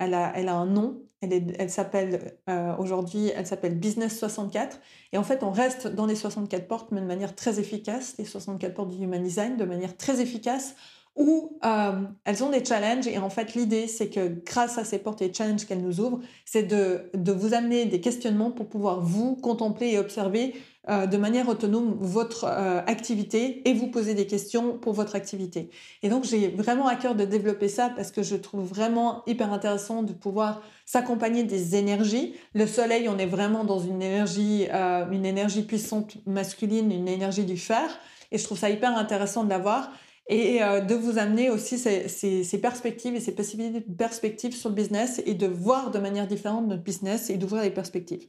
elle 0.00 0.14
a 0.14 0.32
elle 0.34 0.48
a 0.48 0.54
un 0.54 0.66
nom 0.66 1.00
elle, 1.22 1.70
s'appelle 1.70 2.38
euh, 2.48 2.74
aujourd'hui, 2.78 3.30
elle 3.34 3.46
s'appelle 3.46 3.78
Business 3.78 4.18
64. 4.18 4.80
Et 5.12 5.18
en 5.18 5.22
fait, 5.22 5.42
on 5.42 5.50
reste 5.50 5.86
dans 5.86 6.06
les 6.06 6.14
64 6.14 6.66
portes, 6.66 6.92
mais 6.92 7.00
de 7.00 7.06
manière 7.06 7.34
très 7.34 7.60
efficace, 7.60 8.14
les 8.18 8.24
64 8.24 8.74
portes 8.74 8.90
du 8.90 9.04
Human 9.04 9.22
Design, 9.22 9.56
de 9.56 9.64
manière 9.64 9.96
très 9.96 10.20
efficace, 10.20 10.74
où 11.16 11.58
euh, 11.64 11.92
elles 12.24 12.44
ont 12.44 12.50
des 12.50 12.64
challenges. 12.64 13.06
Et 13.06 13.18
en 13.18 13.30
fait, 13.30 13.54
l'idée, 13.54 13.86
c'est 13.86 14.08
que 14.08 14.28
grâce 14.44 14.78
à 14.78 14.84
ces 14.84 14.98
portes 14.98 15.22
et 15.22 15.32
challenges 15.32 15.66
qu'elles 15.66 15.82
nous 15.82 16.00
ouvrent, 16.00 16.20
c'est 16.44 16.62
de, 16.62 17.10
de 17.14 17.32
vous 17.32 17.52
amener 17.52 17.84
des 17.84 18.00
questionnements 18.00 18.50
pour 18.50 18.68
pouvoir 18.68 19.00
vous 19.00 19.36
contempler 19.36 19.88
et 19.90 19.98
observer 19.98 20.54
euh, 20.88 21.06
de 21.06 21.16
manière 21.18 21.48
autonome 21.48 21.98
votre 22.00 22.44
euh, 22.44 22.80
activité 22.86 23.68
et 23.68 23.74
vous 23.74 23.88
poser 23.88 24.14
des 24.14 24.26
questions 24.26 24.78
pour 24.78 24.94
votre 24.94 25.14
activité. 25.14 25.68
Et 26.02 26.08
donc 26.08 26.24
j'ai 26.24 26.48
vraiment 26.48 26.86
à 26.86 26.96
cœur 26.96 27.14
de 27.14 27.26
développer 27.26 27.68
ça 27.68 27.90
parce 27.94 28.10
que 28.10 28.22
je 28.22 28.34
trouve 28.34 28.66
vraiment 28.66 29.22
hyper 29.26 29.52
intéressant 29.52 30.02
de 30.02 30.14
pouvoir 30.14 30.62
s'accompagner 30.86 31.42
des 31.44 31.76
énergies. 31.76 32.34
Le 32.54 32.66
soleil, 32.66 33.10
on 33.10 33.18
est 33.18 33.26
vraiment 33.26 33.64
dans 33.64 33.78
une 33.78 34.00
énergie, 34.00 34.66
une 35.12 35.26
énergie 35.26 35.62
puissante 35.62 36.16
masculine, 36.26 36.90
une 36.90 37.08
énergie 37.08 37.44
du 37.44 37.58
fer. 37.58 38.00
Et 38.32 38.38
je 38.38 38.44
trouve 38.44 38.58
ça 38.58 38.70
hyper 38.70 38.96
intéressant 38.96 39.44
de 39.44 39.50
l'avoir 39.50 39.90
et 40.30 40.60
de 40.60 40.94
vous 40.94 41.18
amener 41.18 41.50
aussi 41.50 41.76
ces, 41.76 42.58
perspectives 42.62 43.14
et 43.14 43.20
ces 43.20 43.34
possibilités 43.34 43.80
de 43.80 43.94
perspectives 43.94 44.54
sur 44.54 44.68
le 44.68 44.76
business 44.76 45.20
et 45.26 45.34
de 45.34 45.46
voir 45.46 45.90
de 45.90 45.98
manière 45.98 46.26
différente 46.26 46.68
notre 46.68 46.82
business 46.82 47.30
et 47.30 47.36
d'ouvrir 47.36 47.62
les 47.62 47.70
perspectives. 47.70 48.26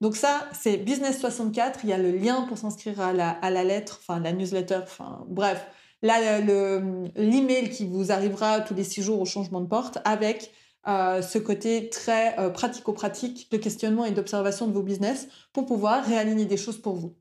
Donc 0.00 0.16
ça, 0.16 0.48
c'est 0.52 0.76
Business 0.76 1.18
64. 1.20 1.80
Il 1.82 1.90
y 1.90 1.92
a 1.92 1.98
le 1.98 2.12
lien 2.12 2.42
pour 2.42 2.56
s'inscrire 2.56 3.00
à 3.00 3.12
la, 3.12 3.30
à 3.30 3.50
la 3.50 3.64
lettre, 3.64 4.00
enfin 4.00 4.20
la 4.20 4.32
newsletter, 4.32 4.80
enfin 4.82 5.24
bref, 5.28 5.66
là 6.02 6.40
l'email 6.40 7.70
qui 7.70 7.86
vous 7.86 8.12
arrivera 8.12 8.60
tous 8.60 8.74
les 8.74 8.84
six 8.84 9.02
jours 9.02 9.20
au 9.20 9.26
changement 9.26 9.60
de 9.60 9.66
porte 9.66 9.98
avec 10.04 10.52
euh, 10.88 11.20
ce 11.20 11.38
côté 11.38 11.90
très 11.90 12.38
euh, 12.38 12.48
pratico-pratique 12.48 13.50
de 13.52 13.58
questionnement 13.58 14.06
et 14.06 14.12
d'observation 14.12 14.66
de 14.66 14.72
vos 14.72 14.82
business 14.82 15.28
pour 15.52 15.66
pouvoir 15.66 16.04
réaligner 16.04 16.46
des 16.46 16.56
choses 16.56 16.80
pour 16.80 16.96
vous. 16.96 17.14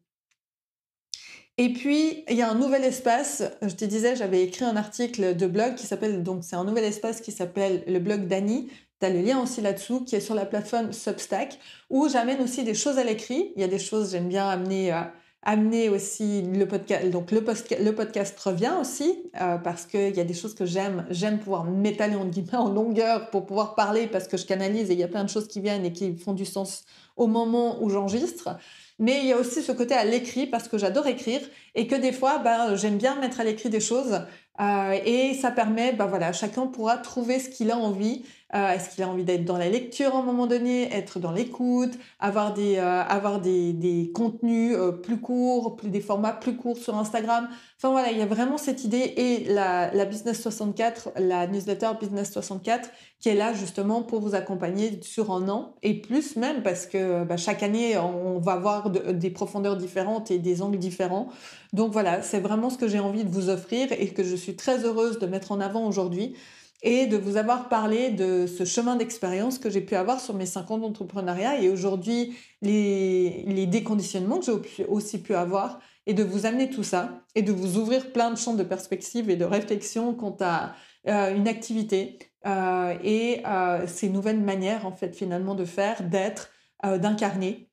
Et 1.62 1.74
puis, 1.74 2.24
il 2.30 2.38
y 2.38 2.42
a 2.42 2.50
un 2.50 2.56
nouvel 2.56 2.86
espace. 2.86 3.44
Je 3.62 3.76
te 3.76 3.84
disais, 3.84 4.16
j'avais 4.16 4.44
écrit 4.44 4.64
un 4.64 4.78
article 4.78 5.36
de 5.36 5.46
blog 5.46 5.76
qui 5.76 5.86
s'appelle, 5.86 6.24
donc 6.24 6.46
c'est 6.46 6.56
un 6.56 6.64
nouvel 6.64 6.86
espace 6.86 7.20
qui 7.20 7.34
s'appelle 7.34 7.84
le 7.86 8.00
blog 8.00 8.28
d'Annie, 8.28 8.70
tu 9.02 9.06
as 9.06 9.10
le 9.10 9.20
lien 9.20 9.42
aussi 9.42 9.60
là-dessous 9.60 10.06
qui 10.06 10.16
est 10.16 10.22
sur 10.22 10.36
la 10.36 10.46
plateforme 10.46 10.94
Substack 10.94 11.60
où 11.90 12.08
j'amène 12.08 12.42
aussi 12.42 12.64
des 12.64 12.74
choses 12.74 12.98
à 12.98 13.04
l'écrit. 13.04 13.52
Il 13.58 13.62
y 13.62 13.66
a 13.66 13.68
des 13.68 13.78
choses, 13.78 14.12
j'aime 14.12 14.30
bien 14.30 14.48
amener, 14.48 14.94
euh, 14.94 15.02
amener 15.44 15.90
aussi 15.90 16.44
le 16.44 16.66
podcast. 16.66 17.10
Donc 17.10 17.30
le, 17.32 17.42
podcast 17.42 18.40
revient 18.40 18.74
aussi 18.80 19.20
euh, 19.42 19.58
parce 19.58 19.86
qu'il 19.86 20.16
y 20.16 20.22
a 20.22 20.26
des 20.26 20.34
choses 20.34 20.56
que 20.56 20.66
j'aime. 20.66 21.06
J'aime 21.10 21.40
pouvoir 21.40 21.66
m'étaler 21.66 22.16
en 22.54 22.70
longueur 22.70 23.30
pour 23.32 23.46
pouvoir 23.46 23.76
parler 23.76 24.08
parce 24.08 24.30
que 24.30 24.38
je 24.38 24.46
canalise 24.46 24.92
et 24.92 24.94
il 24.94 25.00
y 25.00 25.04
a 25.04 25.10
plein 25.10 25.26
de 25.26 25.30
choses 25.30 25.50
qui 25.50 25.60
viennent 25.60 25.86
et 25.86 25.92
qui 25.92 26.16
font 26.16 26.34
du 26.34 26.46
sens 26.46 26.86
au 27.18 27.28
moment 27.28 27.84
où 27.84 27.90
j'enregistre. 27.90 28.58
Mais 29.00 29.20
il 29.20 29.28
y 29.28 29.34
a 29.34 29.38
aussi 29.38 29.64
ce 29.64 29.72
côté 29.72 29.96
à 29.96 30.04
l'écrit 30.04 30.46
parce 30.46 30.68
que 30.68 30.78
j'adore 30.78 31.08
écrire 31.08 31.42
et 31.74 31.88
que 31.88 31.96
des 31.96 32.12
fois, 32.12 32.40
ben, 32.40 32.76
j'aime 32.76 32.98
bien 32.98 33.16
mettre 33.16 33.40
à 33.40 33.46
l'écrit 33.46 33.70
des 33.70 33.80
choses 33.80 34.22
euh, 34.60 35.00
et 35.06 35.34
ça 35.36 35.52
permet, 35.52 35.94
ben 35.94 36.06
voilà, 36.06 36.34
chacun 36.34 36.68
pourra 36.68 36.98
trouver 36.98 37.40
ce 37.40 37.50
qu'il 37.50 37.72
a 37.72 37.78
envie 37.78 38.26
euh, 38.56 38.72
est-ce 38.72 38.90
qu'il 38.90 39.04
a 39.04 39.08
envie 39.08 39.24
d'être 39.24 39.46
dans 39.46 39.58
la 39.58 39.70
lecture 39.70 40.16
à 40.16 40.20
un 40.20 40.24
moment 40.24 40.48
donné, 40.48 40.92
être 40.92 41.20
dans 41.20 41.32
l'écoute, 41.32 41.92
avoir 42.20 42.54
des 42.54 42.78
euh, 42.78 43.04
avoir 43.04 43.40
des, 43.40 43.74
des 43.74 44.12
contenus 44.12 44.76
euh, 44.76 44.92
plus 44.92 45.20
courts, 45.20 45.76
plus 45.76 45.90
des 45.90 46.02
formats 46.02 46.34
plus 46.34 46.56
courts 46.56 46.78
sur 46.78 46.98
Instagram? 46.98 47.48
Enfin 47.78 47.92
voilà, 47.92 48.12
il 48.12 48.18
y 48.18 48.24
a 48.24 48.26
vraiment 48.26 48.58
cette 48.58 48.84
idée 48.84 49.14
et 49.18 49.44
la, 49.54 49.94
la 49.94 50.06
Business 50.06 50.42
64, 50.42 51.12
la 51.18 51.46
newsletter 51.46 51.92
Business 52.00 52.32
64 52.32 52.90
qui 53.20 53.30
est 53.30 53.36
là 53.36 53.54
justement 53.54 54.02
pour 54.02 54.20
vous 54.20 54.34
accompagner 54.34 55.00
sur 55.04 55.32
un 55.32 55.48
an 55.48 55.76
et 55.84 55.94
plus 55.94 56.36
même 56.36 56.64
parce 56.64 56.88
que 56.88 57.26
bah, 57.26 57.38
chaque 57.38 57.62
année 57.62 57.98
on 57.98 58.40
va 58.40 58.54
avoir 58.54 58.90
des 58.90 59.30
profondeurs 59.30 59.78
différentes 59.78 60.32
et 60.32 60.40
des 60.40 60.62
angles 60.64 60.80
différents. 60.80 61.28
Donc 61.72 61.92
voilà, 61.92 62.24
c'est 62.24 62.40
vraiment 62.40 62.72
ce 62.72 62.78
que 62.78 62.88
j'ai 62.88 63.00
envie 63.00 63.24
de 63.24 63.30
vous 63.30 63.50
offrir 63.50 63.90
et 63.92 64.08
que 64.08 64.24
je 64.24 64.36
suis 64.36 64.56
très 64.56 64.86
heureuse 64.86 65.20
de 65.20 65.28
mettre 65.28 65.52
en 65.52 65.60
avant 65.60 65.86
aujourd'hui. 65.86 66.34
Et 66.82 67.08
de 67.08 67.18
vous 67.18 67.38
avoir 67.38 67.70
parlé 67.70 68.10
de 68.12 68.48
ce 68.48 68.64
chemin 68.64 68.96
d'expérience 68.96 69.60
que 69.60 69.70
j'ai 69.70 69.82
pu 69.82 69.96
avoir 69.96 70.20
sur 70.20 70.34
mes 70.34 70.46
5 70.46 70.72
ans 70.72 70.78
d'entrepreneuriat 70.78 71.62
et 71.62 71.70
aujourd'hui 71.70 72.38
les, 72.62 73.44
les 73.48 73.66
déconditionnements 73.66 74.40
que 74.40 74.62
j'ai 74.78 74.86
aussi 74.86 75.22
pu 75.22 75.36
avoir 75.36 75.80
et 76.06 76.14
de 76.14 76.24
vous 76.24 76.46
amener 76.46 76.70
tout 76.70 76.84
ça 76.84 77.22
et 77.36 77.42
de 77.42 77.52
vous 77.52 77.78
ouvrir 77.78 78.12
plein 78.12 78.32
de 78.32 78.38
champs 78.38 78.56
de 78.56 78.64
perspective 78.64 79.30
et 79.30 79.36
de 79.36 79.46
réflexion 79.46 80.16
quant 80.16 80.36
à 80.40 80.74
euh, 81.08 81.36
une 81.36 81.48
activité 81.48 82.18
euh, 82.46 82.96
et 83.04 83.42
euh, 83.46 83.86
ces 83.88 84.10
nouvelles 84.10 84.42
manières 84.42 84.86
en 84.86 84.92
fait 84.92 85.16
finalement 85.16 85.56
de 85.56 85.66
faire, 85.66 86.04
d'être, 86.04 86.50
d'incarner 86.84 87.69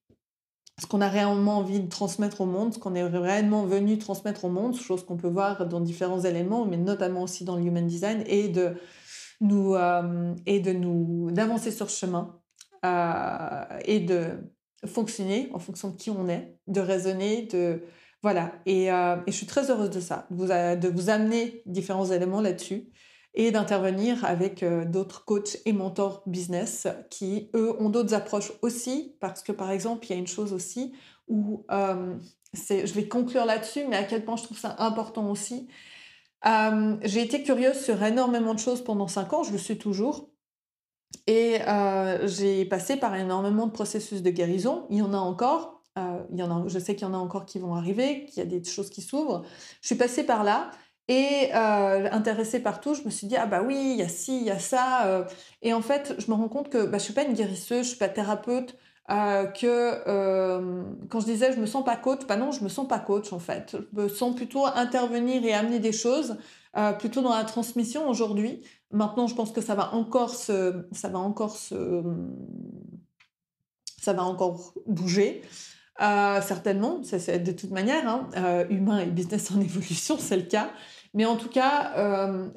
ce 0.80 0.86
qu'on 0.86 1.00
a 1.00 1.08
réellement 1.08 1.58
envie 1.58 1.80
de 1.80 1.88
transmettre 1.88 2.42
au 2.42 2.46
monde, 2.46 2.74
ce 2.74 2.78
qu'on 2.78 2.94
est 2.94 3.02
réellement 3.02 3.64
venu 3.64 3.98
transmettre 3.98 4.44
au 4.44 4.50
monde, 4.50 4.76
chose 4.76 5.04
qu'on 5.04 5.16
peut 5.16 5.28
voir 5.28 5.66
dans 5.66 5.80
différents 5.80 6.20
éléments, 6.20 6.66
mais 6.66 6.76
notamment 6.76 7.22
aussi 7.22 7.44
dans 7.44 7.56
le 7.56 7.62
human 7.62 7.86
design, 7.86 8.22
et 8.26 8.48
de 8.48 8.74
nous 9.40 9.74
euh, 9.74 10.34
et 10.44 10.60
de 10.60 10.72
nous 10.72 11.30
d'avancer 11.30 11.70
sur 11.70 11.90
ce 11.90 11.98
chemin 11.98 12.40
euh, 12.84 13.64
et 13.84 14.00
de 14.00 14.38
fonctionner 14.86 15.50
en 15.52 15.58
fonction 15.58 15.90
de 15.90 15.96
qui 15.96 16.10
on 16.10 16.28
est, 16.28 16.56
de 16.66 16.80
raisonner, 16.80 17.42
de 17.46 17.82
voilà. 18.22 18.52
Et, 18.66 18.90
euh, 18.92 19.16
et 19.26 19.32
je 19.32 19.36
suis 19.36 19.46
très 19.46 19.70
heureuse 19.70 19.90
de 19.90 20.00
ça, 20.00 20.26
de 20.30 20.36
vous, 20.36 20.46
de 20.46 20.88
vous 20.88 21.10
amener 21.10 21.62
différents 21.64 22.10
éléments 22.10 22.40
là-dessus 22.40 22.88
et 23.36 23.50
d'intervenir 23.52 24.24
avec 24.24 24.64
d'autres 24.64 25.24
coachs 25.24 25.58
et 25.66 25.72
mentors 25.72 26.22
business 26.26 26.88
qui, 27.10 27.50
eux, 27.54 27.76
ont 27.80 27.90
d'autres 27.90 28.14
approches 28.14 28.50
aussi, 28.62 29.14
parce 29.20 29.42
que, 29.42 29.52
par 29.52 29.70
exemple, 29.70 30.06
il 30.06 30.10
y 30.10 30.12
a 30.14 30.18
une 30.18 30.26
chose 30.26 30.52
aussi 30.52 30.94
où, 31.28 31.64
je 31.70 32.92
vais 32.94 33.08
conclure 33.08 33.44
là-dessus, 33.44 33.84
mais 33.88 33.96
à 33.96 34.04
quel 34.04 34.24
point 34.24 34.36
je 34.36 34.44
trouve 34.44 34.58
ça 34.58 34.74
important 34.78 35.30
aussi. 35.30 35.68
j'ai 36.44 37.22
été 37.22 37.42
curieuse 37.42 37.78
sur 37.78 38.02
énormément 38.02 38.54
de 38.54 38.58
choses 38.58 38.82
pendant 38.82 39.06
cinq 39.06 39.32
ans, 39.34 39.42
je 39.42 39.52
le 39.52 39.58
suis 39.58 39.78
toujours. 39.78 40.30
Et 41.26 41.58
j'ai 42.24 42.64
passé 42.64 42.96
par 42.96 43.14
énormément 43.14 43.66
de 43.66 43.72
processus 43.72 44.22
de 44.22 44.30
guérison. 44.30 44.86
Il 44.90 44.98
y 44.98 45.02
en 45.02 45.12
a 45.12 45.18
encore. 45.18 45.82
il 45.96 46.38
y 46.38 46.42
en 46.42 46.64
a, 46.64 46.68
je 46.68 46.78
sais 46.78 46.94
qu'il 46.94 47.06
y 47.06 47.10
en 47.10 47.14
a 47.14 47.18
encore 47.18 47.46
qui 47.46 47.58
vont 47.58 47.74
arriver, 47.74 48.24
qu'il 48.26 48.38
y 48.38 48.40
a 48.40 48.46
des 48.46 48.64
choses 48.64 48.90
qui 48.90 49.02
s'ouvrent. 49.02 49.44
Je 49.82 49.88
suis 49.88 49.96
passée 49.96 50.24
par 50.24 50.44
là. 50.44 50.70
Et 51.08 51.50
euh, 51.54 52.08
intéressée 52.10 52.60
partout, 52.60 52.94
je 52.94 53.02
me 53.02 53.10
suis 53.10 53.26
dit, 53.26 53.36
ah 53.36 53.46
bah 53.46 53.62
oui, 53.64 53.76
il 53.92 53.96
y 53.96 54.02
a 54.02 54.08
ci, 54.08 54.38
il 54.38 54.44
y 54.44 54.50
a 54.50 54.58
ça. 54.58 55.06
Euh. 55.06 55.24
Et 55.62 55.72
en 55.72 55.82
fait, 55.82 56.14
je 56.18 56.30
me 56.30 56.34
rends 56.34 56.48
compte 56.48 56.68
que 56.68 56.78
bah, 56.78 56.92
je 56.92 56.94
ne 56.94 56.98
suis 56.98 57.12
pas 57.12 57.22
une 57.22 57.34
guérisseuse, 57.34 57.84
je 57.84 57.90
suis 57.90 57.98
pas 57.98 58.08
thérapeute, 58.08 58.76
euh, 59.08 59.46
que 59.46 60.02
euh, 60.08 60.82
quand 61.08 61.20
je 61.20 61.26
disais 61.26 61.52
je 61.52 61.60
me 61.60 61.66
sens 61.66 61.84
pas 61.84 61.94
coach, 61.96 62.26
bah 62.26 62.36
non, 62.36 62.50
je 62.50 62.64
me 62.64 62.68
sens 62.68 62.88
pas 62.88 62.98
coach 62.98 63.32
en 63.32 63.38
fait. 63.38 63.76
Je 63.94 64.02
me 64.02 64.08
sens 64.08 64.34
plutôt 64.34 64.66
intervenir 64.66 65.44
et 65.44 65.52
amener 65.52 65.78
des 65.78 65.92
choses, 65.92 66.36
euh, 66.76 66.92
plutôt 66.92 67.22
dans 67.22 67.34
la 67.34 67.44
transmission 67.44 68.08
aujourd'hui. 68.08 68.64
Maintenant, 68.90 69.28
je 69.28 69.36
pense 69.36 69.52
que 69.52 69.60
ça 69.60 69.76
va 69.76 69.94
encore 69.94 70.34
se, 70.34 70.88
ça 70.90 71.08
va 71.08 71.20
encore 71.20 71.56
se, 71.56 72.02
ça 74.02 74.12
va 74.12 74.24
encore 74.24 74.74
bouger. 74.86 75.42
certainement, 76.00 77.00
c'est 77.04 77.38
de 77.38 77.52
toute 77.52 77.70
manière, 77.70 78.08
hein, 78.08 78.66
humain 78.70 78.98
et 78.98 79.06
business 79.06 79.52
en 79.52 79.60
évolution, 79.70 80.16
c'est 80.18 80.36
le 80.36 80.42
cas. 80.42 80.70
Mais 81.16 81.24
en 81.24 81.36
tout 81.36 81.48
cas, 81.48 81.92
euh, 81.96 82.48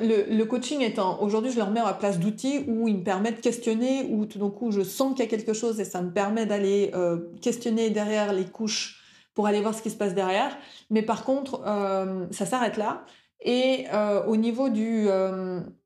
le, 0.00 0.44
coaching 0.44 0.82
étant, 0.82 1.20
aujourd'hui, 1.20 1.50
je 1.50 1.56
le 1.56 1.64
remets 1.64 1.80
à 1.80 1.86
la 1.86 1.94
place 1.94 2.20
d'outils 2.20 2.64
où 2.68 2.86
il 2.86 2.98
me 2.98 3.02
permet 3.02 3.32
de 3.32 3.40
questionner, 3.40 4.06
où 4.08 4.24
tout 4.24 4.38
d'un 4.38 4.50
coup, 4.50 4.70
je 4.70 4.82
sens 4.82 5.14
qu'il 5.14 5.24
y 5.24 5.28
a 5.28 5.30
quelque 5.30 5.52
chose 5.52 5.80
et 5.80 5.84
ça 5.84 6.00
me 6.00 6.12
permet 6.12 6.46
d'aller 6.46 6.92
euh, 6.94 7.18
questionner 7.42 7.90
derrière 7.90 8.32
les 8.32 8.44
couches 8.44 9.02
pour 9.34 9.48
aller 9.48 9.60
voir 9.60 9.74
ce 9.74 9.82
qui 9.82 9.90
se 9.90 9.96
passe 9.96 10.14
derrière. 10.14 10.56
Mais 10.90 11.02
par 11.02 11.24
contre, 11.24 11.60
euh, 11.66 12.26
ça 12.30 12.46
s'arrête 12.46 12.76
là. 12.76 13.04
Et 13.42 13.86
au 14.28 14.36
niveau 14.36 14.68
du, 14.68 15.08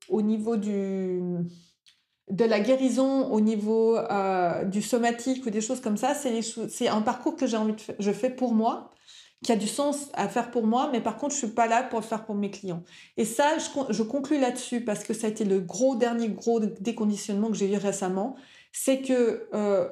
au 0.09 0.23
niveau 0.23 0.57
du, 0.57 1.23
de 2.29 2.45
la 2.45 2.59
guérison, 2.59 3.31
au 3.31 3.41
niveau 3.41 3.97
du 4.67 4.83
somatique 4.83 5.47
ou 5.47 5.51
des 5.51 5.61
choses 5.61 5.81
comme 5.81 5.97
ça, 5.97 6.15
c'est 6.15 6.89
un 6.89 7.01
parcours 7.01 7.37
que 7.37 7.47
j'ai 7.47 7.57
envie 7.57 7.75
de 7.75 7.79
je 8.01 8.11
fais 8.11 8.29
pour 8.29 8.55
moi 8.55 8.91
qui 9.45 9.53
a 9.53 9.57
du 9.57 9.69
sens 9.69 10.09
à 10.15 10.27
faire 10.29 10.51
pour 10.51 10.67
moi, 10.67 10.89
mais 10.91 11.01
par 11.01 11.19
contre, 11.19 11.35
je 11.35 11.39
suis 11.39 11.49
pas 11.49 11.69
là 11.69 11.83
pour 11.85 12.01
le 12.01 12.05
faire 12.05 12.25
pour 12.25 12.35
mes 12.35 12.51
clients. 12.51 12.83
Et 13.17 13.25
ça, 13.25 13.59
je, 13.59 13.93
je 13.93 14.03
conclus 14.03 14.41
là-dessus 14.41 14.81
parce 14.81 15.05
que 15.05 15.13
ça 15.13 15.29
a 15.29 15.31
été 15.31 15.45
le 15.45 15.61
gros 15.61 15.95
dernier 15.95 16.31
gros 16.31 16.59
déconditionnement 16.61 17.49
que 17.49 17.57
j'ai 17.57 17.73
eu 17.73 17.77
récemment, 17.77 18.37
c'est 18.73 19.03
que 19.03 19.47
euh, 19.55 19.89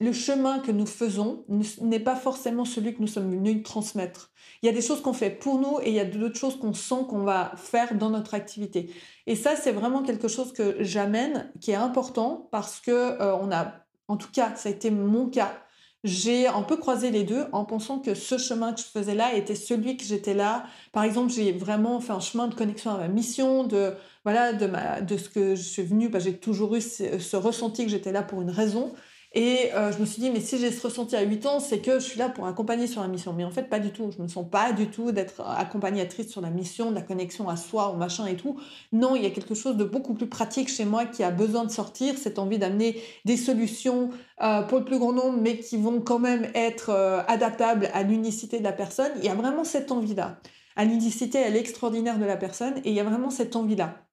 le 0.00 0.12
chemin 0.12 0.60
que 0.60 0.70
nous 0.70 0.86
faisons 0.86 1.44
n'est 1.80 2.00
pas 2.00 2.14
forcément 2.14 2.64
celui 2.64 2.94
que 2.94 3.00
nous 3.00 3.06
sommes 3.06 3.30
venus 3.30 3.62
transmettre. 3.62 4.30
Il 4.62 4.66
y 4.66 4.68
a 4.68 4.72
des 4.72 4.82
choses 4.82 5.00
qu'on 5.00 5.14
fait 5.14 5.30
pour 5.30 5.58
nous 5.58 5.80
et 5.82 5.88
il 5.88 5.94
y 5.94 6.00
a 6.00 6.04
d'autres 6.04 6.38
choses 6.38 6.58
qu'on 6.58 6.74
sent 6.74 7.06
qu'on 7.08 7.24
va 7.24 7.52
faire 7.56 7.94
dans 7.94 8.10
notre 8.10 8.34
activité. 8.34 8.94
Et 9.26 9.34
ça, 9.34 9.56
c'est 9.56 9.72
vraiment 9.72 10.02
quelque 10.02 10.28
chose 10.28 10.52
que 10.52 10.76
j'amène, 10.80 11.50
qui 11.60 11.70
est 11.70 11.74
important 11.74 12.48
parce 12.50 12.80
que 12.80 12.90
euh, 12.90 13.34
on 13.36 13.50
a, 13.50 13.72
en 14.08 14.18
tout 14.18 14.30
cas, 14.30 14.54
ça 14.56 14.68
a 14.68 14.72
été 14.72 14.90
mon 14.90 15.28
cas 15.28 15.52
j'ai 16.04 16.46
un 16.46 16.62
peu 16.62 16.76
croisé 16.76 17.10
les 17.10 17.24
deux 17.24 17.44
en 17.52 17.64
pensant 17.64 17.98
que 17.98 18.14
ce 18.14 18.38
chemin 18.38 18.72
que 18.72 18.80
je 18.80 18.86
faisais 18.86 19.14
là 19.14 19.34
était 19.34 19.54
celui 19.54 19.96
que 19.96 20.04
j'étais 20.04 20.34
là. 20.34 20.64
Par 20.92 21.04
exemple, 21.04 21.30
j'ai 21.30 21.52
vraiment 21.52 22.00
fait 22.00 22.12
un 22.12 22.20
chemin 22.20 22.48
de 22.48 22.54
connexion 22.54 22.92
à 22.92 22.98
ma 22.98 23.08
mission, 23.08 23.64
de 23.64 23.94
voilà, 24.24 24.52
de 24.52 24.66
ma, 24.66 25.00
de 25.02 25.16
ce 25.16 25.28
que 25.28 25.54
je 25.54 25.62
suis 25.62 25.82
venue. 25.82 26.08
Bah, 26.08 26.18
j'ai 26.18 26.38
toujours 26.38 26.74
eu 26.76 26.80
ce 26.80 27.36
ressenti 27.36 27.84
que 27.84 27.90
j'étais 27.90 28.12
là 28.12 28.22
pour 28.22 28.40
une 28.40 28.50
raison. 28.50 28.92
Et 29.32 29.72
euh, 29.74 29.92
je 29.92 29.98
me 29.98 30.06
suis 30.06 30.20
dit, 30.20 30.28
mais 30.30 30.40
si 30.40 30.58
j'ai 30.58 30.72
ce 30.72 30.84
ressenti 30.84 31.14
à 31.14 31.22
8 31.22 31.46
ans, 31.46 31.60
c'est 31.60 31.78
que 31.78 32.00
je 32.00 32.04
suis 32.04 32.18
là 32.18 32.28
pour 32.28 32.46
accompagner 32.46 32.88
sur 32.88 33.00
la 33.00 33.06
mission. 33.06 33.32
Mais 33.32 33.44
en 33.44 33.50
fait, 33.52 33.64
pas 33.68 33.78
du 33.78 33.92
tout. 33.92 34.10
Je 34.10 34.20
me 34.20 34.26
sens 34.26 34.44
pas 34.50 34.72
du 34.72 34.88
tout 34.88 35.12
d'être 35.12 35.40
accompagnatrice 35.42 36.28
sur 36.28 36.40
la 36.40 36.50
mission, 36.50 36.90
de 36.90 36.96
la 36.96 37.02
connexion 37.02 37.48
à 37.48 37.56
soi, 37.56 37.90
au 37.90 37.96
machin 37.96 38.26
et 38.26 38.36
tout. 38.36 38.58
Non, 38.92 39.14
il 39.14 39.22
y 39.22 39.26
a 39.26 39.30
quelque 39.30 39.54
chose 39.54 39.76
de 39.76 39.84
beaucoup 39.84 40.14
plus 40.14 40.28
pratique 40.28 40.68
chez 40.68 40.84
moi 40.84 41.04
qui 41.04 41.22
a 41.22 41.30
besoin 41.30 41.64
de 41.64 41.70
sortir, 41.70 42.18
cette 42.18 42.40
envie 42.40 42.58
d'amener 42.58 43.00
des 43.24 43.36
solutions 43.36 44.10
euh, 44.42 44.62
pour 44.62 44.80
le 44.80 44.84
plus 44.84 44.98
grand 44.98 45.12
nombre, 45.12 45.38
mais 45.40 45.58
qui 45.58 45.76
vont 45.76 46.00
quand 46.00 46.18
même 46.18 46.50
être 46.54 46.90
euh, 46.90 47.22
adaptables 47.28 47.88
à 47.94 48.02
l'unicité 48.02 48.58
de 48.58 48.64
la 48.64 48.72
personne. 48.72 49.12
Il 49.18 49.24
y 49.24 49.28
a 49.28 49.34
vraiment 49.36 49.62
cette 49.62 49.92
envie-là. 49.92 50.40
À 50.74 50.84
l'unicité, 50.84 51.38
à 51.38 51.50
l'extraordinaire 51.50 52.18
de 52.18 52.24
la 52.24 52.36
personne, 52.36 52.78
et 52.78 52.90
il 52.90 52.94
y 52.94 53.00
a 53.00 53.04
vraiment 53.04 53.30
cette 53.30 53.54
envie-là. 53.54 54.09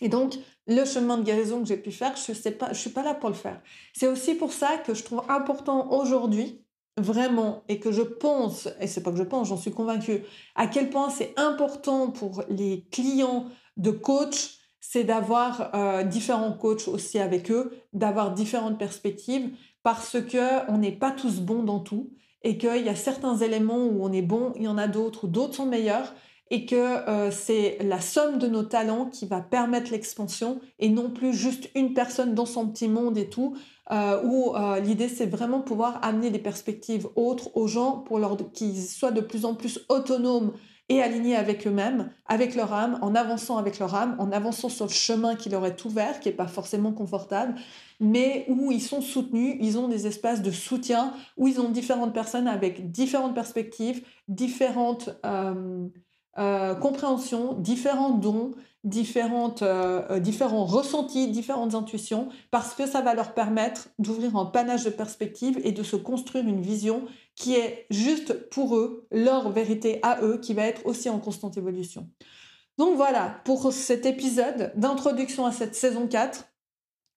Et 0.00 0.08
donc, 0.08 0.34
le 0.66 0.84
chemin 0.84 1.18
de 1.18 1.24
guérison 1.24 1.60
que 1.60 1.66
j'ai 1.66 1.76
pu 1.76 1.90
faire, 1.90 2.14
je 2.16 2.32
ne 2.32 2.54
pas, 2.54 2.74
suis 2.74 2.90
pas 2.90 3.02
là 3.02 3.14
pour 3.14 3.28
le 3.28 3.34
faire. 3.34 3.60
C'est 3.94 4.06
aussi 4.06 4.34
pour 4.34 4.52
ça 4.52 4.76
que 4.78 4.94
je 4.94 5.02
trouve 5.02 5.22
important 5.28 5.90
aujourd'hui, 5.90 6.64
vraiment, 6.96 7.64
et 7.68 7.78
que 7.80 7.92
je 7.92 8.02
pense, 8.02 8.68
et 8.80 8.86
c'est 8.86 9.02
pas 9.02 9.10
que 9.10 9.18
je 9.18 9.22
pense, 9.22 9.48
j'en 9.48 9.56
suis 9.56 9.70
convaincue, 9.70 10.22
à 10.54 10.66
quel 10.66 10.90
point 10.90 11.10
c'est 11.10 11.32
important 11.36 12.10
pour 12.10 12.44
les 12.48 12.86
clients 12.90 13.46
de 13.76 13.90
coach, 13.90 14.58
c'est 14.80 15.04
d'avoir 15.04 15.74
euh, 15.74 16.02
différents 16.02 16.52
coachs 16.52 16.88
aussi 16.88 17.18
avec 17.18 17.50
eux, 17.50 17.72
d'avoir 17.92 18.32
différentes 18.32 18.78
perspectives, 18.78 19.50
parce 19.82 20.20
que 20.20 20.70
on 20.70 20.78
n'est 20.78 20.92
pas 20.92 21.12
tous 21.12 21.40
bons 21.40 21.62
dans 21.62 21.80
tout, 21.80 22.10
et 22.42 22.58
qu'il 22.58 22.84
y 22.84 22.88
a 22.88 22.96
certains 22.96 23.36
éléments 23.36 23.86
où 23.86 24.04
on 24.04 24.12
est 24.12 24.22
bon, 24.22 24.52
il 24.56 24.62
y 24.62 24.68
en 24.68 24.78
a 24.78 24.88
d'autres 24.88 25.24
où 25.24 25.28
d'autres 25.28 25.54
sont 25.54 25.66
meilleurs, 25.66 26.14
et 26.50 26.66
que 26.66 26.76
euh, 26.76 27.30
c'est 27.30 27.78
la 27.82 28.00
somme 28.00 28.38
de 28.38 28.46
nos 28.46 28.62
talents 28.62 29.06
qui 29.06 29.26
va 29.26 29.40
permettre 29.40 29.90
l'expansion 29.90 30.60
et 30.78 30.88
non 30.88 31.10
plus 31.10 31.34
juste 31.34 31.70
une 31.74 31.94
personne 31.94 32.34
dans 32.34 32.46
son 32.46 32.68
petit 32.68 32.88
monde 32.88 33.18
et 33.18 33.28
tout, 33.28 33.56
euh, 33.90 34.22
où 34.24 34.54
euh, 34.54 34.80
l'idée 34.80 35.08
c'est 35.08 35.26
vraiment 35.26 35.60
pouvoir 35.60 35.98
amener 36.02 36.30
des 36.30 36.38
perspectives 36.38 37.08
autres 37.16 37.56
aux 37.56 37.66
gens 37.66 37.98
pour 37.98 38.20
qu'ils 38.52 38.82
soient 38.82 39.12
de 39.12 39.20
plus 39.20 39.44
en 39.44 39.54
plus 39.54 39.80
autonomes 39.88 40.52
et 40.90 41.02
alignés 41.02 41.36
avec 41.36 41.66
eux-mêmes, 41.66 42.10
avec 42.26 42.54
leur 42.54 42.72
âme, 42.72 42.98
en 43.02 43.14
avançant 43.14 43.58
avec 43.58 43.78
leur 43.78 43.94
âme, 43.94 44.16
en 44.18 44.32
avançant 44.32 44.70
sur 44.70 44.86
le 44.86 44.90
chemin 44.90 45.36
qui 45.36 45.50
leur 45.50 45.66
est 45.66 45.84
ouvert, 45.84 46.18
qui 46.18 46.28
n'est 46.28 46.34
pas 46.34 46.46
forcément 46.46 46.92
confortable, 46.92 47.56
mais 48.00 48.46
où 48.48 48.72
ils 48.72 48.80
sont 48.80 49.02
soutenus, 49.02 49.56
ils 49.60 49.78
ont 49.78 49.88
des 49.88 50.06
espaces 50.06 50.40
de 50.40 50.50
soutien, 50.50 51.12
où 51.36 51.46
ils 51.46 51.60
ont 51.60 51.68
différentes 51.68 52.14
personnes 52.14 52.48
avec 52.48 52.90
différentes 52.90 53.34
perspectives, 53.34 54.02
différentes... 54.28 55.10
Euh, 55.26 55.88
compréhension, 56.80 57.54
différents 57.54 58.10
dons, 58.10 58.52
différentes, 58.84 59.62
euh, 59.62 60.02
euh, 60.10 60.20
différents 60.20 60.64
ressentis, 60.64 61.28
différentes 61.28 61.74
intuitions, 61.74 62.28
parce 62.50 62.74
que 62.74 62.86
ça 62.86 63.00
va 63.00 63.14
leur 63.14 63.34
permettre 63.34 63.88
d'ouvrir 63.98 64.36
un 64.36 64.46
panache 64.46 64.84
de 64.84 64.90
perspectives 64.90 65.60
et 65.64 65.72
de 65.72 65.82
se 65.82 65.96
construire 65.96 66.46
une 66.46 66.60
vision 66.60 67.04
qui 67.34 67.54
est 67.54 67.86
juste 67.90 68.48
pour 68.50 68.76
eux, 68.76 69.06
leur 69.10 69.50
vérité 69.50 70.00
à 70.02 70.20
eux, 70.22 70.38
qui 70.38 70.54
va 70.54 70.64
être 70.64 70.86
aussi 70.86 71.08
en 71.08 71.18
constante 71.18 71.56
évolution. 71.56 72.08
Donc 72.78 72.96
voilà, 72.96 73.40
pour 73.44 73.72
cet 73.72 74.06
épisode 74.06 74.72
d'introduction 74.76 75.46
à 75.46 75.52
cette 75.52 75.74
saison 75.74 76.06
4, 76.06 76.44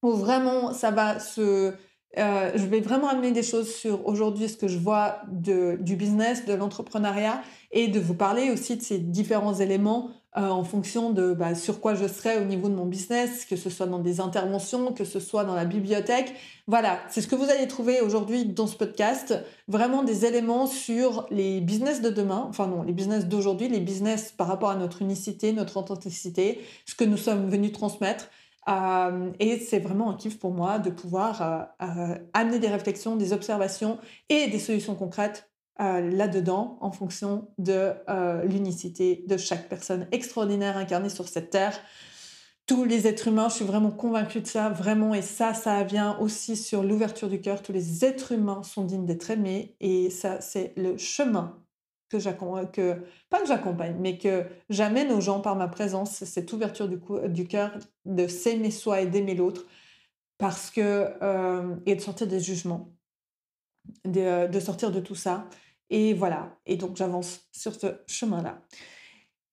où 0.03 0.11
vraiment 0.11 0.73
ça 0.73 0.89
va 0.89 1.19
se 1.19 1.73
je 2.17 2.65
vais 2.65 2.81
vraiment 2.81 3.07
amener 3.07 3.31
des 3.31 3.43
choses 3.43 3.73
sur 3.73 4.05
aujourd'hui 4.07 4.49
ce 4.49 4.57
que 4.57 4.67
je 4.67 4.77
vois 4.77 5.19
de, 5.31 5.77
du 5.79 5.95
business, 5.95 6.45
de 6.45 6.53
l'entrepreneuriat 6.53 7.41
et 7.71 7.87
de 7.87 7.99
vous 7.99 8.15
parler 8.15 8.51
aussi 8.51 8.75
de 8.77 8.81
ces 8.81 8.99
différents 8.99 9.55
éléments 9.55 10.09
euh, 10.37 10.47
en 10.47 10.63
fonction 10.63 11.11
de 11.11 11.33
bah, 11.33 11.55
sur 11.55 11.81
quoi 11.81 11.93
je 11.93 12.07
serai 12.07 12.37
au 12.37 12.45
niveau 12.45 12.69
de 12.69 12.73
mon 12.73 12.85
business, 12.85 13.43
que 13.43 13.57
ce 13.57 13.69
soit 13.69 13.85
dans 13.85 13.99
des 13.99 14.21
interventions, 14.21 14.93
que 14.93 15.03
ce 15.03 15.19
soit 15.19 15.43
dans 15.43 15.55
la 15.55 15.65
bibliothèque. 15.65 16.33
Voilà, 16.67 16.99
c'est 17.09 17.19
ce 17.19 17.27
que 17.27 17.35
vous 17.35 17.49
allez 17.49 17.67
trouver 17.67 17.99
aujourd'hui 17.99 18.45
dans 18.45 18.65
ce 18.65 18.77
podcast. 18.77 19.37
Vraiment 19.67 20.03
des 20.03 20.25
éléments 20.25 20.67
sur 20.67 21.27
les 21.31 21.59
business 21.59 22.01
de 22.01 22.09
demain, 22.09 22.45
enfin 22.47 22.67
non, 22.67 22.81
les 22.83 22.93
business 22.93 23.25
d'aujourd'hui, 23.25 23.67
les 23.67 23.81
business 23.81 24.31
par 24.31 24.47
rapport 24.47 24.69
à 24.69 24.75
notre 24.75 25.01
unicité, 25.01 25.51
notre 25.51 25.75
authenticité, 25.75 26.61
ce 26.85 26.95
que 26.95 27.03
nous 27.03 27.17
sommes 27.17 27.49
venus 27.49 27.73
transmettre. 27.73 28.29
Euh, 28.69 29.31
et 29.39 29.59
c'est 29.59 29.79
vraiment 29.79 30.11
un 30.11 30.15
kiff 30.15 30.37
pour 30.37 30.51
moi 30.51 30.77
de 30.79 30.89
pouvoir 30.89 31.67
euh, 31.81 32.15
amener 32.33 32.59
des 32.59 32.67
réflexions, 32.67 33.15
des 33.15 33.33
observations 33.33 33.97
et 34.29 34.47
des 34.47 34.59
solutions 34.59 34.95
concrètes 34.95 35.51
euh, 35.79 36.01
là-dedans 36.11 36.77
en 36.81 36.91
fonction 36.91 37.49
de 37.57 37.93
euh, 38.09 38.43
l'unicité 38.43 39.23
de 39.27 39.37
chaque 39.37 39.67
personne 39.67 40.07
extraordinaire 40.11 40.77
incarnée 40.77 41.09
sur 41.09 41.27
cette 41.27 41.49
terre. 41.49 41.79
Tous 42.67 42.83
les 42.83 43.07
êtres 43.07 43.29
humains, 43.29 43.49
je 43.49 43.55
suis 43.55 43.65
vraiment 43.65 43.89
convaincue 43.89 44.41
de 44.41 44.47
ça, 44.47 44.69
vraiment, 44.69 45.15
et 45.15 45.23
ça, 45.23 45.55
ça 45.55 45.83
vient 45.83 46.17
aussi 46.19 46.55
sur 46.55 46.83
l'ouverture 46.83 47.29
du 47.29 47.41
cœur. 47.41 47.63
Tous 47.63 47.71
les 47.71 48.05
êtres 48.05 48.33
humains 48.33 48.61
sont 48.63 48.83
dignes 48.83 49.07
d'être 49.07 49.31
aimés, 49.31 49.75
et 49.79 50.11
ça, 50.11 50.39
c'est 50.39 50.73
le 50.77 50.97
chemin 50.97 51.60
que 52.11 52.19
j'accompagne, 52.19 52.67
que, 52.71 53.01
pas 53.29 53.39
que 53.41 53.47
j'accompagne, 53.47 53.95
mais 53.99 54.17
que 54.17 54.45
j'amène 54.69 55.11
aux 55.11 55.21
gens 55.21 55.39
par 55.39 55.55
ma 55.55 55.67
présence, 55.67 56.23
cette 56.23 56.51
ouverture 56.53 56.87
du, 56.87 56.99
du 57.29 57.47
cœur, 57.47 57.77
de 58.05 58.27
s'aimer 58.27 58.71
soi 58.71 59.01
et 59.01 59.05
d'aimer 59.05 59.35
l'autre, 59.35 59.65
parce 60.37 60.69
que, 60.69 61.07
euh, 61.21 61.75
et 61.85 61.95
de 61.95 62.01
sortir 62.01 62.27
des 62.27 62.39
jugements 62.39 62.93
de, 64.05 64.59
sortir 64.59 64.91
de 64.91 64.99
tout 64.99 65.15
ça. 65.15 65.47
Et 65.89 66.13
voilà, 66.13 66.57
et 66.65 66.77
donc 66.77 66.95
j'avance 66.95 67.41
sur 67.51 67.75
ce 67.75 67.87
chemin-là. 68.07 68.61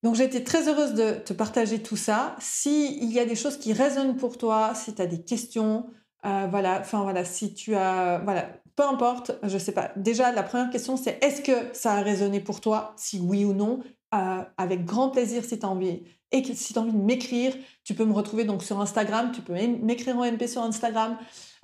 Donc 0.04 0.14
j'ai 0.14 0.24
été 0.24 0.44
très 0.44 0.68
heureuse 0.68 0.94
de 0.94 1.14
te 1.14 1.32
partager 1.32 1.82
tout 1.82 1.96
ça. 1.96 2.36
S'il 2.38 3.12
y 3.12 3.18
a 3.18 3.24
des 3.24 3.34
choses 3.34 3.58
qui 3.58 3.72
résonnent 3.72 4.16
pour 4.16 4.38
toi, 4.38 4.72
si 4.74 4.94
tu 4.94 5.02
as 5.02 5.06
des 5.06 5.24
questions, 5.24 5.90
euh, 6.24 6.46
voilà, 6.48 6.78
enfin 6.80 7.02
voilà, 7.02 7.24
si 7.24 7.54
tu 7.54 7.74
as, 7.74 8.20
voilà, 8.22 8.48
peu 8.78 8.84
importe, 8.84 9.32
je 9.42 9.58
sais 9.58 9.72
pas. 9.72 9.90
Déjà, 9.96 10.30
la 10.30 10.44
première 10.44 10.70
question, 10.70 10.96
c'est 10.96 11.18
est-ce 11.20 11.42
que 11.42 11.68
ça 11.72 11.94
a 11.94 12.00
résonné 12.00 12.38
pour 12.38 12.60
toi? 12.60 12.92
Si 12.96 13.18
oui 13.18 13.44
ou 13.44 13.52
non, 13.52 13.80
euh, 14.14 14.42
avec 14.56 14.84
grand 14.84 15.08
plaisir 15.08 15.42
si 15.44 15.58
tu 15.58 15.66
as 15.66 15.68
envie. 15.68 16.04
Et 16.30 16.44
si 16.44 16.74
tu 16.74 16.78
as 16.78 16.82
envie 16.82 16.92
de 16.92 16.96
m'écrire, 16.96 17.56
tu 17.82 17.94
peux 17.94 18.04
me 18.04 18.12
retrouver 18.12 18.44
donc 18.44 18.62
sur 18.62 18.80
Instagram, 18.80 19.32
tu 19.34 19.42
peux 19.42 19.52
m'écrire 19.52 20.16
en 20.16 20.24
MP 20.24 20.46
sur 20.46 20.62
Instagram. 20.62 21.16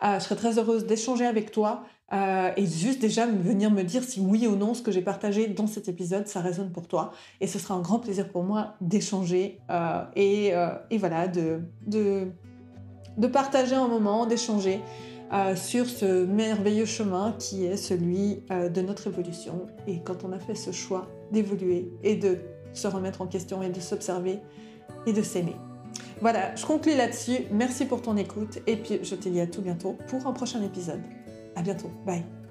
Euh, 0.03 0.19
je 0.19 0.25
serais 0.25 0.35
très 0.35 0.59
heureuse 0.59 0.87
d'échanger 0.87 1.25
avec 1.25 1.53
toi. 1.53 1.85
Euh, 2.13 2.51
et 2.57 2.67
juste 2.67 3.01
déjà 3.01 3.27
venir 3.27 3.71
me 3.71 3.85
dire 3.85 4.03
si 4.03 4.19
oui 4.19 4.49
ou 4.49 4.57
non 4.57 4.75
ce 4.75 4.83
que 4.83 4.91
j'ai 4.91 5.01
partagé 5.01 5.47
dans 5.47 5.69
cet 5.69 5.89
épisode, 5.89 6.27
ça 6.27 6.41
résonne 6.41 6.73
pour 6.73 6.89
toi. 6.89 7.13
Et 7.41 7.47
ce 7.47 7.61
sera 7.61 7.75
un 7.75 7.81
grand 7.81 8.01
plaisir 8.01 8.29
pour 8.29 8.43
moi 8.43 8.75
d'échanger 8.81 9.61
et, 10.17 10.53
et, 10.91 10.99
voilà, 10.99 11.29
de, 11.29 11.61
partager 13.33 13.77
un 13.77 13.87
moment, 13.87 14.27
d'échanger 14.27 14.81
sur 15.57 15.87
ce 15.87 16.25
merveilleux 16.25 16.85
chemin 16.85 17.35
qui 17.39 17.65
est 17.65 17.77
celui 17.77 18.43
de 18.51 18.81
notre 18.81 19.07
évolution. 19.07 19.67
Et 19.87 20.01
quand 20.05 20.25
on 20.25 20.33
a 20.33 20.39
fait 20.39 20.55
ce 20.55 20.71
choix 20.71 21.09
d'évoluer 21.33 21.91
et 22.03 22.17
de 22.17 22.39
se 22.73 22.87
remettre 22.87 23.23
en 23.23 23.27
question 23.27 23.63
et 23.63 23.71
de 23.71 23.81
s'observer 23.81 24.41
et 25.07 25.13
de 25.13 25.23
s'aimer. 25.23 25.57
Voilà, 26.21 26.55
je 26.55 26.65
conclue 26.65 26.97
là-dessus. 26.97 27.39
Merci 27.51 27.85
pour 27.87 28.03
ton 28.03 28.17
écoute 28.17 28.59
et 28.67 28.77
puis 28.77 29.01
je 29.03 29.15
te 29.15 29.29
dis 29.29 29.41
à 29.41 29.47
tout 29.47 29.63
bientôt 29.63 29.97
pour 30.09 30.27
un 30.27 30.33
prochain 30.33 30.63
épisode. 30.63 31.03
À 31.57 31.63
bientôt. 31.63 31.91
Bye. 32.07 32.44